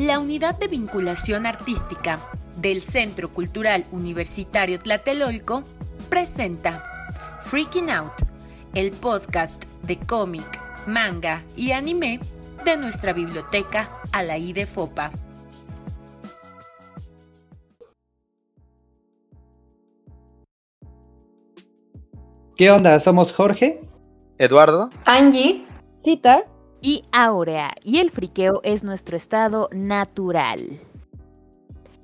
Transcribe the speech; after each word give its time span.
La 0.00 0.18
Unidad 0.18 0.58
de 0.58 0.66
Vinculación 0.66 1.44
Artística 1.44 2.18
del 2.56 2.80
Centro 2.80 3.28
Cultural 3.34 3.84
Universitario 3.92 4.78
Tlatelolco 4.78 5.62
presenta 6.08 6.82
Freaking 7.42 7.90
Out, 7.90 8.14
el 8.72 8.92
podcast 8.92 9.62
de 9.82 9.98
cómic, 9.98 10.58
manga 10.86 11.44
y 11.54 11.72
anime 11.72 12.18
de 12.64 12.78
nuestra 12.78 13.12
biblioteca 13.12 13.90
Alaí 14.10 14.54
de 14.54 14.64
Fopa. 14.64 15.10
¿Qué 22.56 22.70
onda? 22.70 22.98
Somos 23.00 23.32
Jorge, 23.32 23.82
Eduardo, 24.38 24.88
Angie, 25.04 25.66
Cita 26.02 26.49
y 26.80 27.04
Aurea, 27.12 27.74
y 27.82 27.98
el 27.98 28.10
friqueo 28.10 28.60
es 28.64 28.84
nuestro 28.84 29.16
estado 29.16 29.68
natural. 29.72 30.80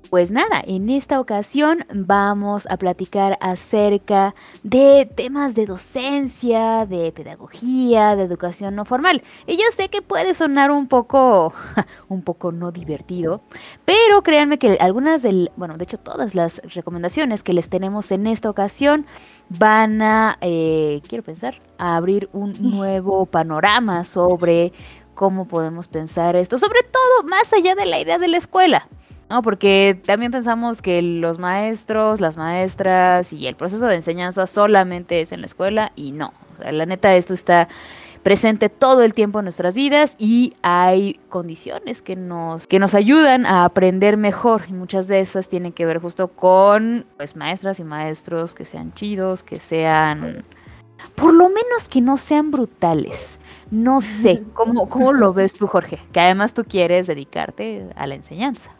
Pues 0.09 0.31
nada, 0.31 0.63
en 0.65 0.89
esta 0.89 1.19
ocasión 1.19 1.85
vamos 1.93 2.65
a 2.69 2.77
platicar 2.77 3.37
acerca 3.41 4.35
de 4.63 5.05
temas 5.05 5.53
de 5.53 5.65
docencia, 5.65 6.85
de 6.85 7.11
pedagogía, 7.11 8.15
de 8.15 8.23
educación 8.23 8.75
no 8.75 8.85
formal. 8.85 9.21
Y 9.47 9.57
yo 9.57 9.65
sé 9.73 9.89
que 9.89 10.01
puede 10.01 10.33
sonar 10.33 10.71
un 10.71 10.87
poco, 10.87 11.53
un 12.07 12.21
poco 12.21 12.53
no 12.53 12.71
divertido, 12.71 13.41
pero 13.83 14.23
créanme 14.23 14.59
que 14.59 14.77
algunas 14.79 15.23
del, 15.23 15.51
bueno, 15.57 15.77
de 15.77 15.83
hecho 15.83 15.97
todas 15.97 16.35
las 16.35 16.61
recomendaciones 16.73 17.43
que 17.43 17.51
les 17.51 17.67
tenemos 17.67 18.09
en 18.11 18.27
esta 18.27 18.49
ocasión 18.49 19.05
van 19.49 20.01
a, 20.01 20.37
eh, 20.41 21.01
quiero 21.07 21.23
pensar, 21.23 21.61
a 21.77 21.95
abrir 21.95 22.29
un 22.33 22.53
nuevo 22.59 23.25
panorama 23.25 24.03
sobre 24.03 24.73
cómo 25.13 25.47
podemos 25.47 25.87
pensar 25.87 26.35
esto, 26.35 26.59
sobre 26.59 26.81
todo 26.83 27.27
más 27.27 27.51
allá 27.53 27.75
de 27.75 27.85
la 27.85 27.99
idea 27.99 28.17
de 28.19 28.27
la 28.27 28.37
escuela. 28.37 28.87
¿no? 29.29 29.41
Porque 29.41 29.99
también 30.05 30.31
pensamos 30.31 30.81
que 30.81 31.01
los 31.01 31.37
maestros, 31.37 32.21
las 32.21 32.37
maestras 32.37 33.33
y 33.33 33.47
el 33.47 33.55
proceso 33.55 33.85
de 33.87 33.95
enseñanza 33.95 34.47
solamente 34.47 35.21
es 35.21 35.31
en 35.31 35.41
la 35.41 35.47
escuela 35.47 35.91
y 35.95 36.11
no. 36.11 36.33
la 36.59 36.85
neta, 36.85 37.15
esto 37.15 37.33
está 37.33 37.67
presente 38.27 38.67
todo 38.67 39.03
el 39.03 39.13
tiempo 39.13 39.39
en 39.39 39.45
nuestras 39.45 39.73
vidas 39.73 40.17
y 40.19 40.53
hay 40.61 41.17
condiciones 41.29 42.01
que 42.01 42.17
nos, 42.17 42.67
que 42.67 42.77
nos 42.77 42.93
ayudan 42.93 43.45
a 43.45 43.63
aprender 43.63 44.17
mejor 44.17 44.63
y 44.67 44.73
muchas 44.73 45.07
de 45.07 45.21
esas 45.21 45.47
tienen 45.47 45.71
que 45.71 45.85
ver 45.85 45.99
justo 45.99 46.27
con 46.27 47.05
pues 47.15 47.37
maestras 47.37 47.79
y 47.79 47.85
maestros 47.85 48.53
que 48.53 48.65
sean 48.65 48.93
chidos, 48.93 49.43
que 49.43 49.61
sean 49.61 50.43
por 51.15 51.33
lo 51.33 51.47
menos 51.47 51.87
que 51.89 52.01
no 52.01 52.17
sean 52.17 52.51
brutales. 52.51 53.39
No 53.71 54.01
sé, 54.01 54.43
¿cómo, 54.53 54.89
cómo 54.89 55.13
lo 55.13 55.31
ves 55.31 55.53
tú, 55.53 55.65
Jorge? 55.65 55.97
Que 56.11 56.19
además 56.19 56.53
tú 56.53 56.65
quieres 56.65 57.07
dedicarte 57.07 57.87
a 57.95 58.07
la 58.07 58.15
enseñanza. 58.15 58.76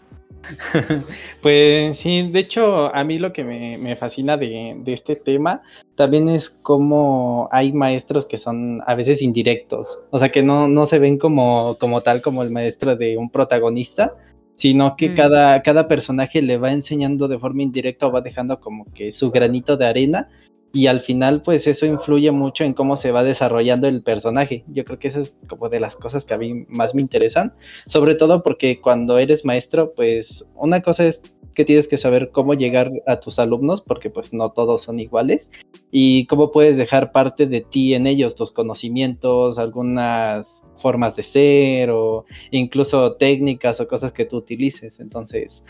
Pues 1.42 1.98
sí, 1.98 2.30
de 2.32 2.40
hecho, 2.40 2.94
a 2.94 3.04
mí 3.04 3.20
lo 3.20 3.34
que 3.34 3.44
me, 3.44 3.96
fascina 3.96 4.38
de, 4.38 4.82
este 4.86 5.16
tema 5.16 5.62
también 5.96 6.30
es 6.30 6.50
cómo 6.50 7.50
hay 7.52 7.74
maestros 7.74 8.26
que 8.26 8.38
son 8.38 8.82
a 8.86 8.96
veces 8.96 9.22
indirectos, 9.22 10.04
o 10.12 10.20
sea, 10.20 10.30
que 10.30 10.44
no, 10.44 10.68
no 10.68 10.86
se 10.86 11.00
ven 11.00 11.18
como, 11.18 11.78
como 11.80 12.02
tal 12.02 12.22
como 12.22 12.44
el 12.44 12.52
maestro 12.52 12.96
de 12.96 13.18
un 13.18 13.30
protagonista, 13.30 14.14
sino 14.56 14.96
que 14.96 15.10
mm. 15.10 15.16
cada, 15.16 15.62
cada 15.62 15.88
personaje 15.88 16.42
le 16.42 16.58
va 16.58 16.72
enseñando 16.72 17.28
de 17.28 17.40
forma 17.40 17.62
indirecta 17.62 18.08
o 18.08 18.12
va 18.12 18.22
dejando 18.22 18.60
como 18.60 18.86
que 18.94 19.12
su 19.12 19.32
granito 19.32 19.78
de 19.78 19.86
arena 19.86 20.30
y 20.74 20.88
al 20.88 21.02
final 21.02 21.42
pues 21.42 21.68
eso 21.68 21.86
influye 21.86 22.32
mucho 22.32 22.64
en 22.64 22.74
cómo 22.74 22.98
se 22.98 23.12
va 23.12 23.24
desarrollando 23.24 23.88
el 23.88 24.04
personaje. 24.04 24.64
Yo 24.68 24.86
creo 24.86 25.00
que 25.00 25.08
eso 25.08 25.20
es 25.20 25.36
como 25.48 25.70
de 25.70 25.80
las 25.80 25.96
cosas 25.96 26.26
que 26.26 26.34
a 26.34 26.38
mí 26.38 26.66
más 26.68 26.94
me 26.94 27.02
interesan, 27.02 27.52
sobre 27.88 28.16
todo 28.16 28.44
porque 28.44 28.80
cuando 28.82 29.18
eres 29.18 29.46
maestro 29.46 29.94
pues 29.94 30.46
una 30.56 30.82
cosa 30.82 31.06
es 31.06 31.22
que 31.54 31.66
tienes 31.66 31.88
que 31.88 31.98
saber 31.98 32.30
cómo 32.32 32.54
llegar 32.54 32.92
a 33.08 33.20
tus 33.20 33.40
alumnos 33.40 33.82
porque 33.82 34.12
pues 34.12 34.32
no 34.32 34.52
todos 34.52 34.84
son 34.84 35.00
iguales 35.00 35.50
y 35.90 36.28
cómo 36.28 36.52
puedes 36.52 36.78
dejar 36.78 37.12
parte 37.12 37.48
de 37.48 37.62
ti 37.62 37.96
en 37.96 38.06
ellos, 38.06 38.36
tus 38.36 38.52
conocimientos, 38.52 39.58
algunas 39.58 40.62
formas 40.78 41.16
de 41.16 41.24
ser 41.24 41.90
o 41.90 42.26
incluso 42.52 43.16
técnicas 43.16 43.80
o 43.80 43.88
cosas 43.88 44.14
que 44.14 44.26
tú 44.26 44.38
utilices. 44.38 45.00
Entonces, 45.00 45.64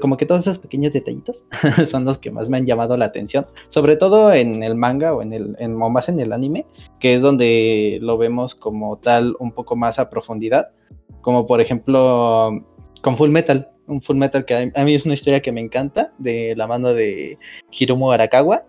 como 0.00 0.16
que 0.16 0.26
todos 0.26 0.42
esos 0.42 0.58
pequeños 0.58 0.92
detallitos 0.92 1.44
son 1.86 2.04
los 2.04 2.18
que 2.18 2.30
más 2.30 2.48
me 2.48 2.56
han 2.56 2.66
llamado 2.66 2.96
la 2.96 3.06
atención, 3.06 3.46
sobre 3.68 3.96
todo 3.96 4.32
en 4.32 4.62
el 4.62 4.74
manga 4.74 5.14
o 5.14 5.22
en 5.22 5.32
el 5.32 5.56
en, 5.58 5.76
más 5.76 6.08
en 6.08 6.20
el 6.20 6.32
anime, 6.32 6.66
que 7.00 7.14
es 7.14 7.22
donde 7.22 7.98
lo 8.00 8.18
vemos 8.18 8.54
como 8.54 8.96
tal 8.98 9.36
un 9.38 9.52
poco 9.52 9.76
más 9.76 9.98
a 9.98 10.10
profundidad, 10.10 10.68
como 11.20 11.46
por 11.46 11.60
ejemplo 11.60 12.64
con 13.02 13.16
Full 13.16 13.30
Metal, 13.30 13.68
un 13.86 14.02
Full 14.02 14.16
Metal 14.16 14.44
que 14.44 14.72
a 14.74 14.84
mí 14.84 14.94
es 14.94 15.04
una 15.04 15.14
historia 15.14 15.40
que 15.40 15.52
me 15.52 15.60
encanta 15.60 16.12
de 16.18 16.54
la 16.56 16.66
mano 16.66 16.92
de 16.92 17.38
Hiromu 17.70 18.10
Arakawa 18.10 18.64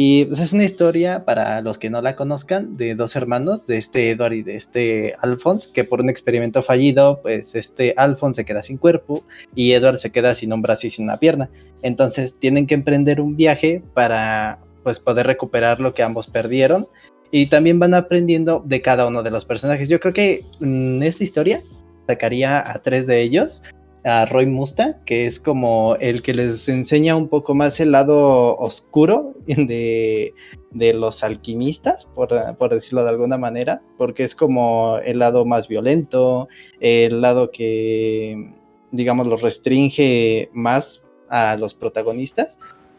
y 0.00 0.26
pues, 0.26 0.38
es 0.38 0.52
una 0.52 0.62
historia, 0.62 1.24
para 1.24 1.60
los 1.60 1.76
que 1.76 1.90
no 1.90 2.00
la 2.00 2.14
conozcan, 2.14 2.76
de 2.76 2.94
dos 2.94 3.16
hermanos, 3.16 3.66
de 3.66 3.78
este 3.78 4.12
Edward 4.12 4.34
y 4.34 4.42
de 4.44 4.54
este 4.54 5.16
Alphonse, 5.20 5.72
que 5.72 5.82
por 5.82 6.00
un 6.00 6.08
experimento 6.08 6.62
fallido, 6.62 7.18
pues 7.20 7.56
este 7.56 7.94
Alphonse 7.96 8.42
se 8.42 8.46
queda 8.46 8.62
sin 8.62 8.76
cuerpo 8.76 9.24
y 9.56 9.72
Edward 9.72 9.98
se 9.98 10.10
queda 10.10 10.36
sin 10.36 10.52
un 10.52 10.62
brazo 10.62 10.86
y 10.86 10.90
sin 10.90 11.06
una 11.06 11.18
pierna. 11.18 11.50
Entonces 11.82 12.38
tienen 12.38 12.68
que 12.68 12.74
emprender 12.74 13.20
un 13.20 13.34
viaje 13.34 13.82
para 13.92 14.60
pues 14.84 15.00
poder 15.00 15.26
recuperar 15.26 15.80
lo 15.80 15.92
que 15.92 16.04
ambos 16.04 16.28
perdieron. 16.28 16.86
Y 17.32 17.48
también 17.48 17.80
van 17.80 17.94
aprendiendo 17.94 18.62
de 18.64 18.80
cada 18.80 19.04
uno 19.04 19.24
de 19.24 19.32
los 19.32 19.46
personajes. 19.46 19.88
Yo 19.88 19.98
creo 19.98 20.14
que 20.14 20.44
en 20.60 21.02
esta 21.02 21.24
historia 21.24 21.64
sacaría 22.06 22.60
a 22.60 22.78
tres 22.82 23.08
de 23.08 23.20
ellos 23.20 23.62
a 24.04 24.26
Roy 24.26 24.46
Musta, 24.46 25.00
que 25.04 25.26
es 25.26 25.38
como 25.40 25.96
el 25.96 26.22
que 26.22 26.34
les 26.34 26.68
enseña 26.68 27.16
un 27.16 27.28
poco 27.28 27.54
más 27.54 27.80
el 27.80 27.92
lado 27.92 28.56
oscuro 28.56 29.34
de, 29.46 30.32
los 30.72 31.22
alquimistas, 31.22 32.06
por, 32.14 32.28
decirlo 32.70 33.04
de 33.04 33.10
alguna 33.10 33.38
manera, 33.38 33.82
porque 33.96 34.24
es 34.24 34.34
como 34.34 34.98
el 35.04 35.18
lado 35.18 35.44
más 35.44 35.68
violento, 35.68 36.48
el 36.80 37.20
lado 37.20 37.50
que, 37.50 38.52
digamos, 38.90 39.26
lo 39.26 39.36
restringe 39.36 40.50
más 40.52 41.02
a 41.28 41.56
los 41.56 41.74
protagonistas. 41.74 42.56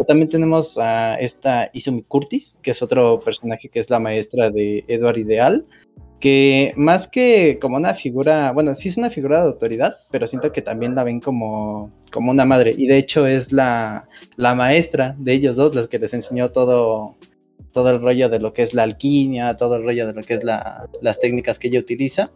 También 0.07 0.29
tenemos 0.29 0.77
a 0.77 1.15
esta 1.15 1.69
Izumi 1.73 2.03
Curtis, 2.03 2.57
que 2.61 2.71
es 2.71 2.81
otro 2.81 3.19
personaje 3.19 3.67
que 3.67 3.81
es 3.81 3.89
la 3.89 3.99
maestra 3.99 4.49
de 4.49 4.85
Edward 4.87 5.17
Ideal, 5.17 5.65
que 6.19 6.73
más 6.75 7.07
que 7.07 7.59
como 7.61 7.77
una 7.77 7.95
figura, 7.95 8.51
bueno, 8.51 8.75
sí 8.75 8.89
es 8.89 8.97
una 8.97 9.09
figura 9.09 9.41
de 9.41 9.47
autoridad, 9.47 9.97
pero 10.11 10.27
siento 10.27 10.51
que 10.51 10.61
también 10.61 10.95
la 10.95 11.03
ven 11.03 11.21
como, 11.21 11.91
como 12.11 12.31
una 12.31 12.45
madre. 12.45 12.73
Y 12.77 12.87
de 12.87 12.97
hecho 12.97 13.25
es 13.25 13.51
la, 13.51 14.07
la 14.35 14.53
maestra 14.55 15.15
de 15.17 15.33
ellos 15.33 15.55
dos, 15.55 15.75
las 15.75 15.87
que 15.87 15.99
les 15.99 16.13
enseñó 16.13 16.49
todo, 16.49 17.15
todo 17.71 17.89
el 17.89 18.01
rollo 18.01 18.29
de 18.29 18.39
lo 18.39 18.53
que 18.53 18.63
es 18.63 18.73
la 18.73 18.83
alquimia, 18.83 19.55
todo 19.55 19.77
el 19.77 19.83
rollo 19.83 20.07
de 20.07 20.13
lo 20.13 20.21
que 20.21 20.35
es 20.35 20.43
la, 20.43 20.89
las 21.01 21.19
técnicas 21.19 21.57
que 21.57 21.69
ella 21.69 21.79
utiliza. 21.79 22.31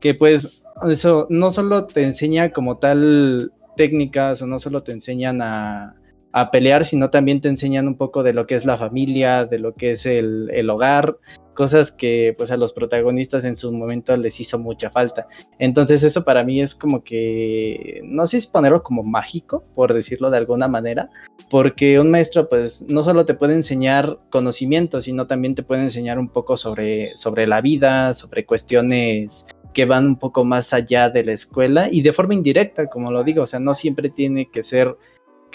Que 0.00 0.14
pues 0.14 0.48
eso 0.90 1.26
no 1.28 1.50
solo 1.50 1.86
te 1.86 2.02
enseña 2.04 2.50
como 2.52 2.78
tal 2.78 3.52
técnicas 3.76 4.40
o 4.40 4.46
no 4.46 4.60
solo 4.60 4.82
te 4.82 4.92
enseñan 4.92 5.42
a, 5.42 5.94
a 6.38 6.50
pelear, 6.50 6.84
sino 6.84 7.08
también 7.08 7.40
te 7.40 7.48
enseñan 7.48 7.88
un 7.88 7.96
poco 7.96 8.22
de 8.22 8.34
lo 8.34 8.46
que 8.46 8.56
es 8.56 8.66
la 8.66 8.76
familia, 8.76 9.46
de 9.46 9.58
lo 9.58 9.72
que 9.72 9.92
es 9.92 10.04
el, 10.04 10.50
el 10.52 10.68
hogar, 10.68 11.16
cosas 11.54 11.90
que 11.90 12.34
pues 12.36 12.50
a 12.50 12.58
los 12.58 12.74
protagonistas 12.74 13.46
en 13.46 13.56
su 13.56 13.72
momento 13.72 14.14
les 14.18 14.38
hizo 14.38 14.58
mucha 14.58 14.90
falta. 14.90 15.28
Entonces 15.58 16.02
eso 16.02 16.24
para 16.24 16.44
mí 16.44 16.60
es 16.60 16.74
como 16.74 17.02
que, 17.02 18.02
no 18.04 18.26
sé 18.26 18.38
si 18.40 18.48
ponerlo 18.48 18.82
como 18.82 19.02
mágico, 19.02 19.64
por 19.74 19.94
decirlo 19.94 20.28
de 20.28 20.36
alguna 20.36 20.68
manera, 20.68 21.08
porque 21.50 21.98
un 21.98 22.10
maestro 22.10 22.50
pues 22.50 22.82
no 22.82 23.02
solo 23.02 23.24
te 23.24 23.32
puede 23.32 23.54
enseñar 23.54 24.18
conocimientos, 24.28 25.06
sino 25.06 25.26
también 25.26 25.54
te 25.54 25.62
puede 25.62 25.84
enseñar 25.84 26.18
un 26.18 26.28
poco 26.28 26.58
sobre, 26.58 27.16
sobre 27.16 27.46
la 27.46 27.62
vida, 27.62 28.12
sobre 28.12 28.44
cuestiones 28.44 29.46
que 29.72 29.86
van 29.86 30.06
un 30.06 30.18
poco 30.18 30.44
más 30.44 30.74
allá 30.74 31.08
de 31.08 31.24
la 31.24 31.32
escuela 31.32 31.88
y 31.90 32.02
de 32.02 32.12
forma 32.12 32.34
indirecta, 32.34 32.88
como 32.88 33.10
lo 33.10 33.24
digo, 33.24 33.44
o 33.44 33.46
sea, 33.46 33.58
no 33.58 33.74
siempre 33.74 34.10
tiene 34.10 34.50
que 34.50 34.62
ser 34.62 34.96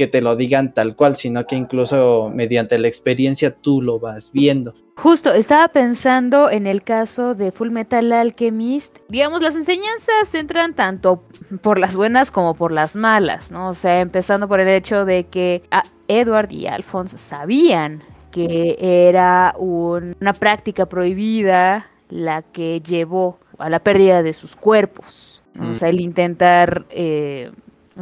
que 0.01 0.07
te 0.07 0.19
lo 0.19 0.35
digan 0.35 0.73
tal 0.73 0.95
cual, 0.95 1.15
sino 1.15 1.45
que 1.45 1.55
incluso 1.55 2.31
mediante 2.33 2.79
la 2.79 2.87
experiencia 2.87 3.53
tú 3.53 3.83
lo 3.83 3.99
vas 3.99 4.31
viendo. 4.31 4.73
Justo, 4.95 5.31
estaba 5.31 5.67
pensando 5.67 6.49
en 6.49 6.65
el 6.65 6.81
caso 6.81 7.35
de 7.35 7.51
Full 7.51 7.69
Metal 7.69 8.11
Alchemist. 8.11 8.97
Digamos, 9.09 9.43
las 9.43 9.55
enseñanzas 9.55 10.33
entran 10.33 10.73
tanto 10.73 11.23
por 11.61 11.77
las 11.77 11.95
buenas 11.95 12.31
como 12.31 12.55
por 12.55 12.71
las 12.71 12.95
malas, 12.95 13.51
¿no? 13.51 13.69
O 13.69 13.73
sea, 13.75 14.01
empezando 14.01 14.47
por 14.47 14.59
el 14.59 14.69
hecho 14.69 15.05
de 15.05 15.25
que 15.25 15.61
Edward 16.07 16.51
y 16.51 16.65
Alphonse 16.65 17.19
sabían 17.19 18.01
que 18.31 18.77
era 18.79 19.53
una 19.59 20.33
práctica 20.33 20.87
prohibida 20.87 21.85
la 22.09 22.41
que 22.41 22.81
llevó 22.81 23.37
a 23.59 23.69
la 23.69 23.79
pérdida 23.79 24.23
de 24.23 24.33
sus 24.33 24.55
cuerpos. 24.55 25.43
O 25.59 25.75
sea, 25.75 25.89
el 25.89 25.99
intentar 25.99 26.85
eh, 26.89 27.51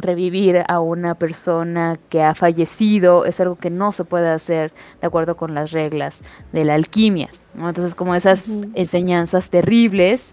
revivir 0.00 0.64
a 0.68 0.80
una 0.80 1.14
persona 1.14 1.98
que 2.08 2.22
ha 2.22 2.34
fallecido 2.34 3.24
es 3.24 3.40
algo 3.40 3.56
que 3.56 3.70
no 3.70 3.92
se 3.92 4.04
puede 4.04 4.28
hacer 4.28 4.72
de 5.00 5.06
acuerdo 5.06 5.36
con 5.36 5.54
las 5.54 5.72
reglas 5.72 6.22
de 6.52 6.64
la 6.64 6.74
alquimia. 6.74 7.30
Entonces, 7.54 7.94
como 7.94 8.14
esas 8.14 8.48
enseñanzas 8.74 9.50
terribles 9.50 10.32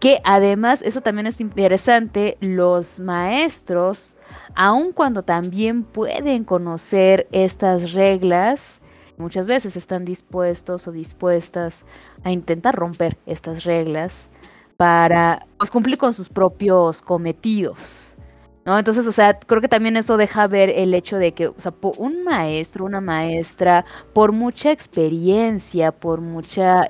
que 0.00 0.22
además, 0.24 0.80
eso 0.80 1.02
también 1.02 1.26
es 1.26 1.42
interesante, 1.42 2.38
los 2.40 2.98
maestros, 2.98 4.14
aun 4.54 4.92
cuando 4.92 5.22
también 5.22 5.84
pueden 5.84 6.44
conocer 6.44 7.28
estas 7.32 7.92
reglas, 7.92 8.80
muchas 9.18 9.46
veces 9.46 9.76
están 9.76 10.06
dispuestos 10.06 10.88
o 10.88 10.92
dispuestas 10.92 11.84
a 12.24 12.32
intentar 12.32 12.74
romper 12.74 13.18
estas 13.26 13.64
reglas 13.64 14.30
para 14.78 15.46
pues, 15.58 15.70
cumplir 15.70 15.98
con 15.98 16.14
sus 16.14 16.30
propios 16.30 17.02
cometidos. 17.02 18.09
¿No? 18.66 18.78
Entonces, 18.78 19.06
o 19.06 19.12
sea, 19.12 19.38
creo 19.38 19.62
que 19.62 19.68
también 19.68 19.96
eso 19.96 20.18
deja 20.18 20.46
ver 20.46 20.68
el 20.68 20.92
hecho 20.92 21.16
de 21.16 21.32
que, 21.32 21.46
o 21.46 21.54
sea, 21.56 21.72
un 21.96 22.24
maestro, 22.24 22.84
una 22.84 23.00
maestra, 23.00 23.86
por 24.12 24.32
mucha 24.32 24.70
experiencia, 24.70 25.92
por 25.92 26.20
mucha, 26.20 26.86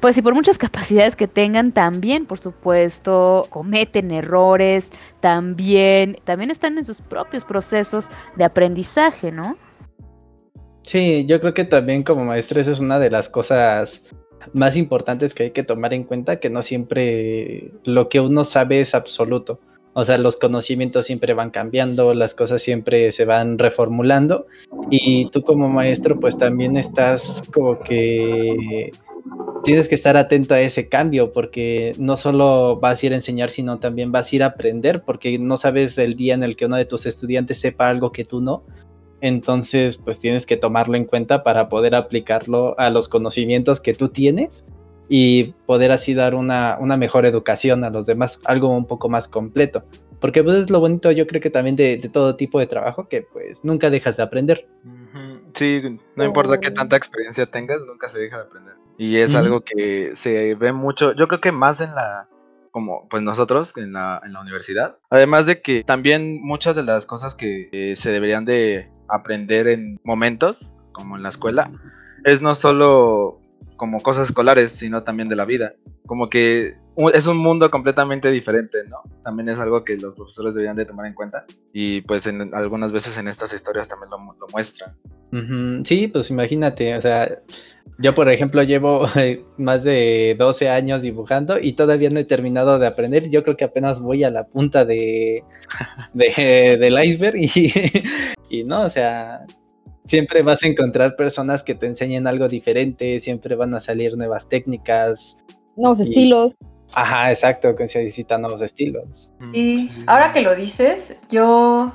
pues 0.00 0.14
sí, 0.14 0.22
por 0.22 0.34
muchas 0.34 0.56
capacidades 0.56 1.16
que 1.16 1.26
tengan, 1.26 1.72
también, 1.72 2.26
por 2.26 2.38
supuesto, 2.38 3.46
cometen 3.50 4.12
errores, 4.12 4.92
también, 5.18 6.16
también 6.22 6.50
están 6.52 6.78
en 6.78 6.84
sus 6.84 7.00
propios 7.00 7.44
procesos 7.44 8.08
de 8.36 8.44
aprendizaje, 8.44 9.32
¿no? 9.32 9.56
Sí, 10.84 11.26
yo 11.26 11.40
creo 11.40 11.54
que 11.54 11.64
también 11.64 12.04
como 12.04 12.24
maestro 12.24 12.60
eso 12.60 12.70
es 12.72 12.80
una 12.80 12.98
de 12.98 13.10
las 13.10 13.28
cosas 13.28 14.02
más 14.52 14.76
importantes 14.76 15.34
que 15.34 15.44
hay 15.44 15.50
que 15.50 15.62
tomar 15.62 15.92
en 15.92 16.04
cuenta, 16.04 16.40
que 16.40 16.50
no 16.50 16.62
siempre 16.62 17.72
lo 17.84 18.08
que 18.08 18.20
uno 18.20 18.44
sabe 18.44 18.80
es 18.80 18.94
absoluto. 18.94 19.60
O 19.92 20.04
sea, 20.04 20.18
los 20.18 20.36
conocimientos 20.36 21.06
siempre 21.06 21.34
van 21.34 21.50
cambiando, 21.50 22.14
las 22.14 22.34
cosas 22.34 22.62
siempre 22.62 23.10
se 23.12 23.24
van 23.24 23.58
reformulando. 23.58 24.46
Y 24.88 25.28
tú 25.30 25.42
como 25.42 25.68
maestro 25.68 26.18
pues 26.20 26.38
también 26.38 26.76
estás 26.76 27.42
como 27.52 27.80
que 27.80 28.90
tienes 29.64 29.88
que 29.88 29.94
estar 29.94 30.16
atento 30.16 30.54
a 30.54 30.60
ese 30.60 30.88
cambio 30.88 31.32
porque 31.32 31.92
no 31.98 32.16
solo 32.16 32.78
vas 32.80 33.02
a 33.02 33.06
ir 33.06 33.12
a 33.12 33.16
enseñar, 33.16 33.50
sino 33.50 33.78
también 33.78 34.12
vas 34.12 34.32
a 34.32 34.36
ir 34.36 34.42
a 34.42 34.46
aprender 34.46 35.02
porque 35.02 35.38
no 35.38 35.58
sabes 35.58 35.98
el 35.98 36.16
día 36.16 36.34
en 36.34 36.44
el 36.44 36.56
que 36.56 36.66
uno 36.66 36.76
de 36.76 36.86
tus 36.86 37.06
estudiantes 37.06 37.58
sepa 37.58 37.88
algo 37.88 38.12
que 38.12 38.24
tú 38.24 38.40
no. 38.40 38.62
Entonces, 39.20 39.98
pues 39.98 40.18
tienes 40.18 40.46
que 40.46 40.56
tomarlo 40.56 40.94
en 40.96 41.04
cuenta 41.04 41.42
para 41.42 41.68
poder 41.68 41.94
aplicarlo 41.94 42.78
a 42.78 42.88
los 42.88 43.08
conocimientos 43.08 43.80
que 43.80 43.92
tú 43.92 44.08
tienes 44.08 44.64
y 45.12 45.52
poder 45.66 45.90
así 45.90 46.14
dar 46.14 46.36
una, 46.36 46.78
mejor 46.96 47.26
educación 47.26 47.82
a 47.82 47.90
los 47.90 48.06
demás, 48.06 48.38
algo 48.44 48.68
un 48.68 48.86
poco 48.86 49.08
más 49.08 49.26
completo. 49.26 49.82
Porque 50.20 50.44
pues 50.44 50.62
es 50.62 50.70
lo 50.70 50.78
bonito, 50.78 51.10
yo 51.10 51.26
creo 51.26 51.42
que 51.42 51.50
también 51.50 51.74
de, 51.74 52.08
todo 52.12 52.36
tipo 52.36 52.60
de 52.60 52.68
trabajo, 52.68 53.08
que 53.08 53.22
pues 53.22 53.58
nunca 53.64 53.90
dejas 53.90 54.18
de 54.18 54.22
aprender. 54.22 54.68
Sí, 55.54 55.82
no 56.14 56.24
importa 56.24 56.60
qué 56.60 56.70
tanta 56.70 56.96
experiencia 56.96 57.46
tengas, 57.46 57.82
nunca 57.84 58.06
se 58.06 58.20
deja 58.20 58.36
de 58.36 58.42
aprender. 58.44 58.74
Y 58.98 59.16
es 59.16 59.34
algo 59.34 59.62
que 59.62 60.14
se 60.14 60.54
ve 60.54 60.72
mucho, 60.72 61.12
yo 61.16 61.26
creo 61.26 61.40
que 61.40 61.50
más 61.50 61.80
en 61.80 61.92
la, 61.96 62.28
como 62.70 63.08
pues 63.08 63.20
nosotros 63.20 63.76
en 63.76 63.92
la, 63.92 64.22
en 64.24 64.32
la 64.32 64.40
universidad. 64.40 64.96
Además 65.10 65.44
de 65.44 65.60
que 65.60 65.82
también 65.82 66.40
muchas 66.40 66.76
de 66.76 66.84
las 66.84 67.04
cosas 67.04 67.34
que 67.34 67.68
eh, 67.72 67.96
se 67.96 68.12
deberían 68.12 68.44
de 68.44 68.92
aprender 69.08 69.66
en 69.66 69.98
momentos, 70.04 70.70
como 70.92 71.16
en 71.16 71.24
la 71.24 71.30
escuela, 71.30 71.68
es 72.24 72.40
no 72.42 72.54
solo 72.54 73.40
como 73.80 74.02
cosas 74.02 74.28
escolares, 74.28 74.72
sino 74.72 75.04
también 75.04 75.30
de 75.30 75.36
la 75.36 75.46
vida. 75.46 75.72
Como 76.04 76.28
que 76.28 76.74
es 77.14 77.26
un 77.26 77.38
mundo 77.38 77.70
completamente 77.70 78.30
diferente, 78.30 78.76
¿no? 78.90 78.98
También 79.24 79.48
es 79.48 79.58
algo 79.58 79.84
que 79.84 79.96
los 79.96 80.14
profesores 80.14 80.52
deberían 80.52 80.76
de 80.76 80.84
tomar 80.84 81.06
en 81.06 81.14
cuenta 81.14 81.46
y 81.72 82.02
pues 82.02 82.26
en, 82.26 82.50
algunas 82.52 82.92
veces 82.92 83.16
en 83.16 83.26
estas 83.26 83.54
historias 83.54 83.88
también 83.88 84.10
lo, 84.10 84.18
lo 84.38 84.46
muestran. 84.52 84.94
Sí, 85.86 86.08
pues 86.08 86.28
imagínate, 86.28 86.94
o 86.94 87.00
sea, 87.00 87.38
yo, 87.96 88.14
por 88.14 88.30
ejemplo, 88.30 88.62
llevo 88.64 89.08
más 89.56 89.82
de 89.82 90.36
12 90.38 90.68
años 90.68 91.00
dibujando 91.00 91.58
y 91.58 91.72
todavía 91.72 92.10
no 92.10 92.20
he 92.20 92.24
terminado 92.26 92.78
de 92.78 92.86
aprender. 92.86 93.30
Yo 93.30 93.42
creo 93.42 93.56
que 93.56 93.64
apenas 93.64 93.98
voy 93.98 94.24
a 94.24 94.30
la 94.30 94.44
punta 94.44 94.84
de, 94.84 95.42
del 96.12 97.02
iceberg 97.02 97.36
y, 97.38 97.72
y 98.50 98.62
no, 98.64 98.82
o 98.82 98.90
sea, 98.90 99.46
siempre 100.04 100.42
vas 100.42 100.62
a 100.62 100.66
encontrar 100.66 101.16
personas 101.16 101.62
que 101.62 101.74
te 101.74 101.86
enseñen 101.86 102.26
algo 102.26 102.48
diferente, 102.48 103.20
siempre 103.20 103.54
van 103.54 103.74
a 103.74 103.80
salir 103.80 104.16
nuevas 104.16 104.48
técnicas. 104.48 105.36
Nuevos 105.76 106.00
estilos. 106.00 106.54
Ajá, 106.92 107.30
exacto, 107.30 107.76
que 107.76 107.88
se 107.88 108.00
necesitan 108.00 108.42
nuevos 108.42 108.60
estilos. 108.62 109.32
Mm, 109.38 109.54
y 109.54 109.88
ahora 110.06 110.32
que 110.32 110.40
lo 110.40 110.54
dices, 110.54 111.16
yo 111.30 111.92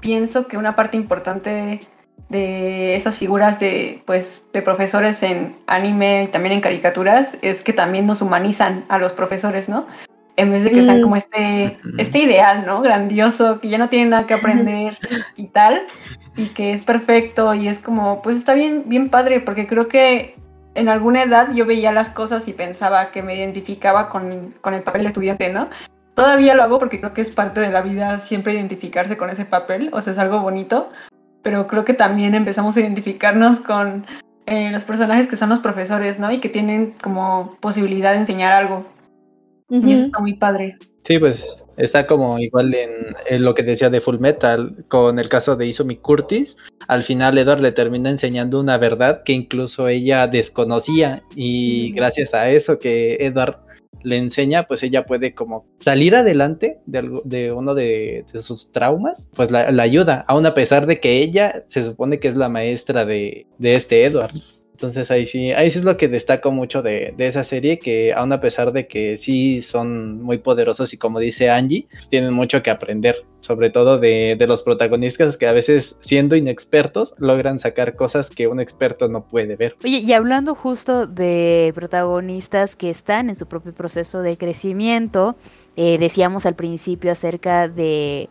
pienso 0.00 0.46
que 0.46 0.56
una 0.56 0.76
parte 0.76 0.96
importante 0.96 1.80
de 2.28 2.94
esas 2.94 3.18
figuras 3.18 3.60
de, 3.60 4.02
pues, 4.06 4.42
de 4.52 4.62
profesores 4.62 5.22
en 5.22 5.56
anime 5.66 6.24
y 6.24 6.26
también 6.28 6.54
en 6.54 6.60
caricaturas 6.60 7.36
es 7.42 7.62
que 7.62 7.72
también 7.72 8.06
nos 8.06 8.22
humanizan 8.22 8.84
a 8.88 8.98
los 8.98 9.12
profesores, 9.12 9.68
¿no? 9.68 9.86
En 10.36 10.50
vez 10.50 10.64
de 10.64 10.70
que 10.70 10.82
sean 10.82 11.00
mm. 11.00 11.02
como 11.02 11.16
este, 11.16 11.78
este 11.98 12.20
ideal, 12.20 12.64
¿no? 12.64 12.80
Grandioso, 12.80 13.60
que 13.60 13.68
ya 13.68 13.76
no 13.76 13.88
tienen 13.88 14.10
nada 14.10 14.26
que 14.26 14.34
aprender 14.34 14.96
y 15.36 15.48
tal, 15.48 15.82
y 16.36 16.46
que 16.46 16.72
es 16.72 16.82
perfecto 16.82 17.54
y 17.54 17.68
es 17.68 17.78
como, 17.78 18.22
pues 18.22 18.36
está 18.36 18.54
bien, 18.54 18.84
bien 18.86 19.10
padre, 19.10 19.40
porque 19.40 19.66
creo 19.66 19.88
que 19.88 20.36
en 20.74 20.88
alguna 20.88 21.22
edad 21.22 21.52
yo 21.54 21.66
veía 21.66 21.92
las 21.92 22.08
cosas 22.08 22.48
y 22.48 22.52
pensaba 22.52 23.10
que 23.10 23.22
me 23.22 23.36
identificaba 23.36 24.08
con, 24.08 24.54
con 24.60 24.74
el 24.74 24.82
papel 24.82 25.02
de 25.02 25.08
estudiante, 25.08 25.52
¿no? 25.52 25.68
Todavía 26.14 26.54
lo 26.54 26.62
hago 26.62 26.78
porque 26.78 27.00
creo 27.00 27.14
que 27.14 27.20
es 27.20 27.30
parte 27.30 27.60
de 27.60 27.70
la 27.70 27.82
vida 27.82 28.18
siempre 28.18 28.54
identificarse 28.54 29.16
con 29.16 29.30
ese 29.30 29.44
papel, 29.44 29.90
o 29.92 30.00
sea, 30.00 30.12
es 30.12 30.18
algo 30.18 30.40
bonito, 30.40 30.90
pero 31.42 31.66
creo 31.66 31.84
que 31.84 31.94
también 31.94 32.34
empezamos 32.34 32.76
a 32.76 32.80
identificarnos 32.80 33.60
con 33.60 34.06
eh, 34.46 34.70
los 34.70 34.84
personajes 34.84 35.28
que 35.28 35.36
son 35.36 35.50
los 35.50 35.60
profesores, 35.60 36.18
¿no? 36.18 36.30
Y 36.30 36.40
que 36.40 36.48
tienen 36.48 36.94
como 37.02 37.56
posibilidad 37.60 38.12
de 38.12 38.18
enseñar 38.18 38.52
algo. 38.52 38.86
Y 39.70 39.92
eso 39.92 40.02
está 40.04 40.20
muy 40.20 40.34
padre. 40.34 40.76
Sí, 41.06 41.18
pues 41.18 41.42
está 41.76 42.06
como 42.06 42.38
igual 42.38 42.74
en, 42.74 43.44
lo 43.44 43.54
que 43.54 43.62
decía 43.62 43.90
de 43.90 44.00
Full 44.00 44.18
Metal, 44.18 44.84
con 44.88 45.18
el 45.18 45.28
caso 45.28 45.56
de 45.56 45.66
Izumi 45.66 45.96
Curtis. 45.96 46.56
Al 46.88 47.02
final 47.02 47.38
Edward 47.38 47.60
le 47.60 47.72
termina 47.72 48.10
enseñando 48.10 48.60
una 48.60 48.78
verdad 48.78 49.22
que 49.24 49.32
incluso 49.32 49.88
ella 49.88 50.26
desconocía 50.26 51.22
y 51.34 51.92
gracias 51.92 52.34
a 52.34 52.50
eso 52.50 52.78
que 52.78 53.16
Edward 53.20 53.56
le 54.02 54.16
enseña, 54.16 54.64
pues 54.64 54.82
ella 54.82 55.04
puede 55.06 55.34
como 55.34 55.64
salir 55.78 56.16
adelante 56.16 56.76
de, 56.86 57.20
de 57.24 57.52
uno 57.52 57.74
de, 57.74 58.24
sus 58.40 58.70
traumas, 58.72 59.28
pues 59.34 59.50
la, 59.50 59.66
ayuda, 59.82 60.24
aun 60.28 60.46
a 60.46 60.54
pesar 60.54 60.86
de 60.86 61.00
que 61.00 61.22
ella 61.22 61.64
se 61.68 61.82
supone 61.82 62.18
que 62.18 62.28
es 62.28 62.36
la 62.36 62.48
maestra 62.48 63.04
de, 63.04 63.46
de 63.58 63.74
este 63.74 64.04
Edward. 64.04 64.32
Entonces 64.82 65.12
ahí 65.12 65.28
sí, 65.28 65.52
ahí 65.52 65.70
sí 65.70 65.78
es 65.78 65.84
lo 65.84 65.96
que 65.96 66.08
destaco 66.08 66.50
mucho 66.50 66.82
de, 66.82 67.14
esa 67.18 67.44
serie, 67.44 67.78
que 67.78 68.12
aún 68.12 68.32
a 68.32 68.40
pesar 68.40 68.72
de 68.72 68.88
que 68.88 69.16
sí 69.16 69.62
son 69.62 70.20
muy 70.20 70.38
poderosos 70.38 70.92
y 70.92 70.96
como 70.96 71.20
dice 71.20 71.50
Angie, 71.50 71.86
pues 71.92 72.08
tienen 72.08 72.34
mucho 72.34 72.64
que 72.64 72.70
aprender, 72.70 73.22
sobre 73.38 73.70
todo 73.70 73.98
de, 74.00 74.36
los 74.40 74.62
protagonistas 74.62 75.36
que 75.36 75.46
a 75.46 75.52
veces 75.52 75.96
siendo 76.00 76.34
inexpertos 76.34 77.14
logran 77.18 77.60
sacar 77.60 77.94
cosas 77.94 78.28
que 78.28 78.48
un 78.48 78.58
experto 78.58 79.06
no 79.06 79.24
puede 79.24 79.54
ver. 79.54 79.76
Oye, 79.84 79.98
y 79.98 80.12
hablando 80.14 80.56
justo 80.56 81.06
de 81.06 81.70
protagonistas 81.76 82.74
que 82.74 82.90
están 82.90 83.28
en 83.28 83.36
su 83.36 83.46
propio 83.46 83.72
proceso 83.72 84.20
de 84.20 84.36
crecimiento, 84.36 85.36
eh, 85.76 85.96
decíamos 85.98 86.44
al 86.44 86.56
principio 86.56 87.12
acerca 87.12 87.68
de 87.68 88.28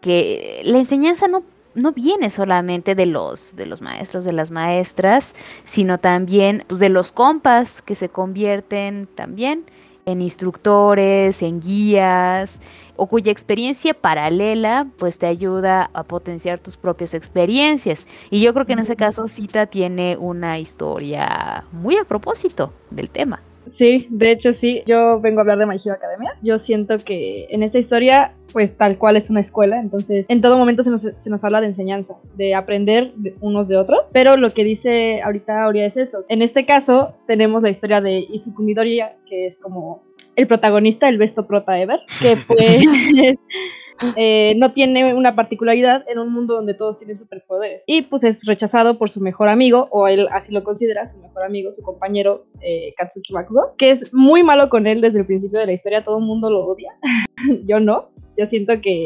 que 0.00 0.62
la 0.64 0.78
enseñanza 0.78 1.28
no 1.28 1.42
no 1.74 1.92
viene 1.92 2.30
solamente 2.30 2.94
de 2.94 3.06
los, 3.06 3.54
de 3.56 3.66
los 3.66 3.80
maestros, 3.80 4.24
de 4.24 4.32
las 4.32 4.50
maestras, 4.50 5.34
sino 5.64 5.98
también 5.98 6.64
pues, 6.66 6.80
de 6.80 6.88
los 6.88 7.12
compas 7.12 7.82
que 7.82 7.94
se 7.94 8.08
convierten 8.08 9.08
también 9.14 9.64
en 10.06 10.22
instructores, 10.22 11.42
en 11.42 11.60
guías, 11.60 12.60
o 12.96 13.06
cuya 13.06 13.32
experiencia 13.32 13.94
paralela 13.94 14.86
pues 14.98 15.18
te 15.18 15.26
ayuda 15.26 15.90
a 15.94 16.02
potenciar 16.02 16.58
tus 16.58 16.76
propias 16.76 17.14
experiencias. 17.14 18.06
Y 18.30 18.40
yo 18.40 18.52
creo 18.52 18.66
que 18.66 18.74
en 18.74 18.80
ese 18.80 18.96
caso 18.96 19.28
Cita 19.28 19.66
tiene 19.66 20.16
una 20.18 20.58
historia 20.58 21.64
muy 21.72 21.96
a 21.96 22.04
propósito 22.04 22.72
del 22.90 23.08
tema. 23.08 23.40
Sí, 23.76 24.06
de 24.10 24.32
hecho 24.32 24.52
sí, 24.54 24.82
yo 24.86 25.20
vengo 25.20 25.38
a 25.38 25.42
hablar 25.42 25.58
de 25.58 25.66
My 25.66 25.76
Hero 25.76 25.94
Academia. 25.94 26.32
Yo 26.42 26.58
siento 26.58 26.96
que 26.98 27.46
en 27.50 27.62
esta 27.62 27.78
historia, 27.78 28.32
pues 28.52 28.76
tal 28.76 28.98
cual 28.98 29.16
es 29.16 29.30
una 29.30 29.40
escuela, 29.40 29.80
entonces 29.80 30.26
en 30.28 30.40
todo 30.40 30.58
momento 30.58 30.82
se 30.82 30.90
nos, 30.90 31.02
se 31.02 31.30
nos 31.30 31.44
habla 31.44 31.60
de 31.60 31.68
enseñanza, 31.68 32.14
de 32.36 32.54
aprender 32.54 33.12
unos 33.40 33.68
de 33.68 33.76
otros, 33.76 34.00
pero 34.12 34.36
lo 34.36 34.50
que 34.50 34.64
dice 34.64 35.22
ahorita 35.22 35.64
Aurea 35.64 35.86
es 35.86 35.96
eso. 35.96 36.24
En 36.28 36.42
este 36.42 36.66
caso 36.66 37.14
tenemos 37.26 37.62
la 37.62 37.70
historia 37.70 38.00
de 38.00 38.26
Izuku 38.30 38.62
Midoriya, 38.62 39.16
que 39.28 39.46
es 39.46 39.58
como 39.58 40.02
el 40.36 40.46
protagonista, 40.46 41.08
el 41.08 41.18
besto 41.18 41.46
prota 41.46 41.78
ever, 41.78 42.00
que 42.20 42.36
pues 42.46 43.36
Eh, 44.16 44.54
no 44.56 44.72
tiene 44.72 45.14
una 45.14 45.34
particularidad 45.34 46.04
en 46.08 46.18
un 46.18 46.32
mundo 46.32 46.54
donde 46.54 46.74
todos 46.74 46.98
tienen 46.98 47.18
superpoderes. 47.18 47.82
Y 47.86 48.02
pues 48.02 48.24
es 48.24 48.44
rechazado 48.44 48.98
por 48.98 49.10
su 49.10 49.20
mejor 49.20 49.48
amigo, 49.48 49.88
o 49.90 50.08
él 50.08 50.28
así 50.32 50.52
lo 50.52 50.64
considera, 50.64 51.06
su 51.06 51.18
mejor 51.18 51.44
amigo, 51.44 51.72
su 51.72 51.82
compañero 51.82 52.46
eh, 52.60 52.94
Katsuki 52.96 53.32
Bakugo, 53.32 53.74
que 53.76 53.90
es 53.90 54.12
muy 54.12 54.42
malo 54.42 54.68
con 54.68 54.86
él 54.86 55.00
desde 55.00 55.20
el 55.20 55.26
principio 55.26 55.60
de 55.60 55.66
la 55.66 55.72
historia, 55.72 56.04
todo 56.04 56.18
el 56.18 56.24
mundo 56.24 56.50
lo 56.50 56.66
odia. 56.66 56.92
Yo 57.66 57.80
no. 57.80 58.10
Yo 58.36 58.46
siento 58.46 58.80
que 58.80 59.04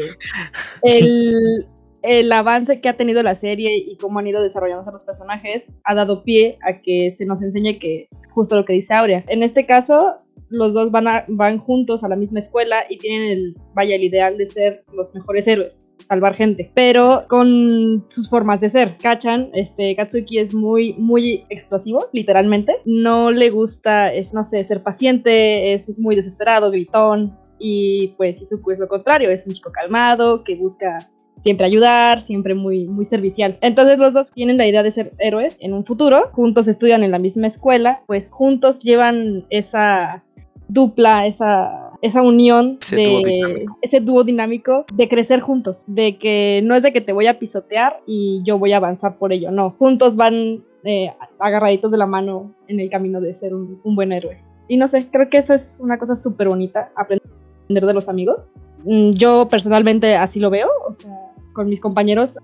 el, 0.83 1.65
el 2.05 2.31
avance 2.31 2.81
que 2.81 2.89
ha 2.89 2.97
tenido 2.97 3.23
la 3.23 3.39
serie 3.39 3.75
y 3.77 3.97
cómo 3.97 4.19
han 4.19 4.27
ido 4.27 4.41
desarrollándose 4.41 4.91
los 4.91 5.03
personajes 5.03 5.65
ha 5.83 5.95
dado 5.95 6.23
pie 6.23 6.57
a 6.61 6.81
que 6.81 7.11
se 7.11 7.25
nos 7.25 7.41
enseñe 7.41 7.79
que 7.79 8.07
justo 8.29 8.55
lo 8.55 8.65
que 8.65 8.73
dice 8.73 8.93
Aurea. 8.93 9.23
En 9.27 9.43
este 9.43 9.65
caso, 9.65 10.15
los 10.49 10.73
dos 10.73 10.91
van, 10.91 11.05
van 11.27 11.57
juntos 11.57 12.03
a 12.03 12.07
la 12.07 12.15
misma 12.15 12.39
escuela 12.39 12.85
y 12.89 12.97
tienen 12.97 13.31
el, 13.31 13.55
vaya, 13.73 13.95
el 13.95 14.03
ideal 14.03 14.37
de 14.37 14.49
ser 14.49 14.83
los 14.93 15.13
mejores 15.13 15.47
héroes 15.47 15.81
salvar 16.07 16.35
gente, 16.35 16.71
pero 16.75 17.25
con 17.27 18.05
sus 18.09 18.29
formas 18.29 18.61
de 18.61 18.69
ser. 18.69 18.97
Kachan, 19.01 19.49
este, 19.53 19.95
Katsuki 19.95 20.37
es 20.37 20.53
muy, 20.53 20.93
muy 20.93 21.43
explosivo, 21.49 22.05
literalmente. 22.11 22.73
No 22.85 23.31
le 23.31 23.49
gusta, 23.49 24.13
es, 24.13 24.31
no 24.31 24.45
sé, 24.45 24.63
ser 24.65 24.83
paciente, 24.83 25.73
es 25.73 25.97
muy 25.97 26.15
desesperado, 26.15 26.69
gritón, 26.69 27.35
y 27.59 28.09
pues 28.17 28.41
Izuku 28.41 28.71
es 28.71 28.79
lo 28.79 28.87
contrario, 28.87 29.29
es 29.29 29.45
un 29.45 29.53
chico 29.53 29.71
calmado, 29.71 30.43
que 30.43 30.55
busca 30.55 30.97
siempre 31.45 31.67
ayudar, 31.67 32.23
siempre 32.23 32.55
muy, 32.55 32.85
muy 32.85 33.05
servicial. 33.05 33.59
Entonces 33.61 33.99
los 33.99 34.13
dos 34.13 34.27
tienen 34.33 34.57
la 34.57 34.67
idea 34.67 34.81
de 34.81 34.91
ser 34.91 35.11
héroes 35.19 35.55
en 35.59 35.73
un 35.73 35.85
futuro, 35.85 36.29
juntos 36.31 36.67
estudian 36.67 37.03
en 37.03 37.11
la 37.11 37.19
misma 37.19 37.45
escuela, 37.45 38.01
pues 38.07 38.31
juntos 38.31 38.79
llevan 38.79 39.43
esa 39.51 40.23
dupla, 40.67 41.27
esa, 41.27 41.91
esa 42.01 42.23
unión 42.23 42.79
Ese 42.81 42.95
de 42.95 43.65
ese 43.83 43.99
dúo 43.99 44.23
dinámico 44.23 44.85
de 44.91 45.07
crecer 45.07 45.41
juntos, 45.41 45.83
de 45.85 46.17
que 46.17 46.61
no 46.63 46.75
es 46.75 46.81
de 46.81 46.91
que 46.91 47.01
te 47.01 47.13
voy 47.13 47.27
a 47.27 47.37
pisotear 47.37 47.99
y 48.07 48.41
yo 48.43 48.57
voy 48.57 48.73
a 48.73 48.77
avanzar 48.77 49.19
por 49.19 49.31
ello, 49.31 49.51
no, 49.51 49.69
juntos 49.77 50.15
van 50.15 50.63
eh, 50.83 51.13
agarraditos 51.37 51.91
de 51.91 51.97
la 51.99 52.07
mano 52.07 52.55
en 52.67 52.79
el 52.79 52.89
camino 52.89 53.21
de 53.21 53.35
ser 53.35 53.53
un, 53.53 53.79
un 53.83 53.95
buen 53.95 54.11
héroe. 54.11 54.39
Y 54.67 54.77
no 54.77 54.87
sé, 54.87 55.07
creo 55.11 55.29
que 55.29 55.37
eso 55.37 55.53
es 55.53 55.77
una 55.79 55.99
cosa 55.99 56.15
súper 56.15 56.47
bonita, 56.47 56.89
aprender 56.95 57.85
de 57.85 57.93
los 57.93 58.09
amigos. 58.09 58.39
Mm, 58.83 59.11
Yo 59.11 59.47
personalmente 59.47 60.15
así 60.15 60.39
lo 60.39 60.49
veo, 60.49 60.69
o 60.89 60.93
sea, 60.99 61.34
con 61.55 61.67
mis 61.69 61.79
compañeros 61.81 62.37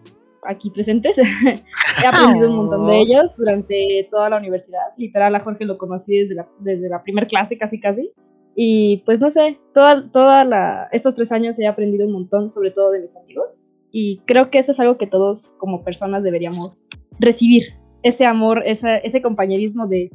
aquí 0.43 0.71
presentes. 0.71 1.15
He 2.03 2.07
aprendido 2.07 2.49
un 2.49 2.55
montón 2.55 2.87
de 2.87 2.93
Oh. 2.93 3.01
ellos 3.03 3.31
durante 3.37 4.07
toda 4.09 4.29
la 4.29 4.37
universidad. 4.37 4.79
Literal, 4.97 5.35
a 5.35 5.41
Jorge 5.41 5.65
lo 5.65 5.77
conocí 5.77 6.17
desde 6.17 6.33
la, 6.35 6.47
desde 6.59 6.89
la 6.89 7.03
primer 7.03 7.27
clase, 7.27 7.57
casi 7.57 7.79
casi. 7.79 8.11
Y 8.55 9.03
pues 9.05 9.19
no 9.19 9.29
sé, 9.29 9.59
toda, 9.73 10.09
toda 10.11 10.43
la, 10.43 10.89
estos 10.91 11.13
tres 11.15 11.31
años 11.31 11.59
he 11.59 11.67
aprendido 11.67 12.07
un 12.07 12.13
montón, 12.13 12.51
sobre 12.51 12.71
todo 12.71 12.89
de 12.91 13.01
mis 13.01 13.15
amigos. 13.15 13.59
Y 13.91 14.19
creo 14.25 14.49
que 14.49 14.59
eso 14.59 14.71
es 14.71 14.79
algo 14.79 14.97
que 14.97 15.05
todos 15.07 15.51
como 15.57 15.83
personas 15.83 16.23
deberíamos 16.23 16.81
recibir. 17.19 17.63
Ese 18.03 18.25
amor, 18.25 18.63
esa, 18.65 18.97
ese 18.97 19.21
compañerismo 19.21 19.85
de 19.85 20.09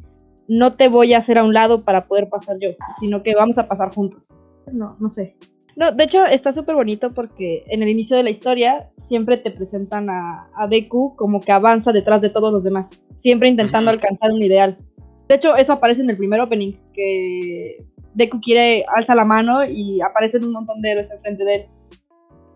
no 0.49 0.75
te 0.75 0.87
voy 0.89 1.13
a 1.13 1.19
hacer 1.19 1.37
a 1.37 1.43
un 1.43 1.53
lado 1.53 1.83
para 1.83 2.07
poder 2.07 2.27
pasar 2.29 2.57
yo, 2.59 2.69
sino 2.99 3.23
que 3.23 3.33
vamos 3.35 3.57
a 3.57 3.67
pasar 3.67 3.93
juntos. 3.93 4.29
No, 4.73 4.97
no 4.99 5.09
sé. 5.09 5.35
No, 5.77 5.91
de 5.91 6.05
hecho 6.05 6.25
está 6.25 6.53
súper 6.53 6.73
bonito 6.73 7.11
porque 7.11 7.63
en 7.67 7.83
el 7.83 7.89
inicio 7.89 8.17
de 8.17 8.23
la 8.23 8.31
historia 8.31 8.89
siempre 8.97 9.37
te 9.37 9.51
presentan 9.51 10.09
a, 10.09 10.49
a 10.55 10.67
Deku 10.67 11.15
como 11.15 11.39
que 11.39 11.51
avanza 11.51 11.91
detrás 11.91 12.19
de 12.19 12.31
todos 12.31 12.51
los 12.51 12.63
demás, 12.63 12.89
siempre 13.15 13.47
intentando 13.47 13.91
alcanzar 13.91 14.31
un 14.31 14.41
ideal. 14.41 14.75
De 15.29 15.35
hecho, 15.35 15.55
eso 15.55 15.73
aparece 15.73 16.01
en 16.01 16.09
el 16.09 16.17
primer 16.17 16.41
opening, 16.41 16.73
que 16.95 17.85
Deku 18.15 18.41
quiere, 18.41 18.85
alza 18.95 19.13
la 19.13 19.23
mano 19.23 19.65
y 19.65 20.01
aparecen 20.01 20.45
un 20.45 20.53
montón 20.53 20.81
de 20.81 20.91
héroes 20.91 21.11
enfrente 21.11 21.45
de 21.45 21.55
él. 21.55 21.65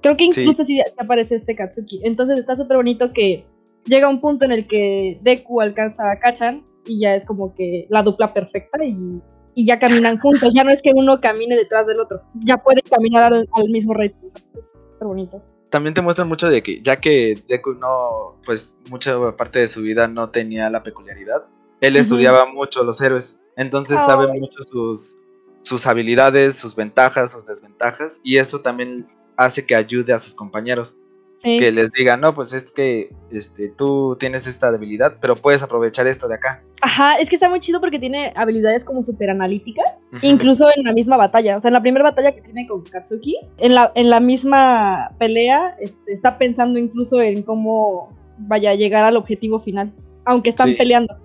Creo 0.01 0.17
que 0.17 0.23
incluso 0.23 0.63
sí 0.63 0.81
aparece 0.97 1.35
este 1.35 1.55
Katsuki. 1.55 2.01
Entonces 2.03 2.39
está 2.39 2.55
súper 2.55 2.77
bonito 2.77 3.13
que 3.13 3.45
llega 3.85 4.09
un 4.09 4.19
punto 4.19 4.45
en 4.45 4.51
el 4.51 4.65
que 4.65 5.19
Deku 5.21 5.61
alcanza 5.61 6.09
a 6.09 6.17
Kachan 6.17 6.63
y 6.87 7.01
ya 7.01 7.13
es 7.13 7.23
como 7.25 7.53
que 7.53 7.85
la 7.89 8.01
dupla 8.01 8.33
perfecta 8.33 8.83
y, 8.83 9.21
y 9.55 9.65
ya 9.65 9.79
caminan 9.79 10.19
juntos. 10.19 10.53
Ya 10.53 10.63
no 10.63 10.71
es 10.71 10.81
que 10.81 10.91
uno 10.93 11.19
camine 11.19 11.55
detrás 11.55 11.87
del 11.87 11.99
otro, 11.99 12.21
ya 12.45 12.57
pueden 12.57 12.83
caminar 12.89 13.23
al, 13.23 13.47
al 13.51 13.69
mismo 13.69 13.93
ritmo. 13.93 14.29
Es 14.55 14.65
súper 14.65 15.07
bonito. 15.07 15.41
También 15.69 15.93
te 15.93 16.01
muestran 16.01 16.27
mucho 16.27 16.49
de 16.49 16.61
que, 16.61 16.81
ya 16.81 16.99
que 16.99 17.41
Deku 17.47 17.73
no, 17.75 18.37
pues 18.45 18.75
mucha 18.89 19.17
parte 19.37 19.59
de 19.59 19.67
su 19.67 19.81
vida 19.81 20.07
no 20.07 20.29
tenía 20.29 20.69
la 20.69 20.83
peculiaridad, 20.83 21.45
él 21.79 21.93
Ujú. 21.93 22.01
estudiaba 22.01 22.45
mucho 22.51 22.83
los 22.83 22.99
héroes, 22.99 23.39
entonces 23.55 24.01
sabe 24.01 24.29
Ay. 24.29 24.41
mucho 24.41 24.61
sus, 24.63 25.23
sus 25.61 25.87
habilidades, 25.87 26.55
sus 26.55 26.75
ventajas, 26.75 27.31
sus 27.31 27.45
desventajas, 27.45 28.19
y 28.23 28.37
eso 28.37 28.59
también 28.59 29.07
hace 29.37 29.65
que 29.65 29.73
ayude 29.73 30.11
a 30.11 30.19
sus 30.19 30.35
compañeros, 30.35 30.97
Sí. 31.43 31.57
que 31.57 31.71
les 31.71 31.91
diga, 31.91 32.17
no, 32.17 32.33
pues 32.35 32.53
es 32.53 32.71
que 32.71 33.09
este, 33.31 33.69
tú 33.69 34.15
tienes 34.19 34.45
esta 34.45 34.71
debilidad, 34.71 35.17
pero 35.19 35.35
puedes 35.35 35.63
aprovechar 35.63 36.05
esto 36.05 36.27
de 36.27 36.35
acá. 36.35 36.63
Ajá, 36.83 37.15
es 37.17 37.29
que 37.29 37.35
está 37.35 37.49
muy 37.49 37.59
chido 37.59 37.79
porque 37.79 37.97
tiene 37.97 38.31
habilidades 38.35 38.83
como 38.83 39.03
súper 39.03 39.31
analíticas, 39.31 39.85
Ujú. 40.13 40.19
incluso 40.21 40.67
en 40.75 40.83
la 40.83 40.93
misma 40.93 41.17
batalla. 41.17 41.57
O 41.57 41.61
sea, 41.61 41.69
en 41.69 41.73
la 41.73 41.81
primera 41.81 42.03
batalla 42.03 42.31
que 42.31 42.41
tiene 42.41 42.67
con 42.67 42.83
Katsuki, 42.83 43.37
en 43.57 43.73
la, 43.73 43.91
en 43.95 44.11
la 44.11 44.19
misma 44.19 45.09
pelea, 45.17 45.75
este, 45.79 46.13
está 46.13 46.37
pensando 46.37 46.77
incluso 46.77 47.19
en 47.21 47.41
cómo 47.41 48.09
vaya 48.37 48.69
a 48.71 48.75
llegar 48.75 49.03
al 49.03 49.17
objetivo 49.17 49.59
final, 49.59 49.91
aunque 50.25 50.51
están 50.51 50.69
Sí. 50.69 50.75
peleando. 50.75 51.15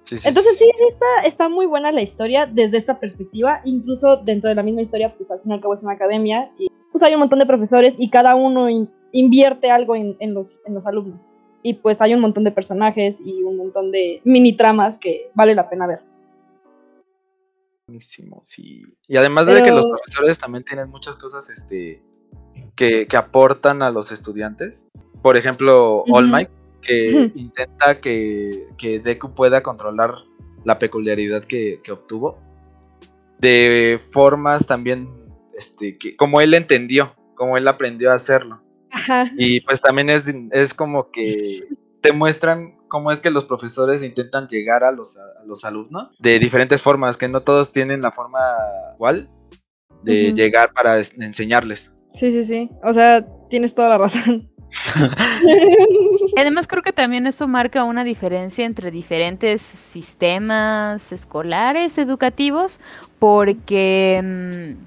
Sí, 0.00 0.18
sí, 0.18 0.28
Entonces 0.28 0.58
sí, 0.58 0.64
sí, 0.64 0.84
está, 0.90 1.06
está 1.26 1.48
muy 1.48 1.64
buena 1.64 1.90
la 1.92 2.02
historia 2.02 2.44
desde 2.44 2.76
esta 2.76 2.96
perspectiva, 2.96 3.60
incluso 3.64 4.16
dentro 4.16 4.48
de 4.50 4.56
la 4.56 4.62
misma 4.62 4.82
historia, 4.82 5.14
pues 5.16 5.30
al 5.30 5.40
fin 5.40 5.52
y 5.52 5.54
al 5.54 5.60
cabo 5.60 5.74
es 5.74 5.82
una 5.82 5.92
academia 5.92 6.50
y 6.58 6.66
pues 6.90 7.02
hay 7.02 7.14
un 7.14 7.20
montón 7.20 7.38
de 7.38 7.46
profesores 7.46 7.94
y 7.98 8.10
cada 8.10 8.34
uno 8.34 8.68
invierte 9.12 9.70
algo 9.70 9.94
en, 9.94 10.16
en 10.18 10.34
los, 10.34 10.58
en 10.66 10.74
los 10.74 10.86
alumnos. 10.86 11.20
Y 11.62 11.74
pues 11.74 12.00
hay 12.00 12.12
un 12.12 12.20
montón 12.20 12.42
de 12.42 12.50
personajes 12.50 13.16
y 13.24 13.42
un 13.44 13.56
montón 13.56 13.92
de 13.92 14.20
mini 14.24 14.56
tramas 14.56 14.98
que 14.98 15.30
vale 15.34 15.54
la 15.54 15.70
pena 15.70 15.86
ver. 15.86 16.00
Buenísimo, 17.86 18.40
sí. 18.44 18.82
Y 19.06 19.16
además 19.16 19.46
de 19.46 19.62
que 19.62 19.70
los 19.70 19.86
profesores 19.86 20.38
también 20.38 20.64
tienen 20.64 20.88
muchas 20.90 21.16
cosas 21.16 21.50
este, 21.50 22.02
que, 22.74 23.06
que 23.06 23.16
aportan 23.16 23.82
a 23.82 23.90
los 23.90 24.10
estudiantes. 24.10 24.88
Por 25.20 25.36
ejemplo, 25.36 26.02
All. 26.08 26.28
Might, 26.28 26.48
que 26.80 27.30
intenta 27.34 28.00
que, 28.00 28.66
que 28.76 28.98
Deku 28.98 29.32
pueda 29.34 29.62
controlar 29.62 30.14
la 30.64 30.78
peculiaridad 30.78 31.44
que, 31.44 31.80
que 31.84 31.92
obtuvo. 31.92 32.38
De 33.38 34.00
formas 34.10 34.66
también, 34.66 35.08
este, 35.56 35.96
que, 35.98 36.16
como 36.16 36.40
él 36.40 36.54
entendió, 36.54 37.14
como 37.34 37.56
él 37.56 37.68
aprendió 37.68 38.10
a 38.10 38.14
hacerlo. 38.14 38.62
Ajá. 38.92 39.30
Y 39.36 39.60
pues 39.62 39.80
también 39.80 40.10
es, 40.10 40.24
es 40.52 40.74
como 40.74 41.10
que 41.10 41.64
te 42.00 42.12
muestran 42.12 42.76
cómo 42.88 43.10
es 43.10 43.20
que 43.20 43.30
los 43.30 43.44
profesores 43.46 44.02
intentan 44.02 44.46
llegar 44.48 44.84
a 44.84 44.92
los, 44.92 45.16
a 45.16 45.44
los 45.46 45.64
alumnos 45.64 46.14
de 46.18 46.38
diferentes 46.38 46.82
formas, 46.82 47.16
que 47.16 47.28
no 47.28 47.40
todos 47.40 47.72
tienen 47.72 48.02
la 48.02 48.12
forma 48.12 48.40
igual 48.96 49.28
de 50.02 50.32
llegar 50.34 50.72
para 50.72 50.98
es- 50.98 51.16
enseñarles. 51.18 51.94
Sí, 52.18 52.30
sí, 52.30 52.44
sí. 52.44 52.70
O 52.84 52.92
sea, 52.92 53.24
tienes 53.48 53.74
toda 53.74 53.88
la 53.90 53.98
razón. 53.98 54.50
Y 55.46 56.38
Además 56.40 56.66
creo 56.66 56.82
que 56.82 56.92
también 56.92 57.26
eso 57.26 57.46
marca 57.48 57.84
una 57.84 58.04
diferencia 58.04 58.64
entre 58.66 58.90
diferentes 58.90 59.62
sistemas 59.62 61.12
escolares, 61.12 61.96
educativos, 61.98 62.80
porque, 63.18 64.20
mm, 64.22 64.84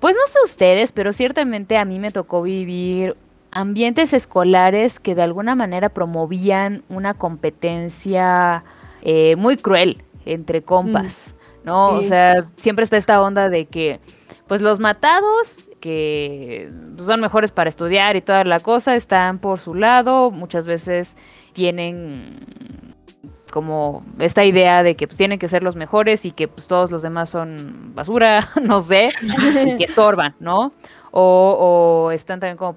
pues 0.00 0.16
no 0.16 0.22
sé 0.26 0.38
ustedes, 0.44 0.92
pero 0.92 1.12
ciertamente 1.12 1.76
a 1.76 1.84
mí 1.84 1.98
me 1.98 2.10
tocó 2.10 2.42
vivir 2.42 3.16
ambientes 3.50 4.12
escolares 4.12 5.00
que 5.00 5.14
de 5.14 5.22
alguna 5.22 5.54
manera 5.54 5.88
promovían 5.88 6.82
una 6.88 7.14
competencia 7.14 8.64
eh, 9.02 9.36
muy 9.36 9.56
cruel 9.56 10.02
entre 10.24 10.62
compas, 10.62 11.34
¿no? 11.64 11.90
O 11.90 12.02
sea, 12.02 12.46
siempre 12.56 12.84
está 12.84 12.98
esta 12.98 13.22
onda 13.22 13.48
de 13.48 13.66
que, 13.66 14.00
pues 14.46 14.60
los 14.60 14.78
matados 14.78 15.68
que 15.80 16.70
son 16.98 17.20
mejores 17.20 17.52
para 17.52 17.68
estudiar 17.68 18.16
y 18.16 18.20
toda 18.20 18.44
la 18.44 18.60
cosa, 18.60 18.94
están 18.96 19.38
por 19.38 19.60
su 19.60 19.74
lado, 19.74 20.30
muchas 20.30 20.66
veces 20.66 21.16
tienen 21.52 22.94
como 23.52 24.02
esta 24.18 24.44
idea 24.44 24.82
de 24.82 24.96
que 24.96 25.06
pues, 25.06 25.16
tienen 25.16 25.38
que 25.38 25.48
ser 25.48 25.62
los 25.62 25.76
mejores 25.76 26.24
y 26.26 26.32
que 26.32 26.48
pues 26.48 26.66
todos 26.66 26.90
los 26.90 27.00
demás 27.02 27.30
son 27.30 27.94
basura, 27.94 28.48
no 28.62 28.80
sé, 28.80 29.08
y 29.64 29.76
que 29.76 29.84
estorban, 29.88 30.34
¿no? 30.40 30.72
O, 31.10 32.06
o 32.06 32.10
están 32.10 32.40
también 32.40 32.58
como 32.58 32.76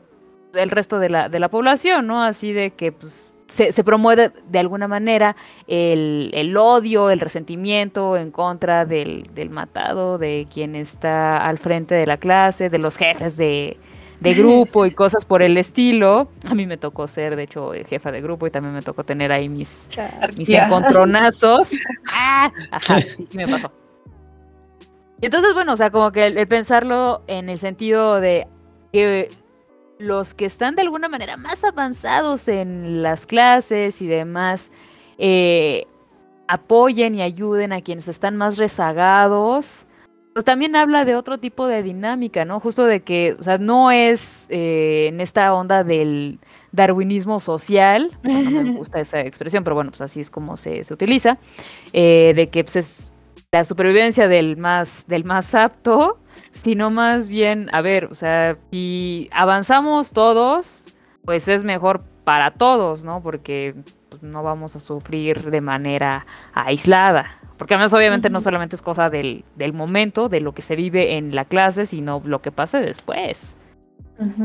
el 0.53 0.70
resto 0.70 1.00
de 1.00 1.10
la, 1.10 1.29
de 1.29 1.39
la 1.39 1.50
población, 1.50 2.08
¿no? 2.08 2.24
Así 2.24 2.53
de 2.53 2.72
que 2.72 2.91
pues 2.91 3.36
se, 3.51 3.72
se 3.74 3.84
promueve 3.84 4.31
de 4.48 4.60
alguna 4.60 4.88
manera 4.88 5.36
el, 5.67 6.31
el 6.34 6.55
odio, 6.55 7.10
el 7.10 7.20
resentimiento 7.20 8.15
en 8.15 8.31
contra 8.31 8.86
del, 8.86 9.24
del 9.34 9.50
matado, 9.50 10.17
de 10.17 10.48
quien 10.51 10.75
está 10.75 11.46
al 11.46 11.58
frente 11.58 11.96
de 11.96 12.05
la 12.05 12.17
clase, 12.17 12.70
de 12.70 12.77
los 12.77 12.96
jefes 12.96 13.36
de, 13.36 13.77
de 14.22 14.34
grupo 14.34 14.86
y 14.86 14.91
cosas 14.91 15.25
por 15.25 15.41
el 15.41 15.58
estilo. 15.58 16.29
A 16.46 16.55
mí 16.55 16.65
me 16.65 16.77
tocó 16.77 17.08
ser, 17.08 17.36
de 17.36 17.43
hecho, 17.43 17.72
jefa 17.88 18.12
de 18.12 18.22
grupo 18.22 18.48
y 18.48 18.51
también 18.51 18.74
me 18.74 18.81
tocó 18.81 19.03
tener 19.03 19.31
ahí 19.34 19.50
mis, 19.50 19.89
mis 20.38 20.50
encontronazos. 20.50 21.70
Ah, 22.13 22.51
ajá, 22.72 23.01
sí, 23.15 23.25
sí 23.29 23.38
me 23.38 23.48
pasó. 23.48 23.72
Y 25.22 25.25
entonces, 25.25 25.53
bueno, 25.53 25.74
o 25.74 25.77
sea, 25.77 25.91
como 25.91 26.12
que 26.12 26.25
el, 26.25 26.38
el 26.38 26.48
pensarlo 26.48 27.24
en 27.27 27.50
el 27.50 27.58
sentido 27.58 28.20
de 28.20 28.48
que 28.91 29.29
los 30.01 30.34
que 30.34 30.46
están 30.46 30.75
de 30.75 30.81
alguna 30.81 31.08
manera 31.10 31.38
más 31.38 31.63
avanzados 31.63 32.48
en 32.48 33.01
las 33.01 33.25
clases 33.25 34.01
y 34.01 34.08
demás, 34.08 34.72
eh, 35.17 35.88
apoyen 36.48 37.15
y 37.15 37.22
ayuden 37.22 37.72
a 37.74 37.81
quienes 37.81 38.08
están 38.08 38.36
más 38.36 38.58
rezagados, 38.58 39.86
pues 40.34 40.46
también 40.46 40.75
habla 40.75 41.03
de 41.03 41.15
otro 41.15 41.39
tipo 41.39 41.67
de 41.67 41.84
dinámica, 41.84 42.46
¿no? 42.46 42.60
Justo 42.60 42.86
de 42.86 43.01
que, 43.01 43.36
o 43.39 43.43
sea, 43.43 43.58
no 43.58 43.91
es 43.91 44.48
eh, 44.50 45.08
en 45.10 45.20
esta 45.20 45.53
onda 45.53 45.84
del 45.84 46.39
darwinismo 46.72 47.39
social, 47.39 48.17
no 48.24 48.51
me 48.51 48.72
gusta 48.77 49.01
esa 49.01 49.20
expresión, 49.22 49.63
pero 49.63 49.75
bueno, 49.75 49.91
pues 49.91 50.01
así 50.01 50.22
es 50.22 50.29
como 50.29 50.55
se, 50.55 50.84
se 50.84 50.93
utiliza, 50.93 51.38
eh, 51.91 52.34
de 52.36 52.50
que 52.50 52.63
pues, 52.63 52.75
es 52.77 53.12
la 53.51 53.65
supervivencia 53.65 54.29
del 54.29 54.55
más, 54.55 55.05
del 55.08 55.25
más 55.25 55.53
apto, 55.53 56.17
sino 56.51 56.91
más 56.91 57.27
bien, 57.27 57.70
a 57.74 57.81
ver, 57.81 58.05
o 58.05 58.15
sea, 58.15 58.58
si 58.72 59.29
avanzamos 59.31 60.12
todos, 60.12 60.86
pues 61.25 61.48
es 61.48 61.63
mejor 61.63 62.03
para 62.24 62.51
todos, 62.51 63.03
¿no? 63.03 63.22
Porque 63.22 63.75
pues, 64.10 64.22
no 64.24 64.43
vamos 64.43 64.75
a 64.75 64.79
sufrir 64.79 65.50
de 65.50 65.62
manera 65.62 66.25
aislada. 66.53 67.39
Porque 67.58 67.75
además 67.75 67.93
obviamente 67.93 68.29
no 68.29 68.41
solamente 68.41 68.75
es 68.75 68.81
cosa 68.81 69.10
del, 69.10 69.46
del 69.55 69.74
momento, 69.74 70.29
de 70.29 70.41
lo 70.41 70.53
que 70.53 70.62
se 70.62 70.75
vive 70.75 71.17
en 71.17 71.36
la 71.36 71.46
clase, 71.46 71.86
sino 71.86 72.22
lo 72.25 72.41
que 72.41 72.51
pase 72.51 72.79
después. 72.79 73.55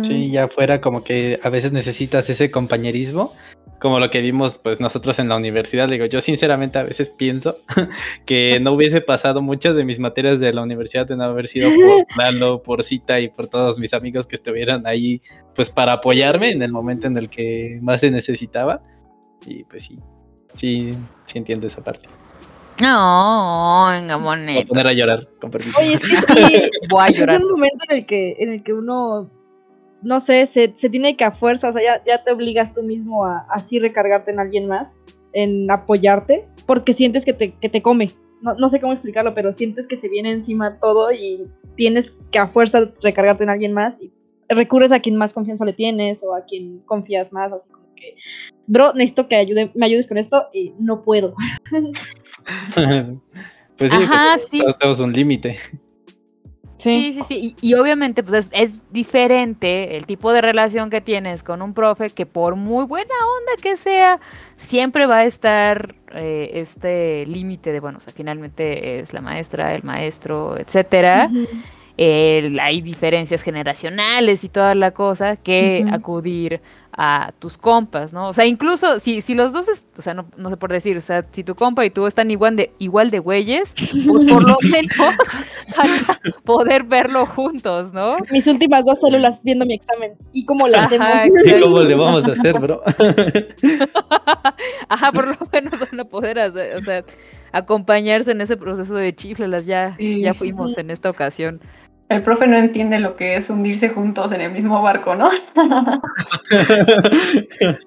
Sí, 0.02 0.30
ya 0.30 0.48
fuera 0.48 0.80
como 0.80 1.04
que 1.04 1.38
a 1.42 1.48
veces 1.48 1.72
necesitas 1.72 2.30
ese 2.30 2.50
compañerismo, 2.50 3.34
como 3.78 4.00
lo 4.00 4.10
que 4.10 4.20
vimos 4.20 4.58
pues 4.62 4.80
nosotros 4.80 5.18
en 5.18 5.28
la 5.28 5.36
universidad. 5.36 5.88
Digo, 5.88 6.06
yo 6.06 6.20
sinceramente 6.20 6.78
a 6.78 6.82
veces 6.82 7.10
pienso 7.10 7.58
que 8.26 8.58
no 8.60 8.72
hubiese 8.72 9.00
pasado 9.00 9.42
muchas 9.42 9.74
de 9.76 9.84
mis 9.84 9.98
materias 9.98 10.40
de 10.40 10.52
la 10.52 10.62
universidad 10.62 11.06
de 11.06 11.16
no 11.16 11.24
haber 11.24 11.48
sido 11.48 11.70
por 11.70 12.06
Lalo, 12.16 12.62
por 12.62 12.84
Cita 12.84 13.20
y 13.20 13.28
por 13.28 13.48
todos 13.48 13.78
mis 13.78 13.92
amigos 13.92 14.26
que 14.26 14.36
estuvieran 14.36 14.86
ahí 14.86 15.20
pues 15.54 15.70
para 15.70 15.92
apoyarme 15.92 16.50
en 16.50 16.62
el 16.62 16.72
momento 16.72 17.06
en 17.06 17.16
el 17.16 17.28
que 17.28 17.78
más 17.82 18.00
se 18.00 18.10
necesitaba. 18.10 18.82
Y 19.46 19.64
pues 19.64 19.84
sí, 19.84 19.98
sí, 20.56 20.90
sí 21.26 21.38
entiendo 21.38 21.66
esa 21.66 21.82
parte. 21.82 22.08
No, 22.80 23.86
venga, 23.90 24.16
Voy 24.16 24.58
a 24.58 24.66
poner 24.66 24.86
a 24.86 24.92
llorar, 24.92 25.28
con 25.40 25.50
permiso. 25.50 25.78
Oye, 25.80 25.94
es 25.94 26.00
que 26.00 26.06
sí, 26.08 26.70
Voy 26.90 27.04
a 27.04 27.10
llorar. 27.10 27.36
Es 27.36 27.42
un 27.42 27.50
momento 27.52 27.84
en 27.88 27.96
el 27.96 28.06
que, 28.06 28.36
en 28.38 28.52
el 28.52 28.62
que 28.62 28.72
uno, 28.74 29.30
no 30.06 30.20
sé, 30.20 30.46
se, 30.46 30.72
se 30.78 30.88
tiene 30.88 31.16
que 31.16 31.24
a 31.24 31.32
fuerza, 31.32 31.70
o 31.70 31.72
sea, 31.72 31.82
ya, 31.82 32.04
ya 32.04 32.22
te 32.22 32.30
obligas 32.30 32.72
tú 32.72 32.82
mismo 32.84 33.26
a 33.26 33.44
así 33.50 33.80
recargarte 33.80 34.30
en 34.30 34.38
alguien 34.38 34.68
más, 34.68 34.96
en 35.32 35.68
apoyarte, 35.68 36.46
porque 36.64 36.94
sientes 36.94 37.24
que 37.24 37.32
te, 37.32 37.50
que 37.50 37.68
te 37.68 37.82
come. 37.82 38.10
No, 38.40 38.54
no 38.54 38.70
sé 38.70 38.80
cómo 38.80 38.92
explicarlo, 38.92 39.34
pero 39.34 39.52
sientes 39.52 39.88
que 39.88 39.96
se 39.96 40.08
viene 40.08 40.30
encima 40.30 40.78
todo 40.78 41.12
y 41.12 41.42
tienes 41.74 42.12
que 42.30 42.38
a 42.38 42.46
fuerza 42.46 42.88
recargarte 43.02 43.42
en 43.42 43.50
alguien 43.50 43.72
más 43.72 44.00
y 44.00 44.12
recurres 44.48 44.92
a 44.92 45.00
quien 45.00 45.16
más 45.16 45.32
confianza 45.32 45.64
le 45.64 45.72
tienes 45.72 46.22
o 46.22 46.36
a 46.36 46.44
quien 46.44 46.78
confías 46.86 47.32
más, 47.32 47.52
así 47.52 47.68
como 47.68 47.92
que, 47.96 48.14
bro, 48.68 48.92
necesito 48.92 49.26
que 49.26 49.34
ayude, 49.34 49.72
me 49.74 49.86
ayudes 49.86 50.06
con 50.06 50.18
esto 50.18 50.44
y 50.52 50.72
no 50.78 51.02
puedo. 51.02 51.34
pues 53.76 53.90
sí, 53.90 53.96
Ajá, 53.96 54.34
pues, 54.34 54.48
sí. 54.48 54.60
todos 54.60 54.78
tenemos 54.78 55.00
un 55.00 55.12
límite. 55.12 55.58
Sí, 56.78 57.12
sí, 57.14 57.22
sí. 57.26 57.56
Y, 57.60 57.68
y 57.68 57.74
obviamente, 57.74 58.22
pues 58.22 58.34
es, 58.34 58.50
es 58.52 58.92
diferente 58.92 59.96
el 59.96 60.06
tipo 60.06 60.32
de 60.32 60.40
relación 60.40 60.90
que 60.90 61.00
tienes 61.00 61.42
con 61.42 61.62
un 61.62 61.72
profe 61.74 62.10
que 62.10 62.26
por 62.26 62.56
muy 62.56 62.84
buena 62.84 63.14
onda 63.38 63.62
que 63.62 63.76
sea, 63.76 64.20
siempre 64.56 65.06
va 65.06 65.18
a 65.18 65.24
estar 65.24 65.94
eh, 66.14 66.50
este 66.54 67.26
límite 67.26 67.72
de, 67.72 67.80
bueno, 67.80 67.98
o 67.98 68.00
sea, 68.00 68.12
finalmente 68.12 69.00
es 69.00 69.12
la 69.12 69.20
maestra, 69.20 69.74
el 69.74 69.82
maestro, 69.82 70.58
etcétera. 70.58 71.30
El- 71.96 72.58
hay 72.60 72.82
diferencias 72.82 73.42
generacionales 73.42 74.44
y 74.44 74.48
toda 74.48 74.74
la 74.74 74.90
cosa 74.90 75.36
que 75.36 75.84
acudir 75.90 76.60
a 76.98 77.32
tus 77.38 77.58
compas, 77.58 78.14
¿no? 78.14 78.28
O 78.28 78.32
sea, 78.32 78.46
incluso 78.46 79.00
si, 79.00 79.20
si 79.20 79.34
los 79.34 79.52
dos, 79.52 79.68
es- 79.68 79.86
o 79.98 80.02
sea, 80.02 80.14
no, 80.14 80.24
no 80.38 80.48
sé 80.50 80.56
por 80.56 80.72
decir, 80.72 80.96
o 80.96 81.00
sea, 81.02 81.26
si 81.30 81.44
tu 81.44 81.54
compa 81.54 81.84
y 81.84 81.90
tú 81.90 82.06
están 82.06 82.30
igual 82.30 82.56
de, 82.56 82.72
igual 82.78 83.10
de 83.10 83.18
güeyes, 83.18 83.74
pues 84.06 84.24
por 84.24 84.42
lo 84.48 84.56
menos 84.72 84.96
van 85.76 85.90
a 85.90 86.18
poder 86.44 86.84
verlo 86.84 87.26
juntos, 87.26 87.92
¿no? 87.92 88.16
Mis 88.30 88.46
últimas 88.46 88.84
dos 88.86 88.98
células 89.00 89.38
viendo 89.42 89.66
mi 89.66 89.74
examen 89.74 90.12
y 90.32 90.46
cómo 90.46 90.68
lo 90.68 90.78
hacemos. 90.78 91.06
Ajá. 91.06 91.24
¿cómo 91.62 91.80
le 91.82 91.94
vamos 91.96 92.24
a 92.26 92.30
hacer, 92.32 92.58
bro? 92.58 92.82
Ajá, 94.88 95.12
por 95.12 95.28
lo 95.28 95.36
menos 95.52 95.72
van 95.78 96.00
a 96.00 96.04
poder 96.04 96.38
hacer, 96.38 96.76
o 96.76 96.80
sea, 96.80 97.04
acompañarse 97.52 98.32
en 98.32 98.40
ese 98.40 98.56
proceso 98.56 98.94
de 98.94 99.14
chiflelas, 99.14 99.66
ya, 99.66 99.96
ya 99.98 100.34
fuimos 100.34 100.76
en 100.78 100.90
esta 100.90 101.10
ocasión. 101.10 101.60
El 102.08 102.22
profe 102.22 102.46
no 102.46 102.56
entiende 102.56 103.00
lo 103.00 103.16
que 103.16 103.34
es 103.36 103.50
hundirse 103.50 103.88
juntos 103.88 104.30
en 104.30 104.40
el 104.40 104.52
mismo 104.52 104.80
barco, 104.80 105.16
¿no? 105.16 105.28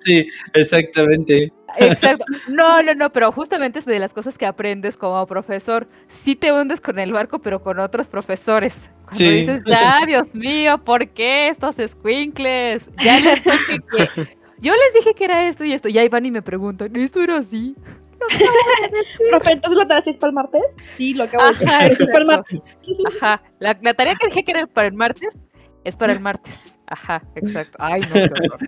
sí, 0.06 0.28
exactamente. 0.54 1.52
Exacto. 1.78 2.26
No, 2.48 2.82
no, 2.82 2.94
no, 2.96 3.12
pero 3.12 3.32
justamente 3.32 3.80
es 3.80 3.86
de 3.86 4.00
las 4.00 4.14
cosas 4.14 4.38
que 4.38 4.46
aprendes 4.46 4.98
como 4.98 5.26
profesor. 5.26 5.88
Sí 6.08 6.36
te 6.36 6.52
hundes 6.52 6.82
con 6.82 7.00
el 7.00 7.14
barco, 7.14 7.40
pero 7.40 7.62
con 7.62 7.80
otros 7.80 8.10
profesores. 8.10 8.90
Cuando 9.06 9.18
Sí. 9.18 9.30
dices, 9.30 9.64
ya, 9.66 10.02
Dios 10.06 10.34
mío, 10.36 10.80
¿por 10.80 11.08
qué 11.10 11.50
estos 11.50 11.76
squinkles? 11.78 12.90
Ya 13.04 13.20
les 13.20 13.44
dije 13.44 13.78
que... 13.96 14.28
Yo 14.62 14.74
les 14.74 14.94
dije 14.94 15.14
que 15.14 15.24
era 15.24 15.48
esto 15.48 15.64
y 15.64 15.72
esto. 15.72 15.88
Y 15.88 15.98
ahí 15.98 16.10
van 16.10 16.26
y 16.26 16.32
me 16.32 16.42
preguntan, 16.42 16.94
¿esto 16.98 17.22
era 17.22 17.38
así? 17.38 17.76
Profe, 19.30 19.52
entonces 19.52 19.78
la 19.78 19.88
tarea 19.88 20.04
sí 20.04 20.10
es 20.12 20.18
para 20.18 20.30
el 20.30 20.36
martes. 20.36 20.62
Sí, 20.98 21.14
lo 21.14 21.24
acabo 21.26 21.44
de 21.44 21.50
decir. 21.50 21.68
Ajá, 21.70 21.88
sí 21.88 22.04
es 22.04 22.10
para 22.10 22.20
el 22.20 22.26
martes. 22.26 22.80
Ajá. 23.16 23.42
La, 23.60 23.78
la 23.82 23.94
tarea 23.94 24.16
que 24.16 24.28
dije 24.28 24.44
que 24.44 24.52
era 24.52 24.68
para 24.68 24.88
el 24.88 24.94
martes 24.94 25.44
es 25.84 25.96
para 25.96 26.14
el 26.14 26.20
martes. 26.20 26.76
Ajá, 26.88 27.22
exacto. 27.36 27.78
Ay, 27.80 28.02
no, 28.02 28.14
qué 28.14 28.24
horror. 28.24 28.60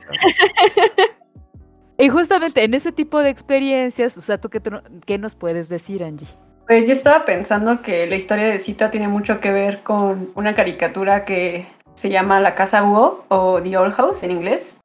Y 1.97 2.09
justamente 2.09 2.63
en 2.63 2.73
ese 2.73 2.91
tipo 2.91 3.19
de 3.19 3.29
experiencias, 3.29 4.17
o 4.17 4.21
sea, 4.21 4.39
¿tú 4.39 4.49
qué, 4.49 4.59
te- 4.59 4.71
qué 5.05 5.17
nos 5.17 5.35
puedes 5.35 5.69
decir, 5.69 6.03
Angie? 6.03 6.27
Pues 6.67 6.87
yo 6.87 6.93
estaba 6.93 7.25
pensando 7.25 7.81
que 7.81 8.07
la 8.07 8.15
historia 8.15 8.45
de 8.45 8.57
Cita 8.59 8.89
tiene 8.89 9.07
mucho 9.07 9.39
que 9.39 9.51
ver 9.51 9.83
con 9.83 10.31
una 10.35 10.55
caricatura 10.55 11.25
que 11.25 11.67
se 11.95 12.09
llama 12.09 12.39
La 12.39 12.55
Casa 12.55 12.81
Búho 12.81 13.25
o 13.27 13.61
The 13.61 13.77
Old 13.77 13.93
House 13.93 14.23
en 14.23 14.31
inglés. 14.31 14.77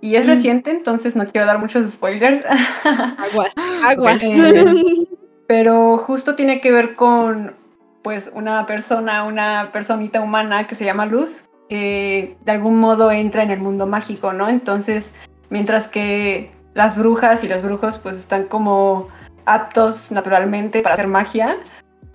Y 0.00 0.16
es 0.16 0.24
Mm. 0.24 0.28
reciente, 0.28 0.70
entonces 0.70 1.16
no 1.16 1.26
quiero 1.26 1.46
dar 1.46 1.58
muchos 1.58 1.90
spoilers. 1.90 2.44
Agua, 3.18 3.50
agua. 3.82 4.18
Eh, 4.20 5.06
pero 5.46 5.98
justo 5.98 6.34
tiene 6.34 6.60
que 6.60 6.70
ver 6.70 6.94
con 6.94 7.54
pues 8.02 8.30
una 8.32 8.64
persona, 8.66 9.24
una 9.24 9.70
personita 9.72 10.20
humana 10.20 10.66
que 10.66 10.74
se 10.74 10.84
llama 10.84 11.04
Luz, 11.04 11.42
que 11.68 12.36
de 12.44 12.52
algún 12.52 12.78
modo 12.78 13.10
entra 13.10 13.42
en 13.42 13.50
el 13.50 13.58
mundo 13.58 13.86
mágico, 13.86 14.32
¿no? 14.32 14.48
Entonces, 14.48 15.12
mientras 15.50 15.88
que 15.88 16.50
las 16.74 16.96
brujas 16.96 17.42
y 17.42 17.48
los 17.48 17.62
brujos 17.62 17.98
pues 17.98 18.16
están 18.16 18.44
como 18.44 19.08
aptos 19.46 20.10
naturalmente 20.10 20.80
para 20.80 20.94
hacer 20.94 21.08
magia, 21.08 21.56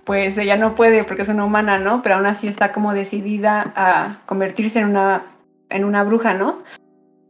pues 0.04 0.38
ella 0.38 0.56
no 0.56 0.74
puede 0.74 1.04
porque 1.04 1.22
es 1.22 1.28
una 1.28 1.44
humana, 1.44 1.78
¿no? 1.78 2.02
Pero 2.02 2.16
aún 2.16 2.26
así 2.26 2.48
está 2.48 2.72
como 2.72 2.94
decidida 2.94 3.72
a 3.76 4.18
convertirse 4.26 4.78
en 4.80 4.86
una, 4.86 5.22
en 5.68 5.84
una 5.84 6.02
bruja, 6.02 6.34
¿no? 6.34 6.62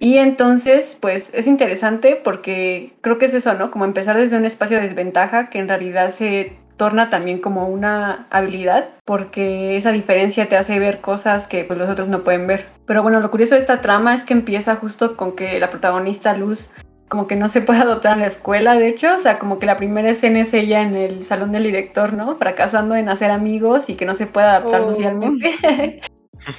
Y 0.04 0.18
entonces, 0.18 0.98
pues 1.00 1.30
es 1.32 1.46
interesante 1.46 2.14
porque 2.22 2.92
creo 3.00 3.16
que 3.16 3.24
es 3.24 3.32
eso, 3.32 3.54
¿no? 3.54 3.70
Como 3.70 3.86
empezar 3.86 4.18
desde 4.18 4.36
un 4.36 4.44
espacio 4.44 4.76
de 4.76 4.82
desventaja 4.82 5.48
que 5.48 5.58
en 5.58 5.66
realidad 5.66 6.10
se 6.10 6.52
torna 6.76 7.08
también 7.08 7.38
como 7.38 7.68
una 7.68 8.26
habilidad 8.28 8.90
porque 9.06 9.78
esa 9.78 9.92
diferencia 9.92 10.46
te 10.46 10.58
hace 10.58 10.78
ver 10.78 11.00
cosas 11.00 11.46
que 11.46 11.64
pues 11.64 11.78
los 11.78 11.88
otros 11.88 12.10
no 12.10 12.22
pueden 12.22 12.46
ver. 12.46 12.66
Pero 12.84 13.02
bueno, 13.02 13.18
lo 13.20 13.30
curioso 13.30 13.54
de 13.54 13.62
esta 13.62 13.80
trama 13.80 14.14
es 14.14 14.24
que 14.26 14.34
empieza 14.34 14.76
justo 14.76 15.16
con 15.16 15.34
que 15.34 15.58
la 15.58 15.70
protagonista 15.70 16.34
Luz 16.36 16.68
como 17.08 17.26
que 17.26 17.36
no 17.36 17.48
se 17.48 17.60
puede 17.62 17.80
adoptar 17.80 18.12
en 18.12 18.20
la 18.20 18.26
escuela, 18.26 18.76
de 18.76 18.88
hecho, 18.88 19.14
o 19.16 19.18
sea, 19.20 19.38
como 19.38 19.58
que 19.58 19.64
la 19.64 19.78
primera 19.78 20.10
escena 20.10 20.40
es 20.40 20.52
ella 20.52 20.82
en 20.82 20.96
el 20.96 21.24
salón 21.24 21.52
del 21.52 21.62
director, 21.62 22.12
¿no? 22.12 22.36
Fracasando 22.36 22.94
en 22.94 23.08
hacer 23.08 23.30
amigos 23.30 23.88
y 23.88 23.94
que 23.94 24.04
no 24.04 24.14
se 24.14 24.26
puede 24.26 24.48
adaptar 24.48 24.82
Oh. 24.82 24.90
socialmente. 24.90 26.02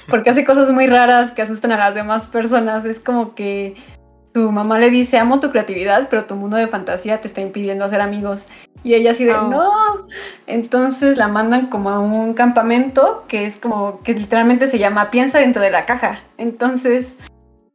porque 0.08 0.30
hace 0.30 0.44
cosas 0.44 0.70
muy 0.70 0.86
raras 0.86 1.30
que 1.32 1.42
asustan 1.42 1.72
a 1.72 1.76
las 1.78 1.94
demás 1.94 2.26
personas. 2.26 2.84
Es 2.84 3.00
como 3.00 3.34
que 3.34 3.76
su 4.34 4.52
mamá 4.52 4.78
le 4.78 4.90
dice, 4.90 5.18
amo 5.18 5.40
tu 5.40 5.50
creatividad, 5.50 6.08
pero 6.10 6.24
tu 6.26 6.36
mundo 6.36 6.56
de 6.56 6.68
fantasía 6.68 7.20
te 7.20 7.28
está 7.28 7.40
impidiendo 7.40 7.84
hacer 7.84 8.00
amigos. 8.00 8.46
Y 8.82 8.94
ella 8.94 9.12
así 9.12 9.24
de, 9.24 9.34
Oh. 9.34 9.48
no. 9.48 10.06
Entonces 10.46 11.16
la 11.16 11.28
mandan 11.28 11.66
como 11.68 11.90
a 11.90 11.98
un 11.98 12.34
campamento 12.34 13.24
que 13.28 13.46
es 13.46 13.56
como, 13.56 14.00
que 14.02 14.14
literalmente 14.14 14.66
se 14.66 14.78
llama 14.78 15.10
Piensa 15.10 15.38
dentro 15.40 15.62
de 15.62 15.70
la 15.70 15.86
caja. 15.86 16.20
Entonces 16.38 17.16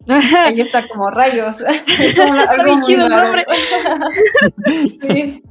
ella 0.08 0.64
está 0.64 0.88
como 0.88 1.10
rayos. 1.12 1.58
Es 2.00 2.16
como 2.16 2.34
algo 2.34 2.78
muy 2.78 2.96
raro. 2.96 3.24
nombre. 3.24 3.46
Sí. 5.02 5.44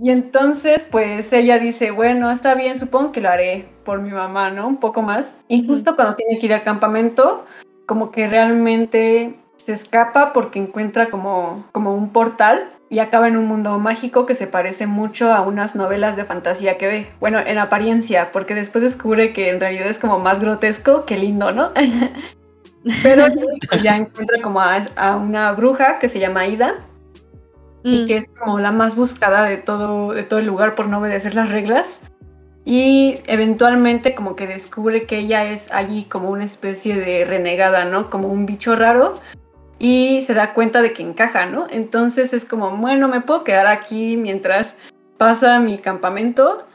Y 0.00 0.10
entonces, 0.10 0.86
pues 0.90 1.32
ella 1.32 1.58
dice, 1.58 1.90
bueno, 1.90 2.30
está 2.30 2.54
bien, 2.54 2.78
supongo 2.78 3.10
que 3.10 3.20
lo 3.20 3.30
haré 3.30 3.66
por 3.84 4.00
mi 4.00 4.10
mamá, 4.10 4.50
¿no? 4.50 4.68
Un 4.68 4.78
poco 4.78 5.02
más. 5.02 5.36
Y 5.48 5.66
justo 5.66 5.96
cuando 5.96 6.14
tiene 6.14 6.38
que 6.38 6.46
ir 6.46 6.54
al 6.54 6.62
campamento, 6.62 7.44
como 7.86 8.12
que 8.12 8.28
realmente 8.28 9.34
se 9.56 9.72
escapa 9.72 10.32
porque 10.32 10.60
encuentra 10.60 11.10
como, 11.10 11.66
como 11.72 11.94
un 11.94 12.10
portal 12.10 12.70
y 12.90 13.00
acaba 13.00 13.28
en 13.28 13.36
un 13.36 13.46
mundo 13.46 13.78
mágico 13.78 14.24
que 14.24 14.34
se 14.34 14.46
parece 14.46 14.86
mucho 14.86 15.32
a 15.32 15.42
unas 15.42 15.74
novelas 15.74 16.16
de 16.16 16.24
fantasía 16.24 16.78
que 16.78 16.86
ve. 16.86 17.06
Bueno, 17.18 17.40
en 17.40 17.58
apariencia, 17.58 18.30
porque 18.30 18.54
después 18.54 18.84
descubre 18.84 19.32
que 19.32 19.48
en 19.48 19.58
realidad 19.58 19.88
es 19.88 19.98
como 19.98 20.20
más 20.20 20.40
grotesco 20.40 21.04
que 21.06 21.16
lindo, 21.16 21.50
¿no? 21.50 21.72
Pero 23.02 23.26
ya 23.82 23.96
encuentra 23.96 24.40
como 24.40 24.60
a, 24.60 24.76
a 24.96 25.16
una 25.16 25.52
bruja 25.52 25.98
que 25.98 26.08
se 26.08 26.20
llama 26.20 26.46
Ida 26.46 26.76
y 27.90 28.02
Mm. 28.02 28.06
que 28.06 28.16
es 28.16 28.28
como 28.28 28.58
la 28.58 28.72
más 28.72 28.94
buscada 28.94 29.44
de 29.44 29.56
todo, 29.56 30.12
de 30.12 30.22
todo 30.22 30.38
el 30.38 30.46
lugar 30.46 30.74
por 30.74 30.88
no 30.88 30.98
obedecer 30.98 31.34
las 31.34 31.50
reglas. 31.50 32.00
y 32.70 33.20
eventualmente 33.26 34.14
como 34.14 34.36
que 34.36 34.46
descubre 34.46 35.06
que 35.06 35.20
ella 35.20 35.46
es 35.46 35.72
allí 35.72 36.04
como 36.04 36.28
una 36.28 36.44
especie 36.44 36.96
de 36.96 37.24
renegada, 37.24 37.86
¿no? 37.86 38.10
Como 38.10 38.28
un 38.28 38.44
bicho 38.44 38.76
raro 38.76 39.14
y 39.78 40.22
se 40.26 40.34
da 40.34 40.52
cuenta 40.52 40.82
de 40.82 40.92
que 40.92 41.02
encaja, 41.02 41.46
¿no? 41.46 41.66
Entonces 41.70 42.34
es 42.34 42.44
como, 42.44 42.76
bueno, 42.76 43.08
me 43.08 43.22
puedo 43.22 43.42
quedar 43.42 43.68
aquí 43.68 44.18
mientras 44.18 44.76
pasa 45.16 45.60
mi 45.60 45.78
campamento 45.78 46.66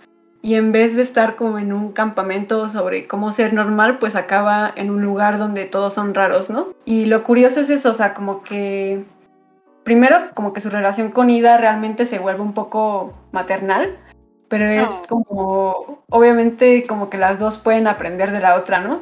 y 0.41 0.55
en 0.55 0.71
vez 0.71 0.95
de 0.95 1.03
estar 1.03 1.35
como 1.35 1.59
en 1.59 1.71
un 1.71 1.91
campamento 1.91 2.67
sobre 2.69 3.05
cómo 3.05 3.31
ser 3.31 3.53
normal, 3.53 3.99
pues 3.99 4.15
acaba 4.15 4.73
en 4.75 4.89
un 4.89 5.03
lugar 5.03 5.37
donde 5.37 5.65
todos 5.65 5.93
son 5.93 6.15
raros, 6.15 6.49
¿no? 6.49 6.69
Y 6.85 7.05
lo 7.05 7.23
curioso 7.23 7.59
es 7.59 7.69
eso, 7.69 7.91
o 7.91 7.93
sea, 7.93 8.15
como 8.15 8.41
que 8.43 9.05
primero 9.83 10.17
como 10.33 10.53
que 10.53 10.61
su 10.61 10.69
relación 10.69 11.11
con 11.11 11.29
Ida 11.29 11.57
realmente 11.57 12.05
se 12.05 12.19
vuelve 12.19 12.41
un 12.41 12.53
poco 12.53 13.13
maternal, 13.31 13.97
pero 14.47 14.65
es 14.65 14.89
como, 15.09 16.03
obviamente 16.09 16.85
como 16.87 17.09
que 17.09 17.17
las 17.17 17.39
dos 17.39 17.57
pueden 17.57 17.87
aprender 17.87 18.31
de 18.31 18.39
la 18.39 18.55
otra, 18.55 18.79
¿no? 18.79 19.01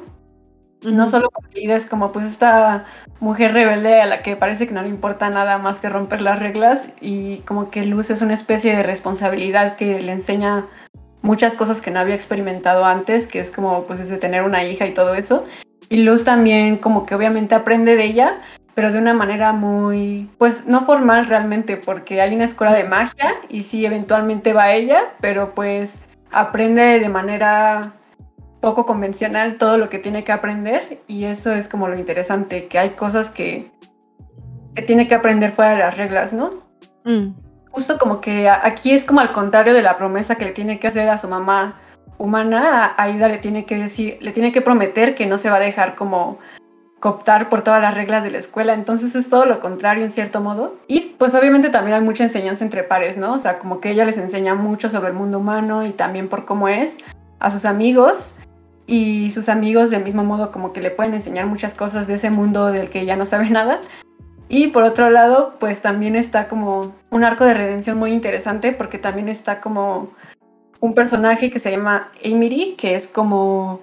No 0.84 1.10
solo 1.10 1.30
porque 1.30 1.62
Ida 1.62 1.76
es 1.76 1.86
como 1.86 2.12
pues 2.12 2.26
esta 2.26 2.86
mujer 3.20 3.54
rebelde 3.54 4.02
a 4.02 4.08
la 4.08 4.24
que 4.24 4.36
parece 4.36 4.66
que 4.66 4.74
no 4.74 4.82
le 4.82 4.90
importa 4.90 5.30
nada 5.30 5.60
más 5.60 5.80
que 5.80 5.90
romper 5.90 6.22
las 6.22 6.40
reglas 6.40 6.90
y 7.02 7.38
como 7.40 7.70
que 7.70 7.86
Luz 7.86 8.10
es 8.10 8.22
una 8.22 8.34
especie 8.34 8.76
de 8.76 8.82
responsabilidad 8.82 9.76
que 9.76 10.02
le 10.02 10.12
enseña 10.12 10.66
muchas 11.22 11.54
cosas 11.54 11.82
que 11.82 11.92
no 11.92 12.00
había 12.00 12.16
experimentado 12.16 12.84
antes, 12.84 13.28
que 13.28 13.40
es 13.40 13.52
como 13.52 13.84
pues 13.84 14.08
de 14.08 14.18
tener 14.18 14.42
una 14.42 14.64
hija 14.64 14.88
y 14.88 14.94
todo 14.94 15.14
eso. 15.14 15.46
Y 15.90 15.98
Luz 15.98 16.24
también 16.24 16.78
como 16.78 17.06
que 17.06 17.14
obviamente 17.14 17.54
aprende 17.54 17.96
de 17.96 18.06
ella, 18.06 18.42
pero 18.74 18.92
de 18.92 19.00
una 19.00 19.14
manera 19.14 19.54
muy, 19.54 20.30
pues 20.38 20.66
no 20.66 20.86
formal 20.86 21.28
realmente, 21.28 21.78
porque 21.78 22.22
hay 22.22 22.34
una 22.36 22.46
escuela 22.46 22.74
de 22.74 22.84
magia 22.84 23.34
y 23.50 23.64
sí, 23.64 23.86
eventualmente 23.86 24.54
va 24.54 24.74
ella, 24.74 25.14
pero 25.20 25.54
pues 25.54 26.00
aprende 26.32 27.00
de 27.00 27.10
manera 27.10 27.94
poco 28.62 28.86
convencional 28.86 29.58
todo 29.58 29.78
lo 29.78 29.90
que 29.90 30.00
tiene 30.00 30.24
que 30.24 30.32
aprender 30.32 31.00
y 31.08 31.26
eso 31.26 31.52
es 31.54 31.68
como 31.68 31.88
lo 31.88 31.98
interesante, 31.98 32.68
que 32.68 32.80
hay 32.80 32.92
cosas 32.92 33.30
que, 33.30 33.72
que 34.76 34.82
tiene 34.84 35.08
que 35.08 35.16
aprender 35.16 35.52
fuera 35.52 35.72
de 35.72 35.80
las 35.80 35.98
reglas, 35.98 36.32
¿no? 36.32 36.52
Mm 37.04 37.32
justo 37.72 37.98
como 37.98 38.22
que 38.22 38.50
aquí 38.50 38.92
es 38.92 39.04
como 39.04 39.22
al 39.22 39.32
contrario 39.32 39.74
de 39.74 39.82
la 39.82 39.98
promesa 39.98 40.36
que 40.36 40.46
le 40.46 40.52
tiene 40.52 40.80
que 40.80 40.88
hacer 40.88 41.10
a 41.10 41.18
su 41.18 41.28
mamá 41.28 41.80
humana, 42.18 42.94
a 42.98 43.04
Aida 43.04 43.28
le 43.28 43.40
tiene 43.40 43.66
que 43.66 43.78
decir, 43.78 44.18
le 44.22 44.32
tiene 44.32 44.52
que 44.52 44.62
prometer 44.62 45.16
que 45.16 45.26
no 45.26 45.38
se 45.38 45.50
va 45.50 45.56
a 45.56 45.62
dejar 45.62 45.96
como 45.96 46.38
cooptar 47.02 47.50
por 47.50 47.64
todas 47.64 47.82
las 47.82 47.96
reglas 47.96 48.24
de 48.24 48.32
la 48.32 48.38
escuela, 48.38 48.74
entonces 48.74 49.16
es 49.16 49.28
todo 49.28 49.46
lo 49.46 49.60
contrario 49.60 50.06
en 50.06 50.12
cierto 50.12 50.40
modo. 50.40 50.76
Y 50.88 51.16
pues 51.18 51.34
obviamente 51.34 51.70
también 51.70 51.98
hay 51.98 52.04
mucha 52.04 52.24
enseñanza 52.24 52.64
entre 52.64 52.84
pares, 52.84 53.18
¿no? 53.18 53.34
O 53.34 53.40
sea, 53.40 53.60
como 53.60 53.82
que 53.82 53.90
ella 53.90 54.06
les 54.06 54.18
enseña 54.18 54.54
mucho 54.54 54.88
sobre 54.88 55.10
el 55.10 55.16
mundo 55.16 55.40
humano 55.40 55.86
y 55.86 55.92
también 55.92 56.30
por 56.30 56.46
cómo 56.46 56.70
es 56.70 56.98
a 57.40 57.50
sus 57.50 57.66
amigos 57.66 58.32
y 58.86 59.32
sus 59.32 59.50
amigos 59.50 59.90
del 59.90 60.04
mismo 60.04 60.24
modo 60.24 60.52
como 60.52 60.74
que 60.74 60.82
le 60.82 60.92
pueden 60.92 61.16
enseñar 61.16 61.48
muchas 61.48 61.74
cosas 61.74 62.06
de 62.06 62.14
ese 62.14 62.30
mundo 62.30 62.68
del 62.68 62.90
que 62.90 63.02
ella 63.02 63.16
no 63.16 63.26
sabe 63.26 63.50
nada. 63.50 63.82
Y 64.48 64.68
por 64.68 64.84
otro 64.84 65.10
lado, 65.10 65.56
pues 65.60 65.82
también 65.82 66.16
está 66.16 66.48
como 66.48 66.94
un 67.10 67.24
arco 67.24 67.46
de 67.46 67.56
redención 67.56 67.98
muy 67.98 68.12
interesante 68.12 68.74
porque 68.74 69.00
también 69.00 69.28
está 69.28 69.60
como 69.60 70.12
un 70.80 70.94
personaje 70.94 71.50
que 71.50 71.60
se 71.60 71.72
llama 71.72 72.12
Emily, 72.22 72.76
que 72.78 72.94
es 72.94 73.08
como 73.08 73.82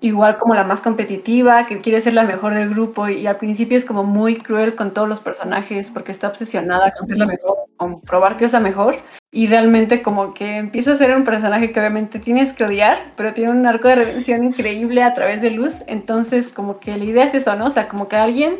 igual 0.00 0.36
como 0.36 0.54
la 0.54 0.64
más 0.64 0.80
competitiva, 0.80 1.66
que 1.66 1.80
quiere 1.80 2.00
ser 2.00 2.14
la 2.14 2.24
mejor 2.24 2.54
del 2.54 2.70
grupo 2.70 3.08
y 3.08 3.26
al 3.26 3.36
principio 3.36 3.78
es 3.78 3.84
como 3.84 4.04
muy 4.04 4.36
cruel 4.36 4.74
con 4.74 4.92
todos 4.92 5.08
los 5.08 5.20
personajes 5.20 5.90
porque 5.90 6.12
está 6.12 6.28
obsesionada 6.28 6.92
con 6.92 7.06
ser 7.06 7.18
la 7.18 7.26
mejor, 7.26 7.56
con 7.76 8.00
probar 8.02 8.36
que 8.36 8.44
es 8.44 8.52
la 8.52 8.60
mejor 8.60 8.96
y 9.32 9.46
realmente 9.46 10.02
como 10.02 10.34
que 10.34 10.56
empieza 10.56 10.92
a 10.92 10.96
ser 10.96 11.14
un 11.16 11.24
personaje 11.24 11.72
que 11.72 11.80
obviamente 11.80 12.18
tienes 12.18 12.52
que 12.52 12.64
odiar, 12.64 13.12
pero 13.16 13.34
tiene 13.34 13.50
un 13.50 13.66
arco 13.66 13.88
de 13.88 13.96
redención 13.96 14.44
increíble 14.44 15.02
a 15.02 15.14
través 15.14 15.40
de 15.40 15.50
Luz, 15.50 15.74
entonces 15.86 16.48
como 16.48 16.78
que 16.78 16.96
la 16.96 17.04
idea 17.04 17.24
es 17.24 17.34
eso, 17.34 17.54
¿no? 17.56 17.66
O 17.66 17.70
sea, 17.70 17.88
como 17.88 18.08
que 18.08 18.16
alguien 18.16 18.56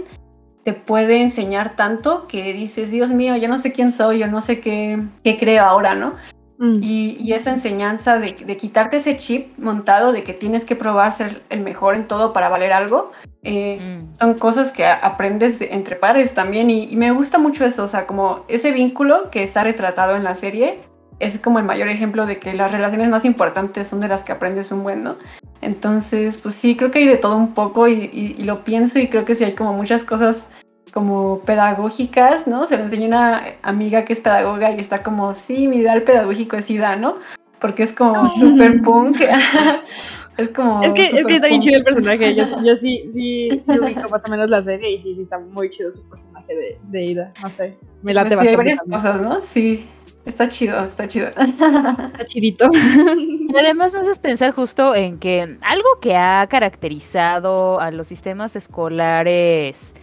te 0.64 0.72
puede 0.72 1.22
enseñar 1.22 1.76
tanto 1.76 2.26
que 2.26 2.52
dices, 2.52 2.90
Dios 2.90 3.10
mío, 3.10 3.36
ya 3.36 3.46
no 3.46 3.60
sé 3.60 3.72
quién 3.72 3.92
soy, 3.92 4.18
yo 4.18 4.26
no 4.26 4.40
sé 4.40 4.60
qué, 4.60 5.00
qué 5.22 5.36
creo 5.36 5.64
ahora, 5.64 5.94
¿no? 5.94 6.14
Mm. 6.58 6.78
Y, 6.82 7.32
esa 7.32 7.50
enseñanza 7.50 8.18
de, 8.18 8.34
quitarte 8.34 8.98
ese 8.98 9.16
chip 9.18 9.58
montado 9.58 10.12
de 10.12 10.22
que 10.22 10.32
tienes 10.32 10.64
que 10.64 10.74
probar 10.74 11.12
ser 11.12 11.42
el 11.50 11.60
mejor 11.60 11.94
en 11.94 12.06
todo 12.06 12.32
para 12.32 12.48
valer 12.48 12.72
algo, 12.72 13.12
eh, 13.42 13.78
mm. 13.78 14.14
son 14.14 14.34
cosas 14.34 14.72
que 14.72 14.86
aprendes 14.86 15.60
entre 15.60 15.96
pares 15.96 16.32
también 16.32 16.70
y, 16.70 16.84
y, 16.84 16.96
me 16.96 17.10
gusta 17.10 17.38
mucho 17.38 17.64
eso, 17.66 17.84
o 17.84 17.88
sea, 17.88 18.06
como 18.06 18.44
ese 18.48 18.72
vínculo 18.72 19.30
que 19.30 19.42
está 19.42 19.64
retratado 19.64 20.16
en 20.16 20.24
la 20.24 20.34
serie 20.34 20.80
es 21.18 21.38
como 21.38 21.58
el 21.58 21.64
mayor 21.64 21.88
ejemplo 21.88 22.26
de 22.26 22.38
que 22.38 22.52
las 22.52 22.70
relaciones 22.72 23.08
más 23.08 23.24
importantes 23.24 23.88
son 23.88 24.00
de 24.00 24.08
las 24.08 24.22
que 24.22 24.32
aprendes 24.32 24.70
un 24.70 24.82
buen, 24.82 25.02
¿no? 25.02 25.16
Entonces, 25.62 26.36
pues 26.36 26.54
sí, 26.54 26.76
creo 26.76 26.90
que 26.90 26.98
hay 26.98 27.06
de 27.06 27.16
todo 27.16 27.36
un 27.36 27.54
poco 27.54 27.88
y, 27.88 28.10
y 28.12 28.42
lo 28.42 28.64
pienso 28.64 28.98
y 28.98 29.08
creo 29.08 29.24
que 29.24 29.34
sí 29.34 29.44
hay 29.44 29.54
como 29.54 29.72
muchas 29.72 30.04
cosas 30.04 30.46
como 30.92 31.40
pedagógicas, 31.40 32.46
¿no? 32.46 32.66
Se 32.66 32.76
lo 32.76 32.84
enseñó 32.84 33.06
una 33.06 33.42
amiga 33.62 34.04
que 34.04 34.12
es 34.12 34.20
pedagoga 34.20 34.72
y 34.72 34.80
está 34.80 35.02
como, 35.02 35.34
sí, 35.34 35.68
mi 35.68 35.78
ideal 35.78 36.02
pedagógico 36.02 36.56
es 36.56 36.70
IDA, 36.70 36.96
¿no? 36.96 37.16
Porque 37.60 37.82
es 37.82 37.92
como 37.92 38.28
super 38.28 38.82
punk. 38.82 39.20
es 40.36 40.48
como. 40.50 40.82
Es 40.82 40.92
que, 40.92 41.18
es 41.18 41.26
que 41.26 41.36
está 41.36 41.48
bien 41.48 41.62
chido 41.62 41.78
el 41.78 41.84
personaje. 41.84 42.34
Yo, 42.34 42.44
yo 42.62 42.76
sí, 42.76 43.10
sí, 43.14 43.62
sí 43.66 43.78
ubico 43.78 44.08
más 44.08 44.24
o 44.24 44.28
menos 44.28 44.48
la 44.48 44.62
serie 44.62 44.92
y 44.92 45.02
sí, 45.02 45.14
sí 45.16 45.22
está 45.22 45.38
muy 45.38 45.70
chido 45.70 45.92
su 45.92 46.02
personaje 46.08 46.54
de, 46.54 46.78
de 46.84 47.04
Ida. 47.04 47.32
No 47.42 47.48
sé. 47.50 47.76
Me 48.02 48.14
late 48.14 48.36
bastante. 48.36 48.50
Hay 48.50 48.56
varias 48.56 48.82
cosas, 48.82 49.20
¿no? 49.20 49.40
Sí. 49.40 49.86
Está 50.26 50.48
chido, 50.48 50.82
está 50.82 51.06
chido. 51.06 51.28
Está 51.28 52.26
chidito. 52.26 52.68
Y 53.48 53.56
además 53.56 53.94
me 53.94 54.00
haces 54.00 54.18
pensar 54.18 54.50
justo 54.50 54.94
en 54.94 55.18
que 55.18 55.56
algo 55.62 55.88
que 56.00 56.16
ha 56.16 56.46
caracterizado 56.50 57.80
a 57.80 57.92
los 57.92 58.08
sistemas 58.08 58.56
escolares 58.56 59.94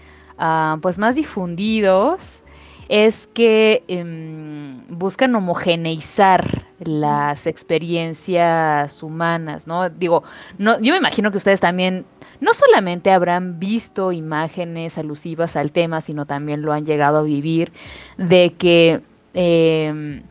Ah, 0.45 0.77
pues 0.81 0.97
más 0.97 1.15
difundidos 1.15 2.43
es 2.89 3.27
que 3.33 3.85
em, 3.87 4.85
buscan 4.89 5.33
homogeneizar 5.35 6.65
las 6.79 7.47
experiencias 7.47 9.01
humanas, 9.03 9.67
¿no? 9.67 9.89
Digo, 9.89 10.23
no, 10.57 10.81
yo 10.81 10.91
me 10.91 10.97
imagino 10.97 11.31
que 11.31 11.37
ustedes 11.37 11.61
también 11.61 12.05
no 12.41 12.53
solamente 12.53 13.09
habrán 13.11 13.57
visto 13.57 14.11
imágenes 14.11 14.97
alusivas 14.97 15.55
al 15.55 15.71
tema, 15.71 16.01
sino 16.01 16.25
también 16.25 16.61
lo 16.61 16.73
han 16.73 16.85
llegado 16.85 17.19
a 17.19 17.23
vivir 17.23 17.71
de 18.17 18.51
que 18.51 19.01
em, 19.33 20.23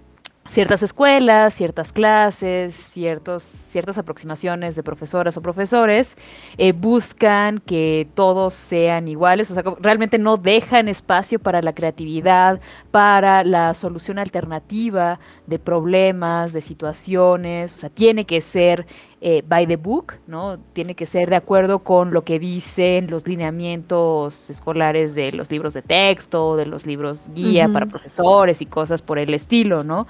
ciertas 0.52 0.82
escuelas, 0.82 1.54
ciertas 1.54 1.94
clases, 1.94 2.74
ciertos, 2.74 3.42
ciertas 3.42 3.96
aproximaciones 3.96 4.76
de 4.76 4.82
profesoras 4.82 5.34
o 5.38 5.40
profesores 5.40 6.14
eh, 6.58 6.72
buscan 6.72 7.58
que 7.58 8.06
todos 8.14 8.52
sean 8.52 9.08
iguales, 9.08 9.50
o 9.50 9.54
sea, 9.54 9.64
realmente 9.80 10.18
no 10.18 10.36
dejan 10.36 10.88
espacio 10.88 11.38
para 11.38 11.62
la 11.62 11.74
creatividad, 11.74 12.60
para 12.90 13.44
la 13.44 13.72
solución 13.72 14.18
alternativa 14.18 15.18
de 15.46 15.58
problemas, 15.58 16.52
de 16.52 16.60
situaciones, 16.60 17.74
o 17.74 17.78
sea, 17.78 17.88
tiene 17.88 18.26
que 18.26 18.42
ser 18.42 18.86
eh, 19.24 19.44
by 19.46 19.68
the 19.68 19.76
book, 19.76 20.14
¿no? 20.26 20.58
Tiene 20.72 20.96
que 20.96 21.06
ser 21.06 21.30
de 21.30 21.36
acuerdo 21.36 21.78
con 21.78 22.12
lo 22.12 22.24
que 22.24 22.40
dicen 22.40 23.08
los 23.08 23.24
lineamientos 23.28 24.50
escolares 24.50 25.14
de 25.14 25.30
los 25.30 25.48
libros 25.48 25.74
de 25.74 25.82
texto, 25.82 26.56
de 26.56 26.66
los 26.66 26.86
libros 26.86 27.30
guía 27.32 27.68
para 27.72 27.86
profesores 27.86 28.60
y 28.60 28.66
cosas 28.66 29.00
por 29.00 29.20
el 29.20 29.32
estilo, 29.32 29.84
¿no? 29.84 30.08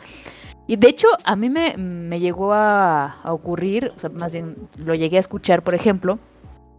Y 0.67 0.77
de 0.77 0.89
hecho, 0.89 1.09
a 1.25 1.37
mí 1.37 1.51
me, 1.51 1.77
me 1.77 2.21
llegó 2.21 2.55
a, 2.55 3.19
ocurrir, 3.25 3.93
o 3.95 3.99
sea, 3.99 4.09
más 4.09 4.33
bien 4.33 4.57
lo 4.79 4.95
llegué 4.95 5.19
a 5.19 5.21
escuchar, 5.21 5.61
por 5.63 5.75
ejemplo, 5.75 6.19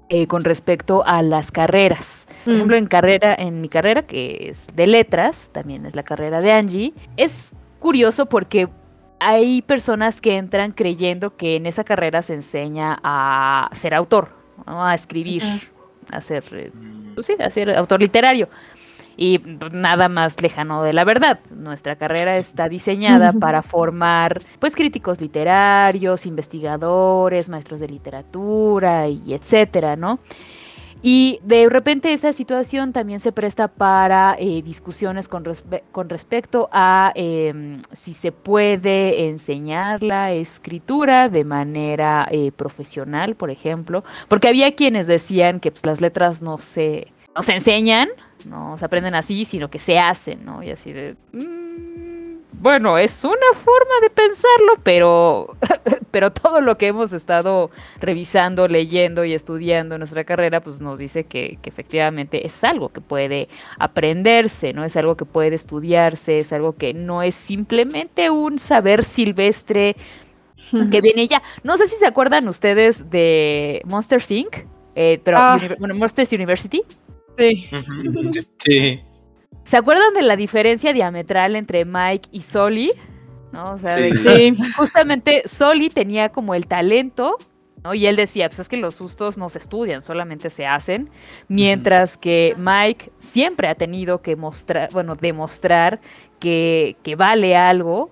eh, 0.10 0.26
con 0.26 0.44
respecto 0.44 1.04
a 1.06 1.22
las 1.22 1.52
carreras. 1.52 2.26
Por 2.46 2.56
ejemplo, 2.56 2.78
en 2.78 2.88
carrera, 2.88 3.36
en 3.38 3.62
mi 3.62 3.70
carrera, 3.70 4.08
que 4.08 4.50
es 4.50 4.66
de 4.74 4.88
letras, 4.88 5.50
también 5.52 5.86
es 5.86 5.96
la 5.96 6.02
carrera 6.02 6.42
de 6.42 6.52
Angie, 6.52 6.94
es 7.16 7.52
curioso 7.80 8.26
porque 8.26 8.70
hay 9.24 9.62
personas 9.62 10.20
que 10.20 10.36
entran 10.36 10.74
creyendo 10.74 11.38
que 11.38 11.56
en 11.56 11.66
esa 11.66 11.84
carrera 11.84 12.22
se 12.22 12.34
enseña 12.34 13.00
a 13.04 13.70
ser 13.72 13.94
autor, 13.94 14.30
a 14.66 14.94
escribir, 14.94 15.44
a 16.12 16.20
ser, 16.20 16.44
eh, 16.52 16.72
pues 17.16 17.28
sí, 17.28 17.36
a 17.40 17.50
ser 17.50 17.70
autor 17.72 18.02
literario. 18.02 18.50
Y 19.16 19.40
nada 19.72 20.10
más 20.10 20.42
lejano 20.42 20.84
de 20.84 20.92
la 20.92 21.04
verdad. 21.04 21.40
Nuestra 21.52 21.96
carrera 21.96 22.38
está 22.38 22.68
diseñada 22.68 23.32
para 23.32 23.62
formar, 23.62 24.42
pues, 24.60 24.76
críticos 24.76 25.22
literarios, 25.22 26.26
investigadores, 26.26 27.48
maestros 27.48 27.80
de 27.80 27.88
literatura 27.88 29.08
y 29.08 29.34
etcétera, 29.34 29.96
¿no? 29.96 30.20
Y 31.06 31.42
de 31.44 31.68
repente 31.70 32.14
esa 32.14 32.32
situación 32.32 32.94
también 32.94 33.20
se 33.20 33.34
presta 33.34 33.68
para 33.68 34.38
eh, 34.40 34.62
discusiones 34.64 35.28
con, 35.28 35.44
con, 35.92 36.08
respecto 36.08 36.70
a 36.72 37.12
em, 37.16 37.82
si 37.92 38.14
se 38.14 38.32
puede 38.32 39.28
enseñar 39.28 40.02
la 40.02 40.32
escritura 40.32 41.28
de 41.28 41.44
manera 41.44 42.26
eh, 42.32 42.54
profesional, 42.54 43.36
por 43.36 43.52
ejemplo, 43.52 44.06
porque 44.30 44.48
había 44.48 44.76
quienes 44.76 45.06
decían 45.06 45.60
que 45.60 45.72
pues, 45.72 45.86
las 45.86 46.00
letras 46.00 46.42
no 46.42 46.58
se, 46.58 47.12
no 47.36 47.44
se 47.44 47.56
enseñan, 47.56 48.08
no 48.46 48.78
se 48.78 48.86
aprenden 48.86 49.14
así, 49.14 49.44
sino 49.44 49.70
que 49.70 49.80
se 49.80 50.00
hacen, 50.00 50.46
¿no? 50.46 50.64
Y 50.64 50.72
así 50.72 50.94
de... 50.94 51.18
Mm, 51.34 52.13
bueno, 52.64 52.98
es 52.98 53.24
una 53.26 53.36
forma 53.54 53.94
de 54.02 54.10
pensarlo, 54.10 54.80
pero, 54.84 55.56
pero 56.12 56.32
todo 56.32 56.62
lo 56.62 56.78
que 56.78 56.88
hemos 56.88 57.12
estado 57.14 57.70
revisando, 58.00 58.68
leyendo 58.68 59.26
y 59.26 59.34
estudiando 59.34 59.96
en 59.96 60.00
nuestra 60.00 60.24
carrera, 60.24 60.62
pues 60.62 60.80
nos 60.82 60.98
dice 60.98 61.26
que, 61.26 61.60
que 61.62 61.70
efectivamente 61.70 62.48
es 62.48 62.64
algo 62.64 62.90
que 62.90 63.02
puede 63.02 63.50
aprenderse, 63.78 64.74
¿no? 64.74 64.84
Es 64.86 64.96
algo 64.98 65.16
que 65.18 65.26
puede 65.26 65.56
estudiarse, 65.56 66.40
es 66.40 66.54
algo 66.54 66.78
que 66.78 66.94
no 66.94 67.22
es 67.22 67.36
simplemente 67.36 68.30
un 68.30 68.58
saber 68.60 69.04
silvestre 69.04 69.96
que 70.90 71.02
viene 71.02 71.28
ya. 71.28 71.42
No 71.64 71.78
sé 71.78 71.88
si 71.88 71.98
se 71.98 72.08
acuerdan 72.08 72.48
ustedes 72.48 73.12
de 73.12 73.82
Monster 73.86 74.24
Inc., 74.30 74.56
eh, 74.96 75.20
pero 75.24 75.38
Ah. 75.40 75.60
Uni- 75.62 75.76
bueno, 75.78 75.94
Monsters 75.96 76.32
University. 76.34 76.82
Sí. 77.38 77.66
Sí. 78.66 79.00
¿Se 79.64 79.78
acuerdan 79.78 80.14
de 80.14 80.22
la 80.22 80.36
diferencia 80.36 80.94
diametral 80.94 81.56
entre 81.56 81.86
Mike 81.86 82.30
y 82.32 82.42
Soli? 82.42 82.92
¿No? 83.52 83.72
O 83.74 83.78
sea, 83.78 83.96
de 83.96 84.10
Sí. 84.10 84.24
que 84.24 84.36
Sí. 84.36 84.72
justamente 84.78 85.44
Soli 85.48 85.90
tenía 85.90 86.30
como 86.30 86.56
el 86.56 86.66
talento, 86.68 87.38
¿no? 87.84 87.94
Y 87.94 88.08
él 88.08 88.16
decía, 88.16 88.50
pues 88.50 88.60
es 88.60 88.70
que 88.70 88.78
los 88.78 88.96
sustos 88.96 89.38
no 89.38 89.50
se 89.50 89.60
estudian, 89.60 90.02
solamente 90.02 90.50
se 90.50 90.66
hacen, 90.66 91.10
mientras 91.48 92.18
que 92.18 92.56
Mike 92.58 93.12
siempre 93.20 93.68
ha 93.68 93.76
tenido 93.76 94.22
que 94.22 94.36
mostrar, 94.36 94.90
bueno, 94.92 95.16
demostrar 95.16 96.00
que, 96.40 96.96
que 97.04 97.16
vale 97.16 97.56
algo 97.56 98.10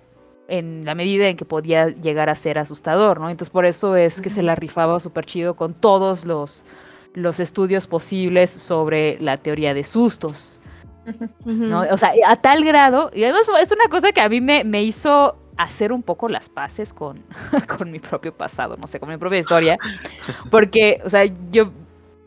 en 0.48 0.84
la 0.86 0.94
medida 0.96 1.28
en 1.28 1.38
que 1.38 1.46
podía 1.46 1.88
llegar 1.90 2.30
a 2.30 2.36
ser 2.36 2.60
asustador, 2.60 3.20
¿no? 3.20 3.30
Entonces 3.30 3.50
por 3.52 3.66
eso 3.66 3.96
es 3.96 4.20
que 4.22 4.30
se 4.30 4.44
la 4.44 4.54
rifaba 4.56 5.00
súper 5.00 5.26
chido 5.26 5.56
con 5.56 5.74
todos 5.74 6.26
los, 6.26 6.64
los 7.14 7.40
estudios 7.40 7.88
posibles 7.88 8.50
sobre 8.52 9.18
la 9.20 9.38
teoría 9.38 9.74
de 9.74 9.84
sustos. 9.86 10.60
¿No? 11.46 11.82
O 11.92 11.98
sea, 11.98 12.14
a 12.26 12.36
tal 12.36 12.64
grado, 12.64 13.12
y 13.14 13.24
además 13.24 13.48
es 13.62 13.72
una 13.72 13.86
cosa 13.90 14.12
que 14.12 14.22
a 14.22 14.30
mí 14.30 14.42
me, 14.42 14.64
me 14.64 14.84
hizo 14.84 15.38
hacer 15.58 15.92
un 15.92 16.04
poco 16.04 16.28
las 16.28 16.50
paces 16.50 16.94
con, 16.94 17.22
con 17.78 17.92
mi 17.92 18.00
propio 18.00 18.34
pasado, 18.34 18.78
no 18.78 18.88
sé, 18.88 19.00
con 19.00 19.10
mi 19.10 19.18
propia 19.18 19.40
historia, 19.40 19.78
porque, 20.50 21.02
o 21.06 21.10
sea, 21.10 21.26
yo 21.52 21.72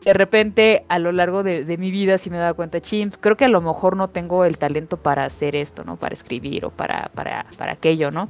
de 0.03 0.13
repente 0.13 0.85
a 0.87 0.99
lo 0.99 1.11
largo 1.11 1.41
de, 1.41 1.65
de 1.65 1.77
mi 1.77 1.89
vida 1.89 2.17
sí 2.17 2.29
me 2.29 2.37
he 2.37 2.39
dado 2.39 2.55
cuenta, 2.55 2.79
chim, 2.79 3.09
creo 3.19 3.35
que 3.35 3.45
a 3.45 3.49
lo 3.49 3.59
mejor 3.61 3.97
no 3.97 4.09
tengo 4.09 4.45
el 4.45 4.57
talento 4.57 4.97
para 4.97 5.25
hacer 5.25 5.55
esto, 5.55 5.83
¿no? 5.83 5.95
Para 5.95 6.13
escribir 6.13 6.65
o 6.65 6.69
para, 6.69 7.09
para, 7.15 7.47
para 7.57 7.73
aquello, 7.73 8.11
¿no? 8.11 8.29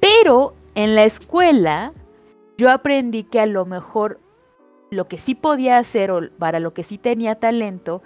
Pero 0.00 0.54
en 0.74 0.96
la 0.96 1.04
escuela 1.04 1.92
yo 2.58 2.70
aprendí 2.70 3.24
que 3.24 3.40
a 3.40 3.46
lo 3.46 3.64
mejor 3.66 4.18
lo 4.90 5.06
que 5.06 5.18
sí 5.18 5.34
podía 5.34 5.78
hacer 5.78 6.10
o 6.10 6.28
para 6.38 6.60
lo 6.60 6.74
que 6.74 6.82
sí 6.82 6.98
tenía 6.98 7.36
talento 7.36 8.02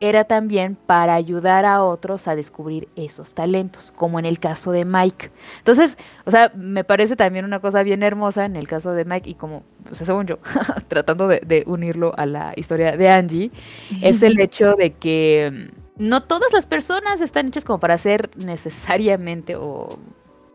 era 0.00 0.24
también 0.24 0.76
para 0.76 1.14
ayudar 1.14 1.64
a 1.64 1.82
otros 1.82 2.28
a 2.28 2.36
descubrir 2.36 2.88
esos 2.96 3.34
talentos, 3.34 3.92
como 3.96 4.18
en 4.18 4.26
el 4.26 4.38
caso 4.38 4.72
de 4.72 4.84
Mike. 4.84 5.30
Entonces, 5.58 5.96
o 6.24 6.30
sea, 6.30 6.52
me 6.54 6.84
parece 6.84 7.16
también 7.16 7.44
una 7.44 7.60
cosa 7.60 7.82
bien 7.82 8.02
hermosa 8.02 8.44
en 8.44 8.56
el 8.56 8.68
caso 8.68 8.92
de 8.92 9.04
Mike 9.04 9.30
y 9.30 9.34
como, 9.34 9.64
o 9.90 9.94
sea, 9.94 10.06
según 10.06 10.26
yo, 10.26 10.38
tratando 10.88 11.28
de, 11.28 11.40
de 11.44 11.64
unirlo 11.66 12.12
a 12.16 12.26
la 12.26 12.52
historia 12.56 12.96
de 12.96 13.08
Angie, 13.08 13.50
es 14.02 14.22
el 14.22 14.38
hecho 14.40 14.74
de 14.74 14.92
que 14.92 15.68
mm, 15.98 16.08
no 16.08 16.22
todas 16.22 16.52
las 16.52 16.66
personas 16.66 17.20
están 17.20 17.48
hechas 17.48 17.64
como 17.64 17.80
para 17.80 17.98
ser 17.98 18.30
necesariamente 18.36 19.56
o 19.56 19.98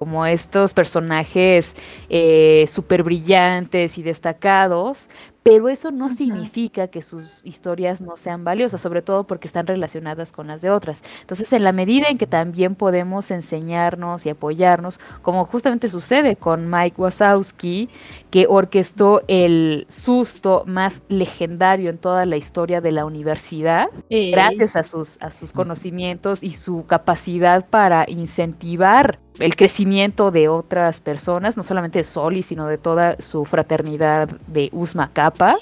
como 0.04 0.26
estos 0.26 0.74
personajes 0.74 1.78
eh, 2.10 2.66
súper 2.68 3.04
brillantes 3.04 3.98
y 3.98 4.04
destacados, 4.04 5.08
pero 5.44 5.70
eso 5.70 5.92
no 5.92 6.10
significa 6.10 6.88
que 6.88 7.02
sus 7.02 7.46
historias 7.46 8.02
no 8.02 8.18
sean 8.18 8.44
valiosas, 8.44 8.82
sobre 8.82 9.02
todo 9.02 9.26
porque 9.26 9.48
están 9.48 9.68
relacionadas 9.68 10.32
con 10.32 10.48
las 10.48 10.62
de 10.62 10.70
otras. 10.70 11.04
Entonces, 11.22 11.52
en 11.54 11.64
la 11.64 11.74
medida 11.74 12.08
en 12.10 12.18
que 12.18 12.28
también 12.28 12.76
podemos 12.76 13.30
enseñarnos 13.30 14.26
y 14.26 14.30
apoyarnos, 14.30 15.00
como 15.22 15.46
justamente 15.46 15.90
sucede 15.90 16.38
con 16.38 16.70
Mike 16.70 17.00
Wazowski, 17.02 17.90
que 18.30 18.46
orquestó 18.50 19.22
el 19.28 19.86
susto 19.90 20.64
más 20.66 21.04
legendario 21.10 21.90
en 21.90 21.98
toda 21.98 22.26
la 22.26 22.38
historia 22.38 22.82
de 22.82 22.92
la 22.92 23.06
universidad, 23.06 23.88
Eh, 24.10 24.32
gracias 24.32 24.76
a 24.76 24.84
sus, 24.84 25.18
a 25.22 25.32
sus 25.32 25.52
conocimientos 25.54 26.44
y 26.44 26.52
su 26.52 26.86
capacidad 26.86 27.66
para 27.70 28.06
incentivar 28.08 29.20
el 29.40 29.56
crecimiento 29.56 30.32
de 30.32 30.48
otras 30.48 31.02
personas, 31.02 31.58
no 31.58 31.64
solamente 31.64 32.00
de 32.00 32.04
Soli, 32.04 32.44
sino 32.44 32.68
de 32.68 32.78
toda 32.78 33.16
su 33.20 33.46
fraternidad 33.46 34.30
de 34.48 34.70
Usma 34.72 35.12
Kappa, 35.14 35.58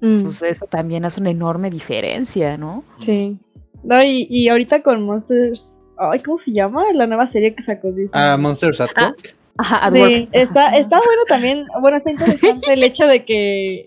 mm, 0.00 0.22
pues 0.22 0.42
eso 0.42 0.66
también 0.66 1.04
hace 1.04 1.20
una 1.20 1.30
enorme 1.30 1.70
diferencia, 1.70 2.56
¿no? 2.56 2.84
sí. 2.98 3.36
No, 3.84 4.02
y, 4.02 4.26
y 4.28 4.48
ahorita 4.48 4.82
con 4.82 5.04
Monsters. 5.04 5.80
Ay, 5.98 6.18
¿cómo 6.20 6.38
se 6.38 6.50
llama? 6.50 6.82
La 6.92 7.06
nueva 7.06 7.28
serie 7.28 7.54
que 7.54 7.62
sacó 7.62 7.88
Disney. 7.88 8.08
Ah, 8.14 8.36
Monsters 8.36 8.80
at 8.80 8.88
Ah, 8.96 9.02
Work. 9.08 9.34
Ajá, 9.58 9.86
at 9.86 9.92
Sí, 9.92 10.00
work. 10.00 10.28
está, 10.32 10.66
está 10.76 10.96
bueno 10.96 11.22
también, 11.28 11.64
bueno, 11.80 11.96
está 11.98 12.10
interesante 12.10 12.72
el 12.72 12.82
hecho 12.82 13.06
de 13.06 13.24
que 13.24 13.86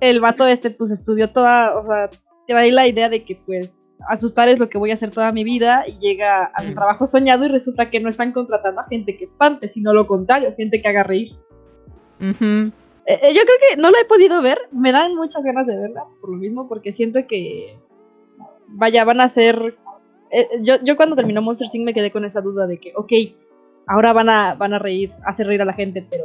el 0.00 0.20
vato 0.20 0.46
este 0.48 0.70
pues 0.70 0.90
estudió 0.90 1.30
toda, 1.30 1.78
o 1.78 1.86
sea, 1.86 2.10
te 2.48 2.54
va 2.54 2.60
ahí 2.60 2.72
la 2.72 2.88
idea 2.88 3.08
de 3.08 3.22
que 3.22 3.36
pues 3.46 3.70
asustar 4.08 4.48
es 4.48 4.58
lo 4.58 4.68
que 4.68 4.78
voy 4.78 4.90
a 4.90 4.94
hacer 4.94 5.10
toda 5.10 5.32
mi 5.32 5.44
vida 5.44 5.84
y 5.86 5.98
llega 5.98 6.44
a 6.44 6.62
su 6.62 6.74
trabajo 6.74 7.06
soñado 7.06 7.44
y 7.44 7.48
resulta 7.48 7.90
que 7.90 8.00
no 8.00 8.08
están 8.08 8.32
contratando 8.32 8.80
a 8.80 8.86
gente 8.86 9.16
que 9.16 9.24
espante, 9.24 9.68
sino 9.68 9.92
lo 9.92 10.06
contrario, 10.06 10.54
gente 10.56 10.80
que 10.80 10.88
haga 10.88 11.02
reír. 11.02 11.32
Eh, 12.20 12.32
eh, 13.06 13.34
yo 13.34 13.42
creo 13.42 13.56
que 13.68 13.76
no 13.76 13.90
la 13.90 14.00
he 14.00 14.04
podido 14.04 14.42
ver, 14.42 14.58
me 14.72 14.92
dan 14.92 15.14
muchas 15.14 15.44
ganas 15.44 15.66
de 15.66 15.76
verla 15.76 16.04
por 16.20 16.30
lo 16.30 16.36
mismo, 16.36 16.68
porque 16.68 16.92
siento 16.92 17.26
que, 17.26 17.78
vaya, 18.68 19.04
van 19.04 19.20
a 19.20 19.28
ser... 19.28 19.76
eh, 20.30 20.48
yo, 20.62 20.76
yo 20.82 20.96
cuando 20.96 21.16
terminó 21.16 21.42
Monster 21.42 21.68
Inc. 21.72 21.84
me 21.84 21.94
quedé 21.94 22.10
con 22.10 22.24
esa 22.24 22.40
duda 22.40 22.66
de 22.66 22.78
que, 22.78 22.92
ok, 22.94 23.12
ahora 23.86 24.12
van 24.12 24.28
a, 24.28 24.54
van 24.54 24.74
a 24.74 24.78
reír, 24.78 25.12
hacer 25.24 25.46
reír 25.46 25.62
a 25.62 25.66
la 25.66 25.74
gente, 25.74 26.06
pero... 26.08 26.24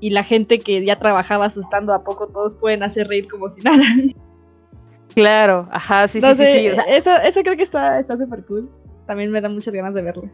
Y 0.00 0.10
la 0.10 0.22
gente 0.22 0.58
que 0.58 0.84
ya 0.84 0.96
trabajaba 0.96 1.46
asustando 1.46 1.92
a 1.92 2.04
poco, 2.04 2.28
todos 2.28 2.54
pueden 2.54 2.84
hacer 2.84 3.08
reír 3.08 3.28
como 3.28 3.50
si 3.50 3.62
nada. 3.62 3.82
Claro, 5.14 5.68
ajá, 5.70 6.06
sí, 6.08 6.20
sí, 6.20 6.34
sí, 6.34 6.44
sí. 6.46 6.68
o 6.68 6.74
sea, 6.74 6.84
eso, 6.84 7.10
eso 7.16 7.40
creo 7.42 7.56
que 7.56 7.62
está 7.64 7.98
está 7.98 8.16
súper 8.16 8.44
cool. 8.44 8.70
También 9.06 9.30
me 9.30 9.40
da 9.40 9.48
muchas 9.48 9.72
ganas 9.74 9.94
de 9.94 10.02
verlo. 10.02 10.30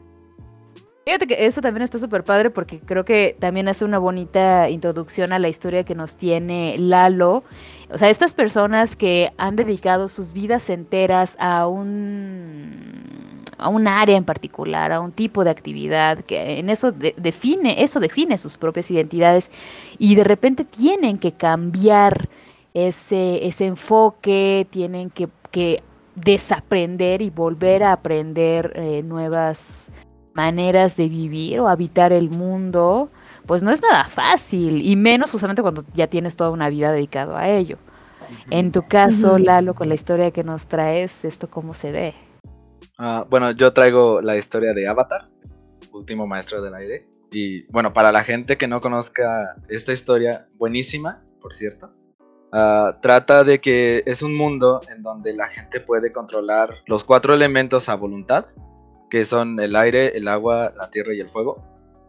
Fíjate 1.07 1.27
que 1.27 1.47
eso 1.47 1.61
también 1.61 1.83
está 1.83 1.99
súper 1.99 2.25
padre 2.25 2.49
porque 2.49 2.81
creo 2.81 3.05
que 3.05 3.37
también 3.39 3.69
hace 3.69 3.85
una 3.85 3.99
bonita 3.99 4.71
introducción 4.71 5.35
a 5.35 5.39
la 5.39 5.49
historia 5.49 5.85
que 5.85 5.95
nos 5.95 6.17
tiene 6.17 6.77
Lalo. 6.79 7.45
O 7.91 7.99
sea, 7.99 8.09
estas 8.09 8.33
personas 8.33 8.97
que 8.97 9.31
han 9.37 9.55
dedicado 9.55 10.09
sus 10.09 10.33
vidas 10.33 10.71
enteras 10.71 11.37
a 11.39 11.67
un 11.67 13.45
a 13.59 13.69
un 13.69 13.87
área 13.87 14.17
en 14.17 14.25
particular, 14.25 14.93
a 14.93 15.01
un 15.01 15.13
tipo 15.13 15.45
de 15.45 15.51
actividad 15.51 16.19
que 16.21 16.59
en 16.59 16.71
eso 16.71 16.91
de- 16.91 17.15
define, 17.17 17.85
eso 17.85 18.01
define 18.01 18.37
sus 18.37 18.59
propias 18.59 18.91
identidades 18.91 19.51
y 19.99 20.17
de 20.17 20.25
repente 20.25 20.65
tienen 20.65 21.19
que 21.19 21.33
cambiar 21.33 22.29
ese, 22.75 23.47
ese 23.47 23.67
enfoque, 23.67 24.67
tienen 24.71 25.09
que, 25.11 25.29
que 25.51 25.83
desaprender 26.17 27.23
y 27.23 27.31
volver 27.31 27.85
a 27.85 27.93
aprender 27.93 28.73
eh, 28.75 29.03
nuevas 29.03 29.91
maneras 30.35 30.97
de 30.97 31.09
vivir 31.09 31.61
o 31.61 31.69
habitar 31.69 32.13
el 32.13 32.29
mundo, 32.29 33.09
pues 33.47 33.63
no 33.63 33.71
es 33.71 33.81
nada 33.81 34.05
fácil, 34.05 34.85
y 34.85 34.97
menos 34.97 35.31
justamente 35.31 35.63
cuando 35.63 35.85
ya 35.95 36.09
tienes 36.09 36.37
toda 36.37 36.51
una 36.51 36.69
vida 36.69 36.93
dedicado 36.93 37.37
a 37.37 37.49
ello. 37.49 37.79
En 38.51 38.73
tu 38.73 38.87
caso. 38.87 39.39
Lalo, 39.39 39.75
con 39.75 39.89
la 39.89 39.95
historia 39.95 40.31
que 40.31 40.43
nos 40.43 40.67
traes, 40.67 41.25
¿esto 41.25 41.49
cómo 41.49 41.75
se 41.75 41.93
ve? 41.93 42.15
Ah, 42.99 43.27
bueno, 43.29 43.51
yo 43.53 43.73
traigo 43.73 44.21
la 44.21 44.37
historia 44.37 44.73
de 44.73 44.89
Avatar, 44.89 45.27
último 45.93 46.27
maestro 46.27 46.63
del 46.63 46.75
aire. 46.75 47.07
Y 47.31 47.65
bueno, 47.71 47.93
para 47.93 48.13
la 48.13 48.25
gente 48.25 48.57
que 48.57 48.69
no 48.69 48.81
conozca 48.81 49.57
esta 49.69 49.93
historia, 49.93 50.47
buenísima, 50.57 51.23
por 51.41 51.55
cierto. 51.55 51.93
Ah, 52.55 52.97
trata 53.03 53.45
de 53.45 53.61
que 53.61 54.03
es 54.07 54.23
un 54.23 54.35
mundo 54.37 54.81
en 54.88 55.03
donde 55.03 55.35
la 55.35 55.49
gente 55.49 55.81
puede 55.81 56.12
controlar 56.12 56.71
los 56.87 57.05
cuatro 57.05 57.35
elementos 57.35 57.88
a 57.90 57.97
voluntad, 57.97 58.47
que 59.11 59.25
son 59.27 59.61
el 59.61 59.77
aire, 59.77 60.17
el 60.17 60.29
agua, 60.29 60.73
la 60.77 60.88
tierra 60.90 61.12
y 61.14 61.21
el 61.21 61.29
fuego. 61.29 61.59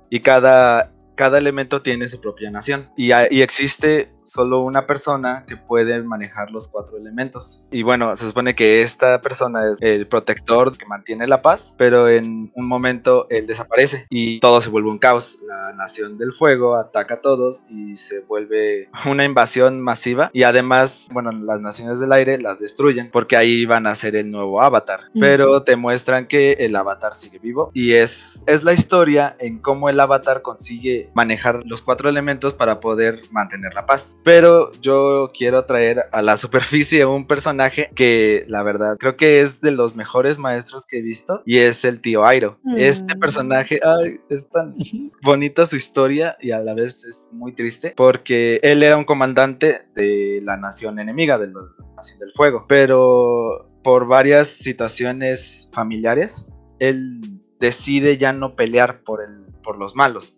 Y 0.10 0.22
cada, 0.22 0.92
cada 1.16 1.38
elemento 1.40 1.82
tiene 1.82 2.08
su 2.08 2.22
propia 2.22 2.50
nación. 2.52 2.90
Y, 2.96 3.12
hay- 3.12 3.28
y 3.32 3.42
existe 3.42 4.10
solo 4.26 4.62
una 4.62 4.86
persona 4.88 5.44
que 5.48 5.58
puede 5.58 6.02
manejar 6.04 6.52
los 6.52 6.68
cuatro 6.68 6.98
elementos. 6.98 7.64
Y 7.72 7.84
bueno, 7.84 8.16
se 8.16 8.28
supone 8.28 8.56
que 8.56 8.82
esta 8.82 9.22
persona 9.22 9.72
es 9.72 9.78
el 9.82 10.08
protector 10.08 10.78
que 10.78 10.86
mantiene 10.86 11.28
la 11.28 11.42
paz, 11.42 11.74
pero 11.78 12.10
en 12.10 12.52
un 12.56 12.68
momento 12.68 13.28
él 13.30 13.48
desaparece 13.48 14.06
y 14.10 14.40
todo 14.40 14.62
se 14.62 14.70
vuelve 14.70 14.90
un 14.90 15.00
caos. 15.00 15.38
La 15.46 15.74
nación 15.74 16.18
del 16.18 16.34
fuego 16.34 16.76
ataca 16.76 17.16
a 17.16 17.22
todos 17.22 17.66
y 17.70 17.96
se 17.98 18.20
vuelve 18.22 18.90
una 19.06 19.24
invasión 19.24 19.82
masiva. 19.82 20.30
Y 20.34 20.44
además, 20.44 21.10
bueno, 21.12 21.32
las 21.32 21.62
naciones 21.62 22.00
del 22.00 22.12
aire 22.12 22.38
las 22.38 22.60
destruyen 22.60 23.10
porque 23.12 23.38
ahí 23.38 23.66
van 23.66 23.88
a 23.88 23.96
ser 23.96 24.16
el 24.16 24.32
nuevo 24.32 24.62
avatar. 24.62 25.02
Pero 25.20 25.64
te 25.64 25.76
muestran 25.76 26.28
que 26.28 26.54
el 26.60 26.76
avatar 26.76 27.14
sigue 27.14 27.40
vivo 27.40 27.72
y 27.74 27.94
es, 27.94 28.44
es 28.48 28.64
la 28.64 28.74
historia 28.74 29.36
en 29.40 29.60
cómo 29.60 29.90
el 29.90 30.00
avatar 30.00 30.42
consigue 30.42 31.10
manejar 31.14 31.62
los 31.66 31.82
cuatro 31.82 32.10
elementos 32.10 32.54
para 32.54 32.80
poder 32.80 33.22
mantener 33.32 33.74
la 33.74 33.86
paz. 33.86 34.15
Pero 34.24 34.72
yo 34.82 35.32
quiero 35.38 35.66
traer 35.66 36.06
a 36.12 36.22
la 36.22 36.38
superficie 36.38 37.06
un 37.06 37.28
personaje 37.28 37.90
que 37.96 38.46
la 38.48 38.64
verdad 38.64 38.98
creo 39.00 39.16
que 39.18 39.42
es 39.42 39.62
de 39.62 39.72
los 39.72 39.96
mejores 39.96 40.40
maestros 40.40 40.86
que 40.86 41.00
he 41.00 41.02
visto 41.02 41.44
y 41.46 41.60
es 41.60 41.86
el 41.86 42.02
tío 42.02 42.26
Airo. 42.26 42.58
Este 42.78 43.16
Mm. 43.16 43.20
personaje, 43.20 43.80
ay, 43.84 44.20
es 44.30 44.50
tan 44.50 44.76
bonita 45.22 45.66
su 45.66 45.76
historia 45.76 46.38
y 46.42 46.52
a 46.52 46.60
la 46.60 46.74
vez 46.74 47.04
es 47.06 47.30
muy 47.32 47.54
triste 47.54 47.94
porque 47.96 48.60
él 48.64 48.82
era 48.84 48.98
un 48.98 49.06
comandante 49.06 49.84
de 49.96 50.40
la 50.44 50.58
nación 50.58 51.00
enemiga, 51.00 51.38
de 51.38 51.48
la 51.48 51.62
nación 51.96 52.20
del 52.20 52.32
fuego, 52.34 52.66
pero 52.68 53.68
por 53.84 54.08
varias 54.08 54.48
situaciones 54.48 55.70
familiares, 55.72 56.52
él 56.80 57.22
decide 57.60 58.18
ya 58.18 58.34
no 58.34 58.56
pelear 58.56 59.02
por, 59.04 59.22
el, 59.24 59.46
por 59.64 59.78
los 59.78 59.96
malos 59.96 60.36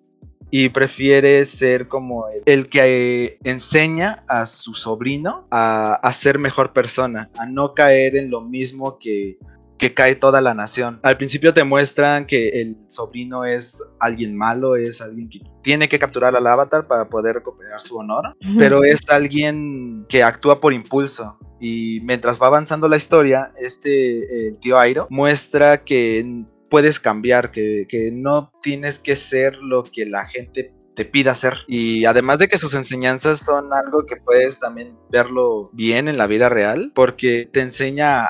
y 0.50 0.70
prefiere 0.70 1.44
ser 1.46 1.88
como 1.88 2.28
el, 2.30 2.42
el 2.46 2.70
que 2.70 3.26
eh, 3.26 3.40
enseña 3.44 4.24
a 4.28 4.46
su 4.46 4.74
sobrino 4.74 5.48
a, 5.52 5.96
a 5.96 6.14
ser 6.14 6.40
mejor 6.40 6.74
persona, 6.74 7.30
a 7.38 7.46
no 7.46 7.74
caer 7.74 8.16
en 8.16 8.30
lo 8.30 8.42
mismo 8.42 8.98
que, 8.98 9.38
que 9.78 9.94
cae 9.94 10.16
toda 10.16 10.42
la 10.42 10.54
nación. 10.54 11.00
Al 11.04 11.18
principio 11.18 11.54
te 11.54 11.64
muestran 11.64 12.26
que 12.26 12.62
el 12.62 12.78
sobrino 12.88 13.46
es 13.46 13.82
alguien 14.00 14.36
malo, 14.36 14.76
es 14.76 15.02
alguien 15.02 15.30
que 15.30 15.42
tiene 15.62 15.90
que 15.90 16.00
capturar 16.00 16.36
al 16.36 16.48
avatar 16.48 16.88
para 16.88 17.10
poder 17.10 17.36
recuperar 17.36 17.82
su 17.82 17.98
honor, 17.98 18.36
pero 18.58 18.84
es 18.84 19.10
alguien 19.10 20.06
que 20.10 20.24
actúa 20.24 20.60
por 20.60 20.74
impulso. 20.74 21.38
Y 21.60 22.00
mientras 22.02 22.42
va 22.42 22.48
avanzando 22.48 22.88
la 22.88 22.98
historia, 22.98 23.52
este 23.60 24.48
el 24.48 24.58
tío 24.60 24.78
Airo 24.78 25.08
muestra 25.10 25.84
que 25.84 26.44
puedes 26.70 27.00
cambiar, 27.00 27.52
que, 27.52 27.86
que 27.90 28.12
no 28.12 28.52
tienes 28.62 29.00
que 29.00 29.16
ser 29.16 29.58
lo 29.58 29.84
que 29.84 30.06
la 30.06 30.26
gente 30.26 30.74
te 30.96 31.06
pida 31.06 31.32
hacer. 31.32 31.54
Y 31.68 32.06
además 32.06 32.40
de 32.40 32.48
que 32.48 32.58
sus 32.58 32.74
enseñanzas 32.74 33.40
son 33.40 33.72
algo 33.72 34.06
que 34.06 34.18
puedes 34.18 34.60
también 34.60 34.98
verlo 35.10 35.70
bien 35.74 36.08
en 36.08 36.18
la 36.18 36.28
vida 36.28 36.50
real, 36.50 36.92
porque 36.96 37.50
te 37.52 37.62
enseña 37.62 38.26
a, 38.26 38.30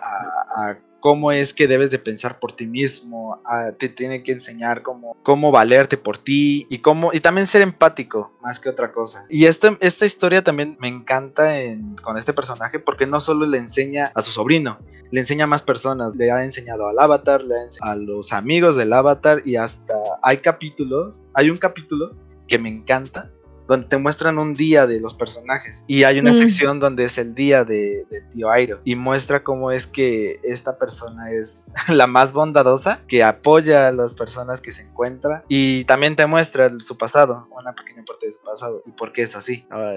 a 0.55 0.86
cómo 0.99 1.31
es 1.31 1.53
que 1.53 1.67
debes 1.67 1.91
de 1.91 1.99
pensar 1.99 2.39
por 2.39 2.53
ti 2.53 2.65
mismo, 2.65 3.41
a- 3.45 3.71
te 3.71 3.89
tiene 3.89 4.23
que 4.23 4.31
enseñar 4.31 4.81
cómo, 4.81 5.15
cómo 5.23 5.51
valerte 5.51 5.97
por 5.97 6.17
ti 6.17 6.65
y 6.69 6.79
cómo 6.79 7.11
y 7.13 7.19
también 7.19 7.47
ser 7.47 7.61
empático 7.61 8.31
más 8.41 8.59
que 8.59 8.69
otra 8.69 8.91
cosa. 8.91 9.25
Y 9.29 9.45
esta, 9.45 9.77
esta 9.79 10.05
historia 10.05 10.43
también 10.43 10.77
me 10.79 10.87
encanta 10.87 11.59
en- 11.61 11.95
con 11.97 12.17
este 12.17 12.33
personaje 12.33 12.79
porque 12.79 13.05
no 13.05 13.19
solo 13.19 13.45
le 13.45 13.57
enseña 13.57 14.11
a 14.15 14.21
su 14.21 14.31
sobrino, 14.31 14.77
le 15.11 15.19
enseña 15.21 15.45
a 15.45 15.47
más 15.47 15.61
personas, 15.61 16.15
le 16.15 16.31
ha 16.31 16.43
enseñado 16.43 16.87
al 16.87 16.99
avatar, 16.99 17.43
le 17.43 17.55
ha 17.55 17.91
a 17.91 17.95
los 17.95 18.33
amigos 18.33 18.75
del 18.75 18.91
avatar 18.93 19.41
y 19.45 19.55
hasta 19.55 19.93
hay 20.21 20.37
capítulos, 20.37 21.21
hay 21.33 21.49
un 21.49 21.57
capítulo 21.57 22.15
que 22.47 22.59
me 22.59 22.69
encanta 22.69 23.31
donde 23.67 23.87
te 23.87 23.97
muestran 23.97 24.37
un 24.39 24.55
día 24.55 24.87
de 24.87 24.99
los 24.99 25.13
personajes. 25.13 25.83
Y 25.87 26.03
hay 26.03 26.19
una 26.19 26.31
Mm. 26.31 26.35
sección 26.35 26.79
donde 26.79 27.03
es 27.03 27.17
el 27.17 27.35
día 27.35 27.63
de, 27.63 28.05
tío 28.31 28.49
Airo. 28.49 28.79
Y 28.85 28.95
muestra 28.95 29.43
cómo 29.43 29.71
es 29.71 29.87
que 29.87 30.39
esta 30.43 30.77
persona 30.77 31.31
es 31.31 31.71
la 31.89 32.07
más 32.07 32.33
bondadosa 32.33 32.99
que 33.07 33.23
apoya 33.23 33.87
a 33.87 33.91
las 33.91 34.13
personas 34.15 34.61
que 34.61 34.71
se 34.71 34.83
encuentra. 34.83 35.43
Y 35.49 35.83
también 35.85 36.15
te 36.15 36.25
muestra 36.25 36.71
su 36.79 36.97
pasado. 36.97 37.47
Una 37.51 37.73
pequeña 37.73 38.03
parte 38.05 38.25
de 38.27 38.31
su 38.31 38.39
pasado 38.41 38.83
y 38.85 38.91
por 38.91 39.11
qué 39.13 39.23
es 39.23 39.35
así. 39.35 39.65
Ah, 39.69 39.95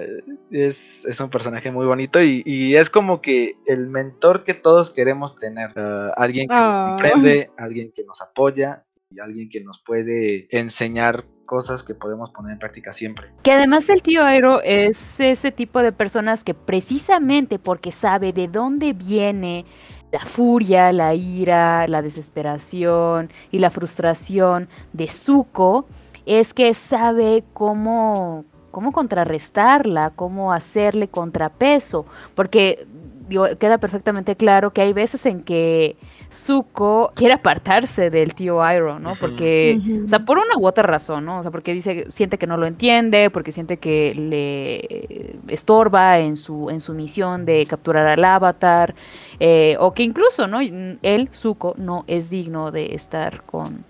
es, 0.51 1.05
es 1.05 1.19
un 1.19 1.29
personaje 1.29 1.71
muy 1.71 1.85
bonito 1.85 2.21
y, 2.21 2.43
y 2.45 2.75
es 2.75 2.89
como 2.89 3.21
que 3.21 3.55
el 3.65 3.87
mentor 3.87 4.43
que 4.43 4.53
todos 4.53 4.91
queremos 4.91 5.35
tener. 5.37 5.71
Ah, 5.75 6.13
alguien 6.17 6.47
que 6.47 6.53
nos 6.55 6.77
Ah. 6.77 6.85
comprende 6.89 7.51
alguien 7.57 7.91
que 7.95 8.03
nos 8.03 8.21
apoya 8.21 8.85
y 9.09 9.19
alguien 9.19 9.49
que 9.49 9.61
nos 9.61 9.79
puede 9.79 10.47
enseñar 10.57 11.25
cosas 11.51 11.83
que 11.83 11.93
podemos 11.93 12.31
poner 12.31 12.53
en 12.53 12.59
práctica 12.59 12.93
siempre. 12.93 13.27
Que 13.43 13.51
además 13.51 13.89
el 13.89 14.01
tío 14.01 14.23
Airo 14.23 14.61
es 14.61 15.19
ese 15.19 15.51
tipo 15.51 15.81
de 15.81 15.91
personas 15.91 16.45
que 16.45 16.53
precisamente 16.53 17.59
porque 17.59 17.91
sabe 17.91 18.31
de 18.31 18.47
dónde 18.47 18.93
viene 18.93 19.65
la 20.13 20.21
furia, 20.21 20.93
la 20.93 21.13
ira, 21.13 21.89
la 21.89 22.01
desesperación 22.01 23.31
y 23.51 23.59
la 23.59 23.69
frustración 23.69 24.69
de 24.93 25.09
Zuko, 25.09 25.87
es 26.25 26.53
que 26.53 26.73
sabe 26.73 27.43
cómo, 27.51 28.45
cómo 28.71 28.93
contrarrestarla, 28.93 30.11
cómo 30.15 30.53
hacerle 30.53 31.09
contrapeso, 31.09 32.05
porque 32.33 32.87
digo, 33.31 33.47
queda 33.57 33.77
perfectamente 33.77 34.35
claro 34.35 34.71
que 34.71 34.81
hay 34.81 34.91
veces 34.91 35.25
en 35.25 35.41
que 35.41 35.95
Zuko 36.33 37.13
quiere 37.15 37.33
apartarse 37.33 38.09
del 38.09 38.35
tío 38.35 38.61
Airo, 38.61 38.99
¿no? 38.99 39.13
Porque 39.19 39.79
o 40.05 40.07
sea, 40.09 40.19
por 40.19 40.37
una 40.37 40.57
u 40.57 40.67
otra 40.67 40.83
razón, 40.83 41.23
¿no? 41.23 41.39
O 41.39 41.41
sea, 41.41 41.49
porque 41.49 41.73
dice, 41.73 42.11
siente 42.11 42.37
que 42.37 42.45
no 42.45 42.57
lo 42.57 42.67
entiende, 42.67 43.29
porque 43.29 43.53
siente 43.53 43.77
que 43.77 44.13
le 44.13 45.37
estorba 45.47 46.19
en 46.19 46.35
su, 46.35 46.69
en 46.69 46.81
su 46.81 46.93
misión 46.93 47.45
de 47.45 47.65
capturar 47.65 48.05
al 48.05 48.23
avatar, 48.25 48.95
eh, 49.39 49.77
o 49.79 49.93
que 49.93 50.03
incluso, 50.03 50.47
¿no? 50.47 50.59
Él, 50.59 51.29
Zuko, 51.31 51.73
no 51.77 52.03
es 52.07 52.29
digno 52.29 52.71
de 52.71 52.95
estar 52.95 53.43
con, 53.43 53.85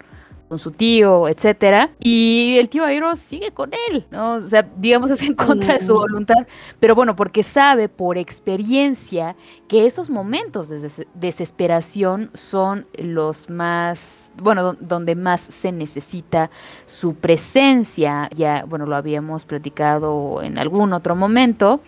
con 0.51 0.59
su 0.59 0.71
tío, 0.71 1.29
etcétera. 1.29 1.91
Y 2.01 2.57
el 2.59 2.67
tío 2.67 2.83
Airo 2.83 3.15
sigue 3.15 3.51
con 3.51 3.71
él, 3.89 4.05
¿no? 4.11 4.33
O 4.33 4.41
sea, 4.41 4.67
digamos, 4.75 5.09
es 5.09 5.21
en 5.21 5.33
contra 5.33 5.75
de 5.75 5.79
su 5.79 5.93
voluntad, 5.93 6.45
pero 6.77 6.93
bueno, 6.93 7.15
porque 7.15 7.41
sabe 7.41 7.87
por 7.87 8.17
experiencia 8.17 9.37
que 9.69 9.85
esos 9.85 10.09
momentos 10.09 10.67
de 10.67 10.81
des- 10.81 11.07
desesperación 11.13 12.31
son 12.33 12.85
los 12.95 13.49
más, 13.49 14.29
bueno, 14.35 14.61
don- 14.61 14.77
donde 14.81 15.15
más 15.15 15.39
se 15.39 15.71
necesita 15.71 16.49
su 16.85 17.15
presencia. 17.15 18.29
Ya, 18.35 18.65
bueno, 18.67 18.85
lo 18.85 18.97
habíamos 18.97 19.45
platicado 19.45 20.41
en 20.43 20.57
algún 20.57 20.91
otro 20.91 21.15
momento. 21.15 21.79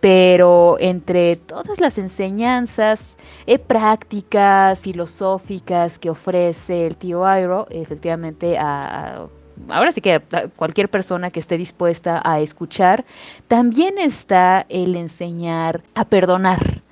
Pero 0.00 0.76
entre 0.78 1.36
todas 1.36 1.80
las 1.80 1.98
enseñanzas 1.98 3.16
eh, 3.46 3.58
prácticas, 3.58 4.78
filosóficas 4.78 5.98
que 5.98 6.10
ofrece 6.10 6.86
el 6.86 6.96
tío 6.96 7.26
Airo, 7.26 7.66
efectivamente 7.70 8.56
a, 8.58 9.26
ahora 9.68 9.92
sí 9.92 10.00
que 10.00 10.14
a 10.14 10.22
cualquier 10.54 10.88
persona 10.88 11.30
que 11.30 11.40
esté 11.40 11.58
dispuesta 11.58 12.22
a 12.24 12.40
escuchar, 12.40 13.04
también 13.48 13.98
está 13.98 14.66
el 14.68 14.94
enseñar 14.96 15.82
a 15.94 16.04
perdonar. 16.04 16.82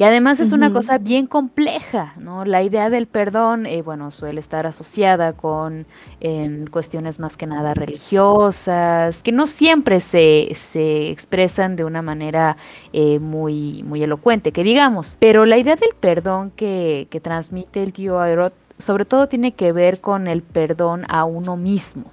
Que 0.00 0.06
además 0.06 0.40
es 0.40 0.52
una 0.52 0.72
cosa 0.72 0.96
bien 0.96 1.26
compleja, 1.26 2.14
¿no? 2.16 2.46
La 2.46 2.62
idea 2.62 2.88
del 2.88 3.06
perdón, 3.06 3.66
eh, 3.66 3.82
bueno, 3.82 4.10
suele 4.12 4.40
estar 4.40 4.66
asociada 4.66 5.34
con 5.34 5.84
em, 6.20 6.66
cuestiones 6.68 7.18
más 7.18 7.36
que 7.36 7.46
nada 7.46 7.74
religiosas, 7.74 9.22
que 9.22 9.30
no 9.30 9.46
siempre 9.46 10.00
se, 10.00 10.54
se 10.54 11.10
expresan 11.10 11.76
de 11.76 11.84
una 11.84 12.00
manera 12.00 12.56
eh, 12.94 13.18
muy, 13.18 13.82
muy 13.82 14.02
elocuente, 14.02 14.52
que 14.52 14.64
digamos. 14.64 15.18
Pero 15.20 15.44
la 15.44 15.58
idea 15.58 15.76
del 15.76 15.92
perdón 16.00 16.50
que, 16.56 17.06
que 17.10 17.20
transmite 17.20 17.82
el 17.82 17.92
tío 17.92 18.20
Aerot, 18.20 18.54
sobre 18.78 19.04
todo 19.04 19.28
tiene 19.28 19.52
que 19.52 19.70
ver 19.72 20.00
con 20.00 20.28
el 20.28 20.40
perdón 20.40 21.04
a 21.10 21.24
uno 21.24 21.58
mismo. 21.58 22.10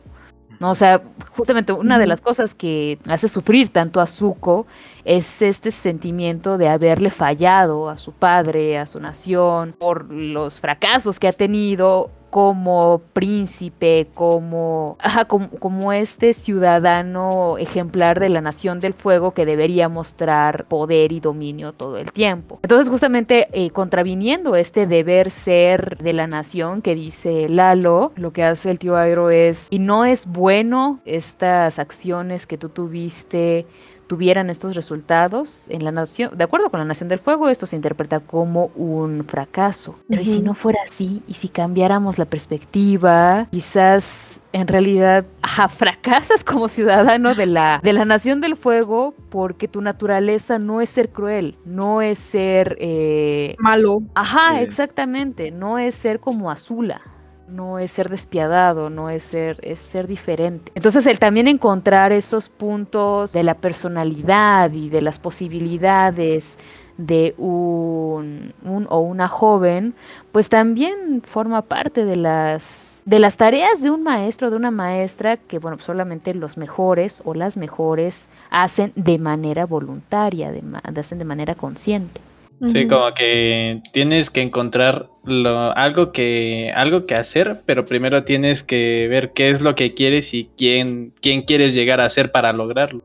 ¿No? 0.60 0.72
O 0.72 0.76
sea, 0.76 1.02
justamente 1.36 1.74
una 1.74 2.00
de 2.00 2.08
las 2.08 2.22
cosas 2.22 2.56
que 2.56 3.00
hace 3.08 3.28
sufrir 3.28 3.70
tanto 3.70 4.02
a 4.02 4.08
Zuko 4.08 4.68
es 5.06 5.42
este 5.42 5.72
sentimiento 5.72 6.58
de 6.58 6.70
haberle 6.70 7.10
fallado 7.10 7.90
a 7.90 7.98
su 7.98 8.12
padre, 8.12 8.78
a 8.78 8.86
su 8.86 9.00
nación, 9.00 9.76
por 9.78 10.12
los 10.12 10.60
fracasos 10.60 11.20
que 11.20 11.28
ha 11.28 11.34
tenido 11.34 12.12
como 12.30 13.02
príncipe, 13.14 14.08
como, 14.14 14.98
ajá, 15.00 15.26
como, 15.26 15.94
este 15.94 16.34
ciudadano 16.34 17.58
ejemplar 17.58 18.20
de 18.20 18.30
la 18.30 18.42
Nación 18.42 18.80
del 18.80 18.94
Fuego 18.94 19.32
que 19.32 19.46
debería 19.46 19.90
mostrar 19.90 20.66
poder 20.66 21.12
y 21.12 21.20
dominio 21.20 21.74
todo 21.74 21.98
el 21.98 22.12
tiempo. 22.12 22.60
Entonces, 22.64 22.90
justamente 22.90 23.48
eh, 23.54 23.70
contraviniendo 23.70 24.56
este 24.56 24.88
deber 24.88 25.32
ser 25.32 25.98
de 25.98 26.14
la 26.14 26.28
nación 26.28 26.82
que 26.82 26.96
dice 26.96 27.48
Lalo, 27.50 28.12
lo 28.16 28.34
que 28.34 28.44
hace 28.44 28.72
el 28.72 28.80
tío 28.80 28.98
Airo 28.98 29.30
es, 29.30 29.68
y 29.70 29.80
no 29.80 30.06
es 30.06 30.26
bueno 30.26 31.00
estas 31.06 31.80
acciones 31.80 32.46
que 32.46 32.58
tú 32.58 32.70
tuviste 32.70 33.66
tuvieran 34.08 34.50
estos 34.50 34.76
resultados 34.76 35.66
en 35.70 35.84
la 35.84 35.92
nación, 35.92 36.38
de 36.38 36.44
acuerdo 36.44 36.70
con 36.70 36.80
la 36.80 36.86
Nación 36.86 37.10
del 37.10 37.20
Fuego, 37.20 37.50
esto 37.50 37.66
se 37.68 37.76
interpreta 37.76 38.20
como 38.22 38.72
un 38.76 39.26
fracaso. 39.28 39.96
Pero 40.10 40.22
¿y 40.22 40.26
si 40.26 40.42
no 40.42 40.54
fuera 40.56 40.80
así? 40.88 41.22
¿Y 41.28 41.34
si 41.36 41.50
cambiáramos 41.50 42.18
la 42.18 42.26
perspectiva? 42.26 43.48
Quizás 43.52 44.42
en 44.54 44.68
realidad 44.68 45.26
ajá, 45.42 45.68
fracasas 45.70 46.44
como 46.44 46.68
ciudadano 46.70 47.36
de 47.36 47.46
la, 47.46 47.80
de 47.84 47.94
la 47.94 48.06
Nación 48.06 48.42
del 48.42 48.56
Fuego 48.56 49.14
porque 49.30 49.68
tu 49.68 49.82
naturaleza 49.82 50.58
no 50.60 50.82
es 50.82 50.90
ser 50.90 51.10
cruel, 51.10 51.58
no 51.66 52.02
es 52.02 52.18
ser... 52.20 52.78
eh, 52.80 53.56
Malo. 53.60 54.00
Ajá, 54.16 54.56
Sí. 54.58 54.64
exactamente, 54.64 55.52
no 55.52 55.78
es 55.78 55.96
ser 55.96 56.20
como 56.20 56.50
Azula. 56.52 57.02
No 57.48 57.80
es 57.80 57.92
ser 57.92 58.10
despiadado, 58.10 58.90
no 58.90 59.10
es 59.10 59.24
ser, 59.24 59.60
es 59.62 59.80
ser 59.80 60.08
diferente. 60.08 60.72
Entonces, 60.76 61.06
el 61.06 61.20
también 61.20 61.48
encontrar 61.48 62.12
esos 62.12 62.50
puntos 62.50 63.32
de 63.32 63.44
la 63.44 63.56
personalidad 63.56 64.72
y 64.72 64.90
de 64.90 65.02
las 65.02 65.20
posibilidades 65.20 66.58
de 66.98 67.36
un, 67.38 68.54
un 68.64 68.88
o 68.90 69.00
una 69.00 69.28
joven, 69.28 69.94
pues 70.32 70.50
también 70.50 71.22
forma 71.24 71.62
parte 71.62 72.06
de 72.06 72.16
las 72.16 72.88
de 73.08 73.20
las 73.20 73.38
tareas 73.38 73.82
de 73.82 73.90
un 73.90 74.04
maestro, 74.04 74.50
de 74.50 74.58
una 74.58 74.70
maestra, 74.70 75.38
que 75.38 75.60
bueno, 75.60 75.80
solamente 75.80 76.34
los 76.34 76.58
mejores 76.58 77.22
o 77.24 77.34
las 77.34 77.56
mejores 77.56 78.28
hacen 78.50 78.92
de 78.98 79.18
manera 79.18 79.66
voluntaria, 79.66 80.52
de, 80.52 80.62
hacen 80.84 81.18
de 81.18 81.24
manera 81.24 81.56
consciente. 81.56 82.20
Sí, 82.66 82.88
como 82.88 83.14
que 83.14 83.82
tienes 83.94 84.32
que 84.32 84.42
encontrar 84.42 85.06
lo, 85.24 85.78
algo 85.78 86.12
que 86.12 86.72
algo 86.76 87.06
que 87.06 87.14
hacer, 87.14 87.62
pero 87.66 87.86
primero 87.86 88.24
tienes 88.24 88.64
que 88.64 89.08
ver 89.10 89.32
qué 89.34 89.52
es 89.52 89.62
lo 89.62 89.76
que 89.76 89.94
quieres 89.94 90.34
y 90.34 90.50
quién 90.58 91.14
quién 91.22 91.44
quieres 91.44 91.76
llegar 91.76 92.02
a 92.02 92.10
ser 92.10 92.32
para 92.32 92.54
lograrlo. 92.54 93.04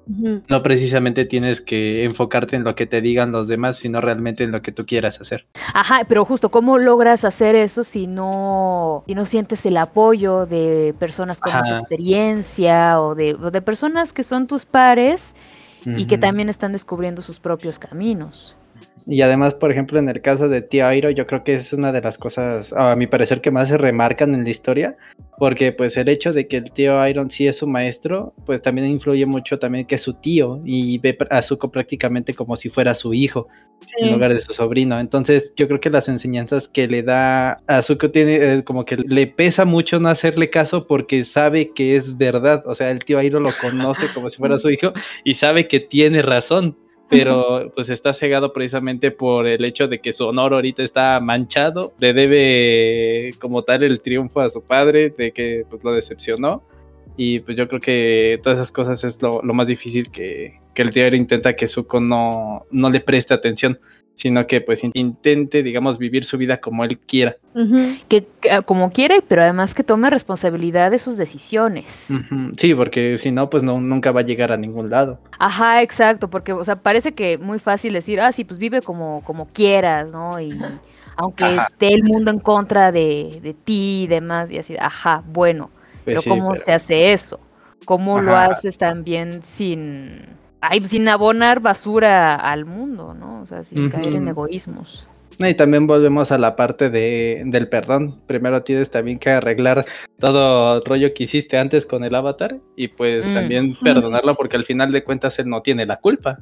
No 0.49 0.63
precisamente 0.63 1.27
tienes 1.27 1.61
que 1.61 2.05
enfocarte 2.05 2.57
en 2.57 2.65
lo 2.65 2.75
que 2.75 2.87
te 2.87 3.03
digan 3.03 3.31
los 3.31 3.47
demás, 3.47 3.77
sino 3.77 4.01
realmente 4.01 4.45
en 4.45 4.53
lo 4.53 4.63
que 4.63 4.73
tú 4.73 4.87
quieras 4.87 5.21
hacer. 5.21 5.47
Ajá, 5.75 6.07
pero 6.09 6.25
justo 6.25 6.51
cómo 6.51 6.79
logras 6.79 7.25
hacer 7.25 7.55
eso 7.55 7.85
si 7.85 8.07
no 8.07 9.05
si 9.07 9.15
no 9.15 9.27
sientes 9.27 9.67
el 9.67 9.77
apoyo 9.77 10.47
de 10.47 10.95
personas 10.99 11.41
con 11.41 11.53
más 11.53 11.71
experiencia 11.71 13.01
o 13.03 13.15
de, 13.15 13.35
de 13.35 13.63
personas 13.63 14.15
que 14.15 14.23
son 14.23 14.47
tus 14.47 14.65
pares 14.65 15.35
y 15.85 16.07
que 16.07 16.17
también 16.17 16.49
están 16.49 16.73
descubriendo 16.73 17.23
sus 17.23 17.41
propios 17.41 17.79
caminos. 17.79 18.57
Y 19.07 19.23
además, 19.23 19.55
por 19.55 19.71
ejemplo, 19.73 19.99
en 19.99 20.09
el 20.09 20.21
caso 20.21 20.49
de 20.49 20.63
Tío 20.63 20.87
Airo, 20.87 21.11
yo 21.11 21.27
creo 21.27 21.43
que 21.45 21.55
es 21.57 21.73
una 21.73 21.93
de 21.93 22.01
las 22.01 22.19
cosas, 22.19 22.73
a 22.73 22.95
mi 22.97 23.07
parecer, 23.07 23.41
que 23.41 23.51
más 23.51 23.69
se 23.69 23.77
remarcan 23.77 24.35
en 24.35 24.45
la 24.45 24.51
historia, 24.51 24.97
porque 25.39 25.73
pues 25.73 25.97
el 25.97 26.09
hecho 26.09 26.33
de 26.33 26.47
que 26.47 26.59
el 26.59 26.71
tío 26.71 27.05
Iron 27.09 27.31
sí 27.31 27.49
es 27.49 27.57
su 27.57 27.67
maestro, 27.67 28.33
pues 28.47 28.63
también 28.63 28.87
influye 28.87 29.27
mucho 29.27 29.59
también 29.59 29.87
que 29.87 29.97
es 29.97 30.03
su 30.03 30.15
tío 30.15 30.61
y 30.65 30.99
ve 30.99 31.19
a 31.31 31.43
Zuko 31.43 31.71
prácticamente 31.71 32.35
como 32.35 32.57
si 32.57 32.69
fuera 32.69 32.95
su 32.95 33.13
hijo 33.13 33.49
en 33.99 34.13
lugar 34.13 34.35
de 34.35 34.41
su 34.41 34.53
sobrino. 34.53 35.01
Entonces, 35.01 35.53
yo 35.57 35.67
creo 35.67 35.81
que 35.81 35.91
las 35.91 36.09
enseñanzas 36.09 36.69
que 36.69 36.87
le 36.87 37.03
da 37.03 37.59
a 37.67 37.83
Zuko 37.83 38.11
tiene 38.11 38.37
eh, 38.37 38.65
como 38.65 38.85
que 38.85 38.97
le 38.97 39.27
pesa 39.27 39.65
mucho 39.65 39.99
no 39.99 40.11
hacerle 40.11 40.51
caso 40.51 40.87
porque 40.87 41.25
sabe 41.25 41.73
que 41.75 41.97
es 41.97 42.17
verdad. 42.17 42.63
O 42.67 42.77
sea, 42.77 42.91
el 42.91 43.05
tío 43.05 43.19
Airo 43.19 43.41
lo 43.41 43.51
conoce 43.61 44.07
como 44.15 44.31
si 44.31 44.37
fuera 44.37 44.59
su 44.59 44.71
hijo 44.71 44.93
y 45.25 45.35
sabe 45.35 45.67
que 45.67 45.81
tiene 45.81 46.23
razón 46.23 46.77
pero 47.13 47.71
pues 47.75 47.91
está 47.91 48.15
cegado 48.15 48.55
precisamente 48.55 49.11
por 49.11 49.47
el 49.47 49.63
hecho 49.67 49.87
de 49.87 50.01
que 50.01 50.15
su 50.15 50.25
honor 50.25 50.55
ahorita 50.55 50.83
está 50.83 51.21
manchado, 51.21 51.93
le 51.99 52.15
debe 52.15 53.35
como 53.39 53.65
tal 53.65 53.83
el 53.83 54.01
triunfo 54.01 54.41
a 54.41 54.49
su 54.49 54.63
padre, 54.63 55.11
de 55.11 55.33
que 55.33 55.67
pues 55.69 55.85
lo 55.85 55.93
decepcionó, 55.93 56.63
y 57.19 57.41
pues 57.41 57.59
yo 57.59 57.69
creo 57.69 57.81
que 57.83 58.41
todas 58.43 58.59
esas 58.59 58.73
cosas 58.73 59.05
es 59.05 59.21
lo, 59.21 59.43
más 59.43 59.67
difícil 59.67 60.11
que, 60.11 60.59
que 60.75 60.81
el 60.81 60.91
tío 60.91 61.07
intenta 61.09 61.55
que 61.55 61.69
Zuko 61.69 62.01
no, 62.01 62.65
no 62.71 62.89
le 62.89 63.01
preste 63.01 63.35
atención 63.35 63.79
sino 64.17 64.47
que 64.47 64.61
pues 64.61 64.83
intente, 64.95 65.63
digamos, 65.63 65.99
vivir 65.99 66.25
su 66.25 66.39
vida 66.39 66.59
como 66.59 66.85
él 66.85 66.99
quiera. 66.99 67.37
que, 68.09 68.27
ah, 68.51 68.63
como 68.63 68.91
quiere, 68.93 69.21
pero 69.27 69.43
además 69.43 69.75
que 69.75 69.83
tome 69.83 70.11
responsabilidad 70.11 70.91
de 70.91 70.99
sus 70.99 71.17
decisiones. 71.17 72.09
Sí, 72.57 72.75
porque 72.75 73.19
si 73.19 73.31
no, 73.31 73.51
pues 73.51 73.63
no, 73.63 73.81
nunca 73.81 74.13
va 74.13 74.21
a 74.21 74.25
llegar 74.25 74.53
a 74.53 74.57
ningún 74.57 74.91
lado. 74.91 75.19
Ajá, 75.39 75.83
exacto, 75.83 76.29
porque, 76.29 76.53
o 76.53 76.65
sea, 76.65 76.77
parece 76.77 77.13
que 77.13 77.39
muy 77.39 77.59
fácil 77.59 77.95
decir, 77.95 78.21
ah, 78.21 78.31
sí, 78.33 78.45
pues 78.45 78.59
vive 78.59 78.83
como, 78.83 79.23
como 79.25 79.49
quieras, 79.49 80.11
¿no? 80.11 80.41
Y 80.41 80.57
aunque 81.17 81.57
esté 81.57 81.93
el 81.93 82.05
mundo 82.05 82.31
en 82.31 82.39
contra 82.39 82.93
de, 82.93 83.41
de, 83.43 83.55
ti 83.55 84.05
y 84.05 84.07
demás, 84.07 84.51
y 84.53 84.59
así, 84.59 84.77
ajá, 84.79 85.23
bueno, 85.27 85.71
pues 85.75 86.03
pero 86.05 86.23
¿cómo 86.23 86.57
se 86.57 86.73
hace 86.73 87.13
eso? 87.13 87.41
¿Cómo 87.85 88.21
lo 88.21 88.37
haces 88.37 88.79
también 88.79 89.43
sin 89.43 90.25
ay, 90.63 90.81
sin 90.83 91.09
abonar 91.09 91.61
basura 91.61 92.37
al 92.37 92.65
mundo, 92.65 93.15
¿no? 93.15 93.43
O 93.43 93.47
sea, 93.47 93.65
sin 93.65 93.91
caer 93.91 94.15
en 94.15 94.29
egoísmos. 94.29 95.07
Y 95.39 95.55
también 95.55 95.87
volvemos 95.87 96.31
a 96.31 96.39
la 96.39 96.55
parte 96.55 96.89
de, 96.89 97.43
del 97.47 97.69
perdón. 97.69 98.21
Primero 98.27 98.63
tienes 98.63 98.91
también 98.91 99.19
que 99.19 99.31
arreglar 99.31 99.85
todo 100.21 100.77
el 100.77 100.85
rollo 100.85 101.13
que 101.15 101.25
hiciste 101.25 101.59
antes 101.59 101.85
con 101.85 102.05
el 102.05 102.15
avatar 102.15 102.59
y 102.77 102.89
pues 102.89 103.29
mm. 103.29 103.35
también 103.35 103.77
perdonarlo 103.83 104.35
porque 104.35 104.57
al 104.57 104.65
final 104.65 104.93
de 104.93 105.03
cuentas 105.03 105.39
él 105.39 105.49
no 105.49 105.63
tiene 105.63 105.85
la 105.85 105.97
culpa. 105.97 106.39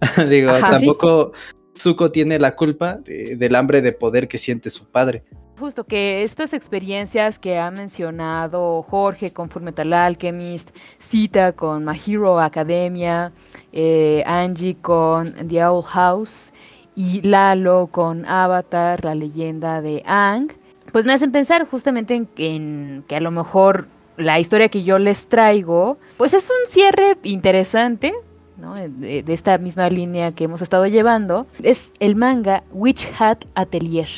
Digo, 0.28 0.52
tampoco 0.60 1.32
Zuko 1.78 2.10
tiene 2.10 2.38
la 2.38 2.52
culpa 2.52 2.98
del 3.06 3.54
hambre 3.54 3.80
de 3.80 3.92
poder 3.92 4.28
que 4.28 4.38
siente 4.38 4.68
su 4.68 4.84
padre. 4.90 5.22
Justo 5.58 5.84
que 5.84 6.22
estas 6.22 6.52
experiencias 6.52 7.38
que 7.38 7.58
ha 7.58 7.70
mencionado 7.70 8.82
Jorge 8.82 9.32
con 9.32 9.48
Fullmetal 9.48 9.94
Alchemist, 9.94 10.68
Cita 10.98 11.52
con 11.52 11.82
My 11.82 11.98
Hero 12.06 12.38
Academia, 12.38 13.32
eh, 13.72 14.22
Angie 14.26 14.76
con 14.76 15.32
The 15.32 15.64
Owl 15.64 15.82
House 15.82 16.52
y 16.94 17.22
Lalo 17.22 17.86
con 17.90 18.26
Avatar, 18.26 19.02
la 19.02 19.14
leyenda 19.14 19.80
de 19.80 20.02
Ang, 20.04 20.52
pues 20.92 21.06
me 21.06 21.14
hacen 21.14 21.32
pensar 21.32 21.66
justamente 21.66 22.22
en, 22.36 23.04
que 23.08 23.16
a 23.16 23.20
lo 23.20 23.30
mejor 23.30 23.88
la 24.18 24.38
historia 24.38 24.68
que 24.68 24.82
yo 24.82 24.98
les 24.98 25.26
traigo, 25.26 25.96
pues 26.18 26.34
es 26.34 26.50
un 26.50 26.70
cierre 26.70 27.16
interesante, 27.22 28.12
de, 28.56 29.22
de, 29.22 29.32
esta 29.32 29.56
misma 29.56 29.88
línea 29.88 30.32
que 30.32 30.44
hemos 30.44 30.60
estado 30.60 30.86
llevando, 30.86 31.46
es 31.62 31.94
el 31.98 32.14
manga 32.14 32.62
Witch 32.72 33.08
Hat 33.18 33.44
Atelier. 33.54 34.08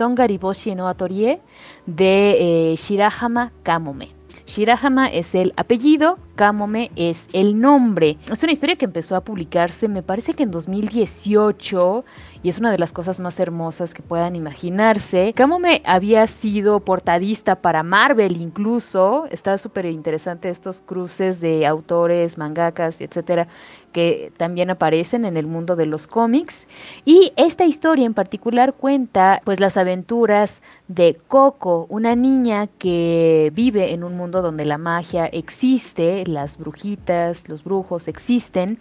Tongariboshi 0.00 0.74
no 0.74 0.88
Atorie 0.88 1.42
de 1.84 2.72
eh, 2.72 2.76
Shirahama 2.76 3.52
Kamome. 3.62 4.08
Shirahama 4.46 5.08
es 5.08 5.34
el 5.34 5.52
apellido, 5.58 6.18
Kamome 6.36 6.90
es 6.96 7.28
el 7.34 7.60
nombre. 7.60 8.16
Es 8.32 8.42
una 8.42 8.52
historia 8.52 8.76
que 8.76 8.86
empezó 8.86 9.14
a 9.14 9.20
publicarse, 9.20 9.88
me 9.88 10.02
parece 10.02 10.32
que 10.32 10.44
en 10.44 10.52
2018, 10.52 12.04
y 12.42 12.48
es 12.48 12.58
una 12.58 12.70
de 12.70 12.78
las 12.78 12.92
cosas 12.92 13.20
más 13.20 13.38
hermosas 13.38 13.92
que 13.92 14.02
puedan 14.02 14.34
imaginarse. 14.34 15.32
Kamome 15.34 15.82
había 15.84 16.26
sido 16.26 16.80
portadista 16.80 17.56
para 17.56 17.82
Marvel 17.82 18.40
incluso. 18.40 19.26
Está 19.30 19.58
súper 19.58 19.86
interesante 19.86 20.48
estos 20.48 20.80
cruces 20.80 21.40
de 21.40 21.66
autores, 21.66 22.38
mangakas, 22.38 23.00
etcétera, 23.00 23.48
que 23.92 24.32
también 24.36 24.70
aparecen 24.70 25.24
en 25.24 25.36
el 25.36 25.46
mundo 25.46 25.76
de 25.76 25.84
los 25.84 26.06
cómics. 26.06 26.66
Y 27.04 27.32
esta 27.36 27.64
historia 27.64 28.06
en 28.06 28.14
particular 28.14 28.72
cuenta 28.72 29.42
pues 29.44 29.60
las 29.60 29.76
aventuras 29.76 30.62
de 30.88 31.18
Coco, 31.28 31.86
una 31.90 32.16
niña 32.16 32.68
que 32.78 33.52
vive 33.54 33.92
en 33.92 34.02
un 34.02 34.16
mundo 34.16 34.40
donde 34.40 34.64
la 34.64 34.78
magia 34.78 35.26
existe, 35.26 36.24
las 36.26 36.56
brujitas, 36.56 37.48
los 37.48 37.64
brujos 37.64 38.08
existen, 38.08 38.78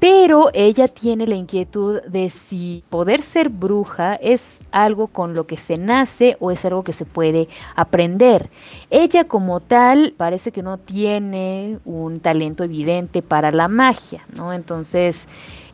pero 0.00 0.48
ella 0.54 0.88
tiene 0.88 1.26
la 1.26 1.34
inquietud 1.34 2.00
de 2.04 2.30
si 2.30 2.82
poder 2.88 3.20
ser 3.20 3.50
bruja 3.50 4.14
es 4.14 4.60
algo 4.72 5.08
con 5.08 5.34
lo 5.34 5.46
que 5.46 5.58
se 5.58 5.76
nace 5.76 6.38
o 6.40 6.50
es 6.50 6.64
algo 6.64 6.82
que 6.82 6.94
se 6.94 7.04
puede 7.04 7.48
aprender. 7.76 8.48
Ella 8.88 9.24
como 9.24 9.60
tal 9.60 10.14
parece 10.16 10.52
que 10.52 10.62
no 10.62 10.78
tiene 10.78 11.78
un 11.84 12.20
talento 12.20 12.64
evidente 12.64 13.20
para 13.20 13.52
la 13.52 13.68
magia, 13.68 14.24
¿no? 14.34 14.54
Entonces 14.54 15.28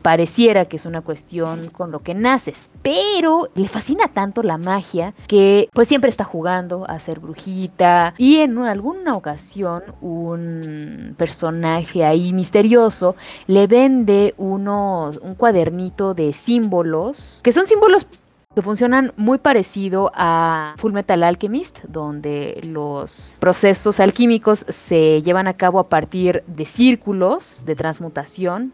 pareciera 0.07 0.63
que 0.63 0.77
es 0.77 0.85
una 0.85 1.01
cuestión 1.01 1.67
con 1.67 1.91
lo 1.91 1.99
que 1.99 2.13
naces, 2.13 2.69
pero 2.81 3.49
le 3.55 3.67
fascina 3.67 4.07
tanto 4.07 4.41
la 4.41 4.57
magia 4.57 5.13
que 5.27 5.67
pues 5.73 5.89
siempre 5.89 6.09
está 6.09 6.23
jugando 6.23 6.89
a 6.89 6.97
ser 7.01 7.19
brujita 7.19 8.13
y 8.17 8.37
en 8.37 8.57
alguna 8.57 9.17
ocasión 9.17 9.83
un 9.99 11.13
personaje 11.17 12.05
ahí 12.05 12.31
misterioso 12.31 13.17
le 13.47 13.67
vende 13.67 14.33
unos 14.37 15.17
un 15.17 15.35
cuadernito 15.35 16.13
de 16.13 16.31
símbolos 16.31 17.41
que 17.43 17.51
son 17.51 17.65
símbolos 17.65 18.07
que 18.55 18.61
funcionan 18.61 19.11
muy 19.17 19.39
parecido 19.39 20.09
a 20.15 20.73
Full 20.77 20.93
Metal 20.93 21.21
Alchemist, 21.21 21.83
donde 21.83 22.61
los 22.63 23.37
procesos 23.41 23.99
alquímicos 23.99 24.65
se 24.69 25.21
llevan 25.21 25.47
a 25.47 25.53
cabo 25.53 25.79
a 25.79 25.89
partir 25.89 26.43
de 26.47 26.65
círculos 26.65 27.63
de 27.65 27.75
transmutación 27.75 28.73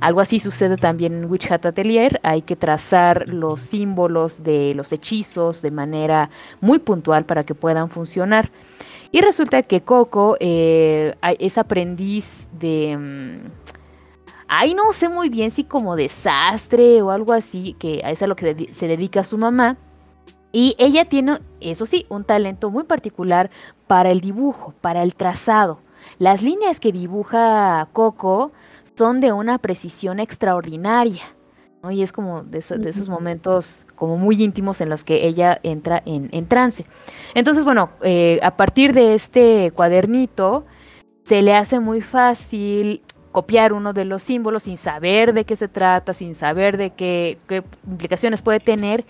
algo 0.00 0.20
así 0.20 0.40
sucede 0.40 0.76
también 0.76 1.12
en 1.14 1.30
Witch 1.30 1.50
Hat 1.50 1.66
Atelier. 1.66 2.20
Hay 2.22 2.42
que 2.42 2.56
trazar 2.56 3.28
los 3.28 3.60
símbolos 3.60 4.42
de 4.42 4.74
los 4.74 4.92
hechizos 4.92 5.62
de 5.62 5.70
manera 5.70 6.30
muy 6.60 6.78
puntual 6.78 7.24
para 7.24 7.44
que 7.44 7.54
puedan 7.54 7.88
funcionar. 7.88 8.50
Y 9.10 9.20
resulta 9.20 9.62
que 9.62 9.82
Coco 9.82 10.36
eh, 10.40 11.14
es 11.38 11.58
aprendiz 11.58 12.48
de... 12.58 12.96
Mm, 12.96 13.50
ay, 14.48 14.74
no 14.74 14.92
sé 14.92 15.08
muy 15.08 15.28
bien 15.28 15.50
si 15.50 15.64
como 15.64 15.96
desastre 15.96 17.02
o 17.02 17.10
algo 17.10 17.32
así, 17.32 17.74
que 17.78 18.02
es 18.04 18.22
a 18.22 18.26
lo 18.26 18.36
que 18.36 18.70
se 18.72 18.88
dedica 18.88 19.22
su 19.22 19.38
mamá. 19.38 19.76
Y 20.50 20.74
ella 20.78 21.04
tiene, 21.06 21.38
eso 21.60 21.86
sí, 21.86 22.06
un 22.08 22.24
talento 22.24 22.70
muy 22.70 22.84
particular 22.84 23.50
para 23.86 24.10
el 24.10 24.20
dibujo, 24.20 24.74
para 24.80 25.02
el 25.02 25.14
trazado. 25.14 25.78
Las 26.18 26.42
líneas 26.42 26.80
que 26.80 26.92
dibuja 26.92 27.88
Coco 27.92 28.52
son 28.96 29.20
de 29.20 29.32
una 29.32 29.58
precisión 29.58 30.20
extraordinaria. 30.20 31.22
¿no? 31.82 31.90
Y 31.90 32.02
es 32.02 32.12
como 32.12 32.42
de, 32.42 32.58
esos 32.58 33.08
momentos 33.08 33.86
como 33.96 34.16
muy 34.16 34.42
íntimos 34.42 34.80
en 34.80 34.88
los 34.88 35.04
que 35.04 35.26
ella 35.26 35.58
entra 35.62 36.02
en, 36.04 36.46
trance. 36.46 36.86
Entonces, 37.34 37.64
bueno, 37.64 37.90
eh, 38.02 38.38
a 38.42 38.56
partir 38.56 38.92
de 38.92 39.14
este 39.14 39.72
cuadernito, 39.72 40.64
se 41.24 41.42
le 41.42 41.54
hace 41.54 41.80
muy 41.80 42.00
fácil 42.00 43.02
copiar 43.32 43.72
uno 43.72 43.92
de 43.92 44.04
los 44.04 44.22
símbolos 44.22 44.64
sin 44.64 44.76
saber 44.76 45.32
de 45.32 45.44
qué 45.44 45.56
se 45.56 45.68
trata, 45.68 46.12
sin 46.14 46.34
saber 46.34 46.76
de 46.76 46.90
qué, 46.90 47.38
qué 47.48 47.64
implicaciones 47.88 48.42
puede 48.42 48.60
tener 48.60 49.04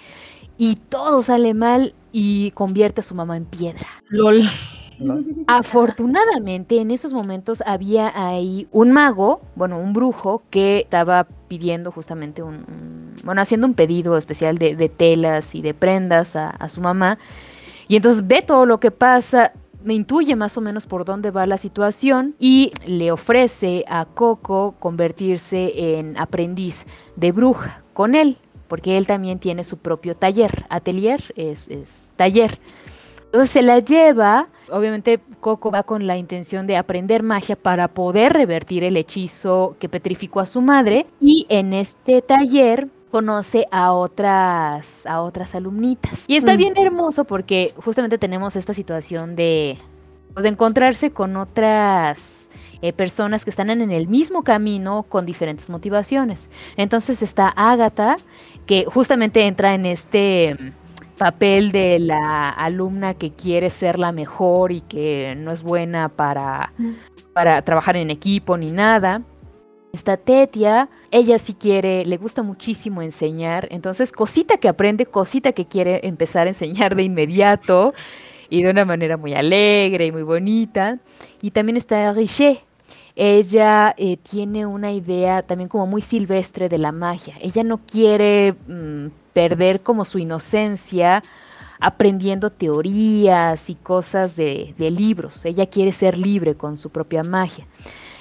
y 0.56 0.76
todo 0.76 1.22
sale 1.22 1.54
mal 1.54 1.94
y 2.12 2.52
convierte 2.52 3.00
a 3.00 3.04
su 3.04 3.14
mamá 3.14 3.36
en 3.36 3.46
piedra. 3.46 3.86
LOL. 4.08 4.48
Afortunadamente, 5.46 6.80
en 6.80 6.90
esos 6.90 7.12
momentos 7.12 7.62
había 7.66 8.12
ahí 8.14 8.66
un 8.72 8.92
mago, 8.92 9.40
bueno, 9.54 9.78
un 9.78 9.92
brujo, 9.92 10.42
que 10.50 10.80
estaba 10.80 11.26
pidiendo 11.48 11.90
justamente 11.90 12.42
un, 12.42 13.14
bueno, 13.24 13.40
haciendo 13.40 13.66
un 13.66 13.74
pedido 13.74 14.16
especial 14.16 14.58
de, 14.58 14.88
telas 14.88 15.54
y 15.54 15.62
de 15.62 15.74
prendas 15.74 16.36
a, 16.36 16.50
a, 16.50 16.68
su 16.68 16.80
mamá. 16.80 17.18
Y 17.88 17.96
entonces 17.96 18.26
ve 18.26 18.42
todo 18.42 18.66
lo 18.66 18.80
que 18.80 18.90
pasa, 18.90 19.52
me 19.84 19.94
intuye 19.94 20.36
más 20.36 20.56
o 20.56 20.60
menos 20.60 20.86
por 20.86 21.04
dónde 21.04 21.30
va 21.30 21.46
la 21.46 21.58
situación 21.58 22.34
y 22.38 22.72
le 22.86 23.12
ofrece 23.12 23.84
a 23.88 24.04
Coco 24.04 24.74
convertirse 24.78 25.98
en 25.98 26.16
aprendiz 26.16 26.86
de 27.16 27.32
bruja 27.32 27.82
con 27.92 28.14
él, 28.14 28.38
porque 28.68 28.96
él 28.96 29.06
también 29.06 29.38
tiene 29.38 29.64
su 29.64 29.78
propio 29.78 30.16
taller. 30.16 30.64
Atelier 30.68 31.22
es, 31.36 31.68
es 31.68 32.08
taller. 32.16 32.58
Entonces 33.32 33.50
se 33.50 33.62
la 33.62 33.78
lleva, 33.78 34.48
obviamente 34.70 35.18
Coco 35.40 35.70
va 35.70 35.84
con 35.84 36.06
la 36.06 36.18
intención 36.18 36.66
de 36.66 36.76
aprender 36.76 37.22
magia 37.22 37.56
para 37.56 37.88
poder 37.88 38.34
revertir 38.34 38.84
el 38.84 38.94
hechizo 38.98 39.74
que 39.80 39.88
petrificó 39.88 40.40
a 40.40 40.44
su 40.44 40.60
madre 40.60 41.06
y 41.18 41.46
en 41.48 41.72
este 41.72 42.20
taller 42.20 42.88
conoce 43.10 43.66
a 43.70 43.92
otras 43.92 45.06
a 45.06 45.22
otras 45.22 45.54
alumnitas. 45.54 46.24
Y 46.26 46.36
está 46.36 46.56
bien 46.56 46.74
hermoso 46.76 47.24
porque 47.24 47.72
justamente 47.82 48.18
tenemos 48.18 48.54
esta 48.54 48.74
situación 48.74 49.34
de, 49.34 49.78
pues, 50.34 50.42
de 50.42 50.50
encontrarse 50.50 51.10
con 51.10 51.38
otras 51.38 52.50
eh, 52.82 52.92
personas 52.92 53.44
que 53.44 53.50
están 53.50 53.70
en 53.70 53.90
el 53.90 54.08
mismo 54.08 54.42
camino 54.42 55.04
con 55.04 55.24
diferentes 55.24 55.70
motivaciones. 55.70 56.50
Entonces 56.76 57.22
está 57.22 57.48
Agatha, 57.48 58.16
que 58.66 58.84
justamente 58.84 59.46
entra 59.46 59.72
en 59.72 59.86
este 59.86 60.74
papel 61.16 61.72
de 61.72 61.98
la 61.98 62.50
alumna 62.50 63.14
que 63.14 63.30
quiere 63.30 63.70
ser 63.70 63.98
la 63.98 64.12
mejor 64.12 64.72
y 64.72 64.80
que 64.82 65.34
no 65.36 65.52
es 65.52 65.62
buena 65.62 66.08
para, 66.08 66.72
para 67.32 67.62
trabajar 67.62 67.96
en 67.96 68.10
equipo 68.10 68.56
ni 68.56 68.72
nada. 68.72 69.22
Esta 69.92 70.16
Tetia, 70.16 70.88
ella 71.10 71.38
sí 71.38 71.54
quiere, 71.54 72.06
le 72.06 72.16
gusta 72.16 72.42
muchísimo 72.42 73.02
enseñar, 73.02 73.68
entonces 73.70 74.10
cosita 74.10 74.56
que 74.56 74.68
aprende, 74.68 75.04
cosita 75.04 75.52
que 75.52 75.66
quiere 75.66 76.00
empezar 76.02 76.46
a 76.46 76.50
enseñar 76.50 76.96
de 76.96 77.02
inmediato 77.02 77.92
y 78.48 78.62
de 78.62 78.70
una 78.70 78.86
manera 78.86 79.18
muy 79.18 79.34
alegre 79.34 80.06
y 80.06 80.12
muy 80.12 80.22
bonita. 80.22 80.98
Y 81.42 81.50
también 81.50 81.76
está 81.76 82.12
Richer, 82.12 82.60
ella 83.14 83.94
eh, 83.98 84.16
tiene 84.16 84.64
una 84.64 84.92
idea 84.92 85.42
también 85.42 85.68
como 85.68 85.86
muy 85.86 86.00
silvestre 86.00 86.68
de 86.68 86.78
la 86.78 86.92
magia. 86.92 87.34
Ella 87.40 87.62
no 87.62 87.78
quiere 87.78 88.54
mm, 88.66 89.08
perder 89.32 89.82
como 89.82 90.04
su 90.04 90.18
inocencia 90.18 91.22
aprendiendo 91.78 92.50
teorías 92.50 93.68
y 93.68 93.74
cosas 93.74 94.36
de, 94.36 94.74
libros. 94.78 95.44
Ella 95.44 95.66
quiere 95.66 95.90
ser 95.90 96.16
libre 96.16 96.54
con 96.54 96.78
su 96.78 96.90
propia 96.90 97.24
magia. 97.24 97.66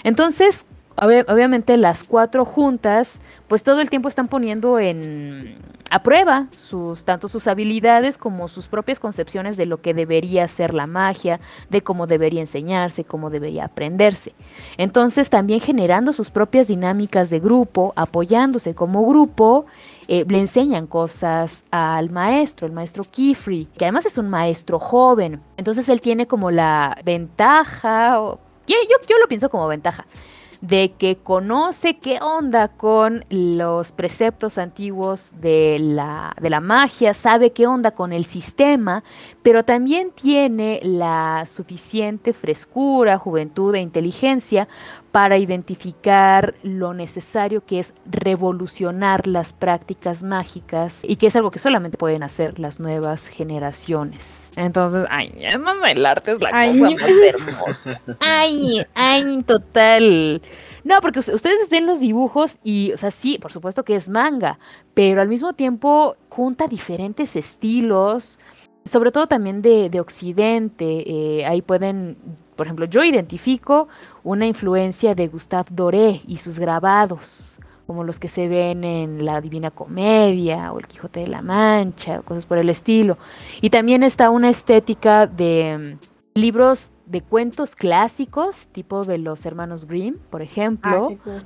Entonces, 0.04 0.66
obviamente 1.02 1.78
las 1.78 2.04
cuatro 2.04 2.46
juntas, 2.46 3.20
pues 3.48 3.64
todo 3.64 3.82
el 3.82 3.90
tiempo 3.90 4.08
están 4.08 4.28
poniendo 4.28 4.80
en 4.80 5.58
a 5.90 6.04
prueba 6.04 6.48
sus 6.56 7.04
tanto 7.04 7.28
sus 7.28 7.48
habilidades 7.48 8.18
como 8.18 8.48
sus 8.48 8.70
propias 8.70 8.98
concepciones 8.98 9.58
de 9.58 9.66
lo 9.66 9.82
que 9.82 9.94
debería 9.94 10.48
ser 10.48 10.74
la 10.74 10.88
magia, 10.88 11.42
de 11.70 11.82
cómo 11.82 12.08
debería 12.08 12.40
enseñarse, 12.40 13.04
cómo 13.04 13.30
debería 13.30 13.66
aprenderse. 13.66 14.34
Entonces, 14.78 15.30
también 15.30 15.60
generando 15.60 16.14
sus 16.14 16.30
propias 16.30 16.70
dinámicas 16.70 17.30
de 17.30 17.42
grupo, 17.42 17.92
apoyándose 17.98 18.74
como 18.74 19.06
grupo 19.06 19.66
eh, 20.08 20.24
le 20.28 20.40
enseñan 20.40 20.88
cosas 20.88 21.66
al 21.72 22.10
maestro, 22.10 22.68
el 22.68 22.74
maestro 22.74 23.04
Kifri, 23.04 23.68
que 23.78 23.84
además 23.84 24.06
es 24.06 24.18
un 24.18 24.30
maestro 24.30 24.80
joven. 24.80 25.42
Entonces 25.58 25.90
él 25.90 26.00
tiene 26.00 26.26
como 26.26 26.52
la 26.52 26.98
ventaja, 27.04 28.16
yo, 28.16 28.76
yo 29.10 29.18
lo 29.20 29.28
pienso 29.28 29.50
como 29.50 29.68
ventaja, 29.68 30.06
de 30.62 30.94
que 30.98 31.18
conoce 31.18 31.98
qué 31.98 32.20
onda 32.22 32.68
con 32.68 33.26
los 33.30 33.92
preceptos 33.92 34.60
antiguos 34.60 35.32
de 35.42 35.80
la, 35.80 36.36
de 36.40 36.52
la 36.52 36.60
magia, 36.60 37.16
sabe 37.16 37.52
qué 37.52 37.66
onda 37.66 37.92
con 37.92 38.14
el 38.14 38.26
sistema, 38.26 39.04
pero 39.42 39.66
también 39.66 40.12
tiene 40.12 40.80
la 40.84 41.46
suficiente 41.48 42.34
frescura, 42.34 43.18
juventud 43.18 43.74
e 43.74 43.82
inteligencia 43.82 44.68
para 45.12 45.38
identificar 45.38 46.56
lo 46.64 46.94
necesario 46.94 47.66
que 47.66 47.80
es 47.80 47.94
revolucionar 48.06 49.28
las 49.28 49.52
prácticas 49.52 50.24
mágicas 50.24 51.02
y 51.04 51.18
que 51.18 51.28
es 51.28 51.36
algo 51.36 51.52
que 51.52 51.60
solamente 51.60 51.98
pueden 51.98 52.24
hacer 52.24 52.60
las 52.60 52.80
nuevas 52.80 53.28
generaciones. 53.28 54.52
Entonces, 54.56 55.06
ay, 55.10 55.34
además 55.46 55.78
el 55.88 56.06
arte 56.06 56.32
es 56.32 56.42
la 56.42 56.52
cosa 56.52 56.92
más 56.92 57.02
hermosa. 57.26 58.02
Ay, 58.20 58.86
ay, 58.94 59.44
total. 59.44 60.42
No, 60.84 61.02
porque 61.02 61.20
ustedes 61.20 61.70
ven 61.70 61.86
los 61.86 62.00
dibujos 62.00 62.58
y, 62.64 62.92
o 62.94 62.98
sea, 62.98 63.12
sí, 63.12 63.38
por 63.40 63.52
supuesto 63.52 63.84
que 63.84 63.96
es 63.96 64.10
manga, 64.10 64.60
pero 64.94 65.22
al 65.22 65.28
mismo 65.28 65.54
tiempo 65.54 66.16
junta 66.30 66.66
diferentes 66.68 67.36
estilos, 67.36 68.40
sobre 68.86 69.12
todo 69.12 69.28
también 69.28 69.62
de, 69.62 69.90
de 69.90 70.00
Occidente. 70.00 71.04
Eh, 71.06 71.46
ahí 71.46 71.62
pueden 71.62 72.18
por 72.56 72.68
ejemplo, 72.68 72.86
yo 72.86 73.04
identifico 73.04 73.88
una 74.24 74.46
influencia 74.46 75.16
de 75.16 75.28
Gustave 75.28 75.70
Doré 75.72 76.22
y 76.28 76.38
sus 76.38 76.60
grabados, 76.60 77.58
como 77.88 78.04
los 78.04 78.20
que 78.20 78.28
se 78.28 78.48
ven 78.48 78.84
en 78.84 79.26
la 79.26 79.42
Divina 79.42 79.72
Comedia 79.72 80.72
o 80.72 80.80
el 80.80 80.88
Quijote 80.88 81.22
de 81.22 81.28
la 81.28 81.42
Mancha, 81.42 82.20
o 82.20 82.24
cosas 82.24 82.46
por 82.46 82.58
el 82.58 82.70
estilo. 82.70 83.18
Y 83.62 83.70
también 83.70 84.04
está 84.04 84.30
una 84.30 84.50
estética 84.50 85.28
de 85.28 85.98
mm, 86.36 86.40
libros 86.40 86.92
de 87.06 87.22
cuentos 87.22 87.76
clásicos, 87.76 88.68
tipo 88.72 89.04
de 89.04 89.18
los 89.18 89.46
hermanos 89.46 89.86
Grimm, 89.86 90.18
por 90.30 90.42
ejemplo. 90.42 91.18
Ah, 91.26 91.44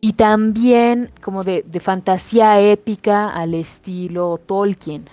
y 0.00 0.14
también 0.14 1.10
como 1.22 1.44
de, 1.44 1.62
de 1.62 1.80
fantasía 1.80 2.60
épica 2.60 3.30
al 3.30 3.54
estilo 3.54 4.38
Tolkien. 4.38 5.08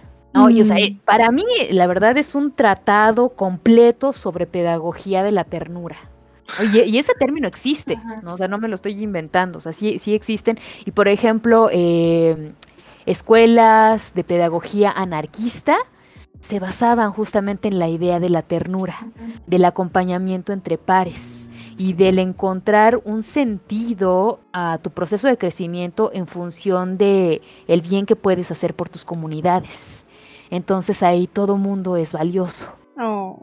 Mm. 0.46 1.00
para 1.06 1.32
mí, 1.32 1.46
la 1.72 1.88
verdad, 1.88 2.18
es 2.18 2.36
un 2.36 2.52
tratado 2.52 3.30
completo 3.30 4.14
sobre 4.14 4.46
pedagogía 4.46 5.24
de 5.24 5.32
la 5.32 5.44
ternura. 5.44 5.98
y 6.74 6.98
ese 6.98 7.14
término 7.20 7.48
existe, 7.48 8.00
¿no? 8.24 8.34
O 8.34 8.38
sea, 8.38 8.48
no 8.48 8.58
me 8.58 8.70
lo 8.70 8.76
estoy 8.76 9.04
inventando, 9.04 9.58
o 9.58 9.62
sea, 9.62 9.74
sí, 9.74 10.00
sí 10.00 10.14
existen. 10.14 10.58
Y 10.86 10.92
por 10.92 11.10
ejemplo, 11.10 11.70
eh, 11.72 12.54
escuelas 13.06 14.14
de 14.14 14.24
pedagogía 14.24 14.92
anarquista 14.92 15.76
se 16.40 16.60
basaban 16.60 17.12
justamente 17.12 17.68
en 17.68 17.80
la 17.80 17.90
idea 17.90 18.20
de 18.20 18.30
la 18.30 18.44
ternura, 18.44 18.96
del 19.46 19.66
acompañamiento 19.66 20.54
entre 20.54 20.78
pares 20.78 21.50
y 21.78 21.94
del 21.94 22.20
encontrar 22.20 23.00
un 23.06 23.24
sentido 23.24 24.40
a 24.52 24.80
tu 24.82 24.92
proceso 24.92 25.28
de 25.28 25.38
crecimiento 25.38 26.12
en 26.14 26.28
función 26.28 26.98
de 26.98 27.42
el 27.68 27.82
bien 27.82 28.06
que 28.06 28.16
puedes 28.16 28.52
hacer 28.52 28.74
por 28.74 28.90
tus 28.90 29.06
comunidades. 29.06 30.06
Entonces 30.50 31.04
ahí 31.04 31.28
todo 31.28 31.58
mundo 31.58 31.98
es 31.98 32.14
valioso. 32.14 32.72
Oh. 33.00 33.40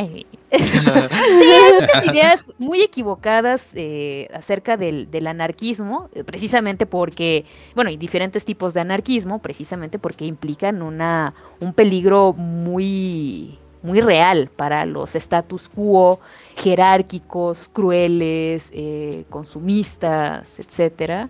sí, 0.00 0.16
hay 0.50 1.72
muchas 1.78 2.06
ideas 2.06 2.52
muy 2.58 2.80
equivocadas 2.80 3.70
eh, 3.74 4.28
acerca 4.32 4.76
del, 4.76 5.26
anarquismo, 5.26 6.08
eh, 6.14 6.24
precisamente 6.24 6.86
porque, 6.86 7.44
bueno, 7.74 7.90
hay 7.90 7.96
diferentes 7.96 8.44
tipos 8.44 8.72
de 8.74 8.80
anarquismo, 8.80 9.38
precisamente 9.40 9.98
porque 9.98 10.24
implican 10.24 10.82
una, 10.82 11.34
un 11.60 11.74
peligro 11.74 12.32
muy, 12.32 13.58
muy 13.82 14.00
real 14.00 14.48
para 14.54 14.86
los 14.86 15.14
status 15.14 15.68
quo 15.68 16.20
jerárquicos, 16.56 17.68
crueles, 17.72 18.70
eh, 18.72 19.24
consumistas, 19.28 20.58
etcétera. 20.58 21.28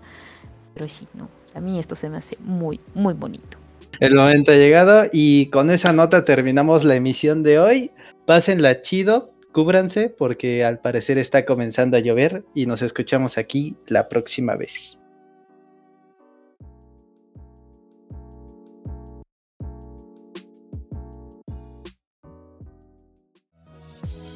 Pero 0.74 0.88
sí, 0.88 1.08
no, 1.14 1.28
a 1.54 1.60
mí 1.60 1.78
esto 1.78 1.96
se 1.96 2.08
me 2.08 2.18
hace 2.18 2.36
muy, 2.40 2.80
muy 2.94 3.14
bonito. 3.14 3.59
El 4.00 4.14
momento 4.14 4.50
ha 4.50 4.54
llegado 4.54 5.04
y 5.12 5.50
con 5.50 5.70
esa 5.70 5.92
nota 5.92 6.24
terminamos 6.24 6.84
la 6.84 6.94
emisión 6.94 7.42
de 7.42 7.58
hoy. 7.58 7.90
Pásenla 8.24 8.80
chido, 8.80 9.34
cúbranse 9.52 10.08
porque 10.08 10.64
al 10.64 10.78
parecer 10.78 11.18
está 11.18 11.44
comenzando 11.44 11.98
a 11.98 12.00
llover 12.00 12.42
y 12.54 12.64
nos 12.64 12.80
escuchamos 12.80 13.36
aquí 13.36 13.76
la 13.86 14.08
próxima 14.08 14.56
vez. 14.56 14.96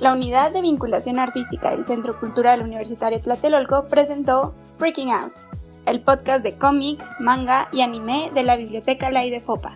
La 0.03 0.13
unidad 0.13 0.53
de 0.53 0.61
vinculación 0.61 1.19
artística 1.19 1.71
del 1.71 1.87
Centro 1.87 2.21
Cultural 2.21 2.61
Universitario 2.61 3.19
Tlatelolco 3.19 3.89
presentó 3.89 4.55
Freaking 4.77 5.11
Out 5.11 5.54
el 5.87 6.01
podcast 6.01 6.43
de 6.43 6.55
cómic, 6.55 7.05
manga 7.21 7.69
y 7.73 7.81
anime 7.81 8.31
de 8.35 8.43
la 8.43 8.57
Biblioteca 8.57 9.11
Lai 9.11 9.31
de 9.31 9.41
Fopa. 9.41 9.75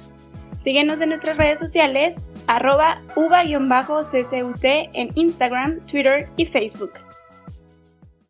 Síguenos 0.59 1.01
en 1.01 1.11
nuestras 1.11 1.37
redes 1.37 1.59
sociales, 1.59 2.29
arroba 2.47 3.01
uva-ccut 3.17 4.65
en 4.65 5.11
Instagram, 5.15 5.81
Twitter 5.87 6.29
y 6.37 6.47
Facebook. 6.47 6.93